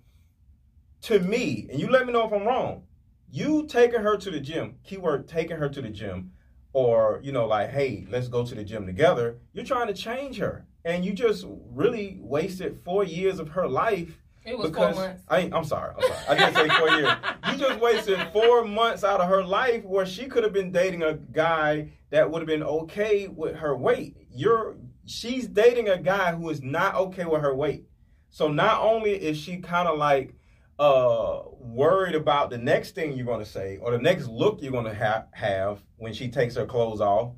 to 1.03 1.19
me, 1.19 1.67
and 1.71 1.81
you 1.81 1.89
let 1.89 2.07
me 2.07 2.13
know 2.13 2.27
if 2.27 2.33
I'm 2.33 2.47
wrong, 2.47 2.85
you 3.31 3.67
taking 3.67 4.01
her 4.01 4.17
to 4.17 4.31
the 4.31 4.41
gym, 4.41 4.77
keyword 4.85 5.29
taking 5.29 5.57
her 5.57 5.69
to 5.69 5.81
the 5.81 5.89
gym, 5.89 6.33
or 6.73 7.21
you 7.23 7.33
know, 7.33 7.47
like, 7.47 7.71
hey, 7.71 8.07
let's 8.11 8.29
go 8.29 8.45
to 8.45 8.55
the 8.55 8.65
gym 8.65 8.87
together, 8.87 9.39
you're 9.53 9.65
trying 9.65 9.89
to 9.89 9.95
change 9.95 10.39
her. 10.39 10.67
And 10.85 11.05
you 11.05 11.13
just 11.13 11.45
really 11.49 12.19
wasted 12.23 12.81
four 12.85 13.05
years 13.05 13.39
of 13.39 13.51
her 13.51 13.69
life 13.69 14.23
It 14.45 14.57
was 14.57 14.71
because 14.71 14.95
four 14.97 15.05
months. 15.05 15.23
I 15.29 15.39
ain't, 15.41 15.55
I'm 15.55 15.65
sorry, 15.65 15.95
I'm 15.97 16.03
sorry. 16.03 16.27
I 16.29 16.35
didn't 16.35 16.55
say 16.55 16.79
four 16.79 16.89
years. 16.91 17.13
You 17.51 17.57
just 17.59 17.81
wasted 17.81 18.19
four 18.33 18.65
months 18.65 19.05
out 19.05 19.21
of 19.21 19.29
her 19.29 19.45
life 19.45 19.85
where 19.85 20.07
she 20.07 20.27
could 20.27 20.45
have 20.45 20.53
been 20.53 20.73
dating 20.73 21.03
a 21.03 21.15
guy 21.15 21.91
that 22.11 22.31
would 22.31 22.41
have 22.41 22.47
been 22.47 22.63
okay 22.63 23.29
with 23.29 23.57
her 23.57 23.77
weight. 23.77 24.17
You're 24.35 24.77
she's 25.05 25.47
dating 25.47 25.89
a 25.89 25.99
guy 25.99 26.33
who 26.33 26.49
is 26.51 26.63
not 26.63 26.95
okay 26.95 27.25
with 27.25 27.43
her 27.43 27.55
weight. 27.55 27.85
So 28.31 28.49
not 28.49 28.81
only 28.81 29.13
is 29.13 29.37
she 29.37 29.59
kind 29.59 29.89
of 29.89 29.99
like 29.99 30.35
uh 30.79 31.43
worried 31.59 32.15
about 32.15 32.49
the 32.49 32.57
next 32.57 32.95
thing 32.95 33.13
you're 33.13 33.27
going 33.27 33.45
to 33.45 33.51
say 33.51 33.77
or 33.83 33.91
the 33.91 33.99
next 33.99 34.27
look 34.29 34.63
you're 34.63 34.73
going 34.73 34.87
to 34.87 34.95
ha- 34.95 35.27
have 35.33 35.83
when 35.97 36.15
she 36.15 36.29
takes 36.29 36.55
her 36.55 36.65
clothes 36.65 37.01
off. 37.03 37.33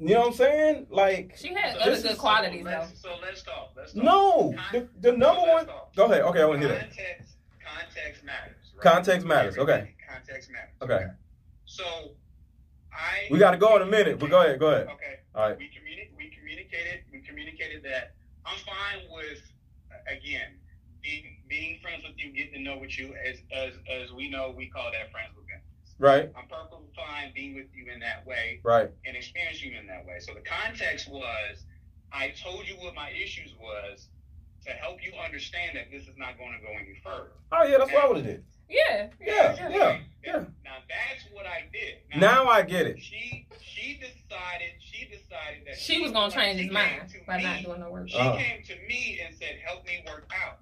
N- 0.00 0.08
You 0.08 0.14
know 0.14 0.20
what 0.20 0.26
I'm 0.28 0.34
saying? 0.34 0.86
Like 0.90 1.34
She 1.36 1.54
had 1.54 1.76
other 1.76 1.96
good 1.96 2.12
is- 2.12 2.18
qualities 2.18 2.64
so 2.64 2.70
though. 2.70 2.78
let's, 2.78 3.02
so 3.02 3.10
let's 3.22 3.42
talk. 3.42 3.72
Let's 3.76 3.92
talk. 3.92 4.02
no, 4.04 4.54
the, 4.72 4.88
the 5.00 5.12
number 5.16 5.42
So 5.42 5.52
one. 5.52 5.66
talk. 5.66 5.94
Go 5.96 6.04
ahead. 6.06 6.22
Okay, 6.22 6.42
I 6.42 6.44
want 6.46 6.60
to 6.62 6.68
hear 6.68 6.76
that. 6.76 6.88
Context, 6.90 7.36
context 7.64 8.24
matters. 8.24 8.56
Right? 8.74 8.82
Context 8.82 9.26
matters, 9.26 9.58
okay. 9.58 9.94
Context 10.08 10.50
matters. 10.50 10.74
Okay. 10.82 11.06
So, 11.64 11.84
I. 12.92 13.26
We 13.30 13.38
got 13.38 13.50
to 13.52 13.56
go 13.58 13.76
in 13.76 13.82
a 13.82 13.86
minute, 13.86 14.18
but 14.18 14.30
go 14.30 14.40
ahead, 14.40 14.58
go 14.58 14.68
ahead. 14.68 14.86
Okay. 14.88 15.20
All 15.34 15.48
right. 15.48 15.58
We 15.58 15.64
communi- 15.66 16.10
we 16.16 16.30
communicated. 16.30 17.00
We 17.12 17.20
communicated 17.20 17.82
that 17.84 18.14
I'm 18.44 18.58
fine 18.58 19.04
with, 19.10 19.40
again, 20.08 20.58
being 21.02 21.42
being 21.48 21.78
friends 21.82 22.02
with 22.06 22.16
you, 22.18 22.32
getting 22.32 22.54
to 22.54 22.60
know 22.60 22.78
with 22.78 22.96
you. 22.98 23.14
As 23.26 23.38
as 23.52 23.72
as 23.90 24.12
we 24.12 24.30
know, 24.30 24.54
we 24.56 24.68
call 24.68 24.90
that 24.92 25.10
friends 25.10 25.30
with 25.36 25.46
benefits. 25.46 25.65
Right, 25.98 26.30
I'm 26.36 26.46
perfectly 26.48 26.88
fine 26.94 27.32
being 27.34 27.54
with 27.54 27.66
you 27.74 27.90
in 27.92 28.00
that 28.00 28.26
way 28.26 28.60
right, 28.62 28.90
and 29.06 29.16
experiencing 29.16 29.72
you 29.72 29.78
in 29.78 29.86
that 29.86 30.04
way. 30.04 30.18
So 30.20 30.34
the 30.34 30.40
context 30.42 31.08
was, 31.10 31.64
I 32.12 32.34
told 32.42 32.66
you 32.68 32.74
what 32.76 32.94
my 32.94 33.10
issues 33.10 33.54
was 33.60 34.08
to 34.66 34.72
help 34.72 34.98
you 35.02 35.12
understand 35.18 35.76
that 35.76 35.90
this 35.90 36.02
is 36.02 36.14
not 36.18 36.36
going 36.36 36.52
to 36.52 36.58
go 36.66 36.72
any 36.72 37.00
further. 37.02 37.32
Oh 37.52 37.64
yeah, 37.64 37.78
that's 37.78 37.92
what 37.92 38.04
I 38.04 38.08
would 38.08 38.16
have 38.18 38.26
did. 38.26 38.44
Yeah. 38.68 39.06
Yeah, 39.24 39.68
yeah, 39.70 39.98
yeah. 40.24 40.32
Now 40.64 40.78
that's 40.88 41.24
what 41.32 41.46
I 41.46 41.64
did. 41.72 42.20
Now 42.20 42.46
I 42.48 42.62
get 42.62 42.86
it. 42.86 43.00
She 43.00 43.46
she 43.62 43.94
decided 43.94 44.72
she 44.80 45.04
decided 45.06 45.66
that 45.66 45.78
She 45.78 46.02
was 46.02 46.12
gonna 46.12 46.32
change 46.32 46.60
his 46.60 46.70
mind 46.72 47.08
to 47.10 47.18
by 47.26 47.36
me- 47.38 47.42
not 47.44 47.62
doing 47.62 47.80
no 47.80 47.90
work. 47.90 48.08
She 48.10 48.18
Uh-huh. 48.18 48.36
came 48.36 48.62
to 48.64 48.76
me 48.88 49.20
and 49.24 49.34
said, 49.34 49.60
"Help 49.64 49.86
me 49.86 50.02
work 50.06 50.28
out." 50.44 50.58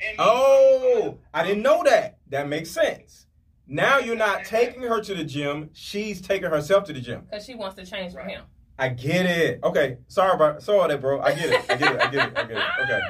And 0.00 0.16
Oh, 0.18 1.18
I 1.32 1.44
didn't 1.46 1.62
know 1.62 1.82
that. 1.84 2.18
That 2.28 2.48
makes 2.48 2.70
sense. 2.70 3.26
Now 3.66 3.98
you're 3.98 4.16
not 4.16 4.44
taking 4.44 4.82
her 4.82 5.00
to 5.00 5.14
the 5.14 5.24
gym; 5.24 5.70
she's 5.72 6.20
taking 6.20 6.50
herself 6.50 6.84
to 6.84 6.92
the 6.92 7.00
gym. 7.00 7.22
Because 7.30 7.44
she 7.46 7.54
wants 7.54 7.76
to 7.76 7.86
change 7.86 8.12
for 8.12 8.18
Right. 8.18 8.30
him. 8.30 8.44
I 8.78 8.88
get 8.88 9.24
it. 9.26 9.60
Okay, 9.62 9.98
sorry 10.08 10.34
about 10.34 10.62
sorry 10.62 10.88
that, 10.88 11.00
bro. 11.00 11.20
I 11.20 11.34
get 11.34 11.50
it. 11.50 11.70
I 11.70 11.76
get 11.76 11.94
it. 11.94 12.00
I 12.00 12.10
get 12.10 12.28
it. 12.28 12.36
I 12.36 12.42
get 12.42 12.50
it. 12.50 12.64
Okay, 12.82 13.00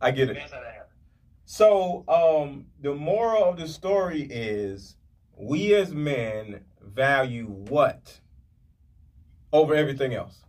I 0.00 0.10
get 0.10 0.30
it. 0.30 0.34
That's 0.34 0.52
how 0.52 0.60
that 0.60 0.66
happened. 0.66 0.82
So, 1.44 2.04
um, 2.08 2.66
the 2.80 2.94
moral 2.94 3.44
of 3.44 3.56
the 3.56 3.68
story 3.68 4.22
is 4.22 4.96
we 5.36 5.74
as 5.74 5.92
men 5.94 6.64
value 6.82 7.46
what 7.46 8.20
over 9.52 9.74
everything 9.74 10.12
else? 10.12 10.42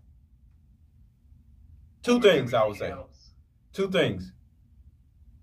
Two 2.01 2.19
things, 2.19 2.53
I 2.53 2.65
would 2.65 2.77
say. 2.77 2.91
Else. 2.91 3.31
Two 3.73 3.89
things, 3.91 4.31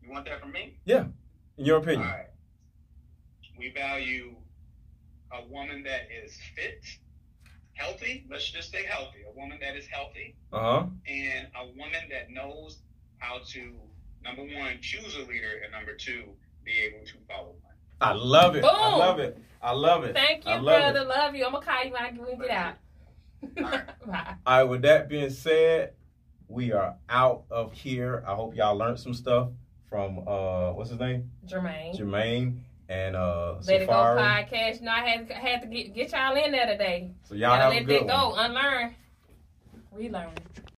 You 0.02 0.10
want 0.10 0.24
that 0.24 0.40
from 0.40 0.50
me? 0.50 0.78
Yeah. 0.84 1.04
In 1.56 1.64
your 1.64 1.76
All 1.76 1.82
opinion. 1.82 2.08
Right. 3.66 3.74
We 3.74 3.80
value 3.80 4.34
a 5.32 5.46
woman 5.48 5.82
that 5.84 6.02
is 6.24 6.38
fit, 6.54 6.84
healthy. 7.74 8.26
Let's 8.30 8.50
just 8.50 8.70
say 8.70 8.84
healthy. 8.84 9.18
A 9.28 9.38
woman 9.38 9.58
that 9.60 9.76
is 9.76 9.86
healthy, 9.86 10.36
Uh 10.52 10.60
huh. 10.60 10.86
and 11.06 11.48
a 11.60 11.66
woman 11.68 12.02
that 12.10 12.30
knows 12.30 12.78
how 13.18 13.38
to 13.52 13.72
number 14.22 14.42
one 14.42 14.78
choose 14.80 15.16
a 15.16 15.20
leader, 15.28 15.60
and 15.62 15.72
number 15.72 15.94
two 15.94 16.24
be 16.64 16.72
able 16.72 17.04
to 17.06 17.14
follow 17.28 17.48
one. 17.62 17.74
I 18.00 18.12
love 18.12 18.56
it. 18.56 18.62
Boom. 18.62 18.70
I 18.74 18.96
love 18.96 19.18
it. 19.18 19.38
I 19.62 19.72
love 19.72 20.04
it. 20.04 20.14
Thank 20.14 20.44
you, 20.44 20.50
I 20.52 20.56
love 20.56 20.64
brother. 20.92 21.00
It. 21.00 21.08
Love 21.08 21.34
you. 21.34 21.44
I'm 21.46 21.52
gonna 21.52 21.64
call 21.64 21.84
you 21.84 21.92
when 21.92 22.02
I 22.02 22.10
when 22.10 22.38
we 22.38 22.46
get 22.46 22.50
out. 22.50 22.74
Alright. 23.58 23.86
Bye. 24.06 24.34
All 24.46 24.58
right. 24.58 24.62
With 24.64 24.82
that 24.82 25.08
being 25.08 25.30
said, 25.30 25.92
we 26.48 26.72
are 26.72 26.96
out 27.08 27.44
of 27.50 27.72
here. 27.72 28.22
I 28.26 28.34
hope 28.34 28.54
y'all 28.54 28.76
learned 28.76 28.98
some 28.98 29.14
stuff 29.14 29.48
from 29.88 30.18
uh, 30.26 30.72
what's 30.72 30.90
his 30.90 30.98
name, 30.98 31.30
Jermaine. 31.46 31.98
Jermaine 31.98 32.58
and 32.88 33.16
uh, 33.16 33.54
Let 33.66 33.82
it 33.82 33.86
go 33.86 33.92
podcast. 33.92 34.80
You 34.80 34.86
know, 34.86 34.92
I 34.92 35.00
had 35.08 35.30
had 35.30 35.62
to 35.62 35.66
get 35.68 35.94
get 35.94 36.12
y'all 36.12 36.36
in 36.36 36.52
there 36.52 36.66
today. 36.66 37.10
So 37.24 37.34
y'all 37.34 37.50
Gotta 37.50 37.62
have 37.62 37.72
a 37.72 37.76
let 37.76 37.86
good 37.86 38.08
that 38.08 38.16
one. 38.18 38.34
go. 38.34 38.34
Unlearn. 38.36 38.94
Relearn. 39.92 40.30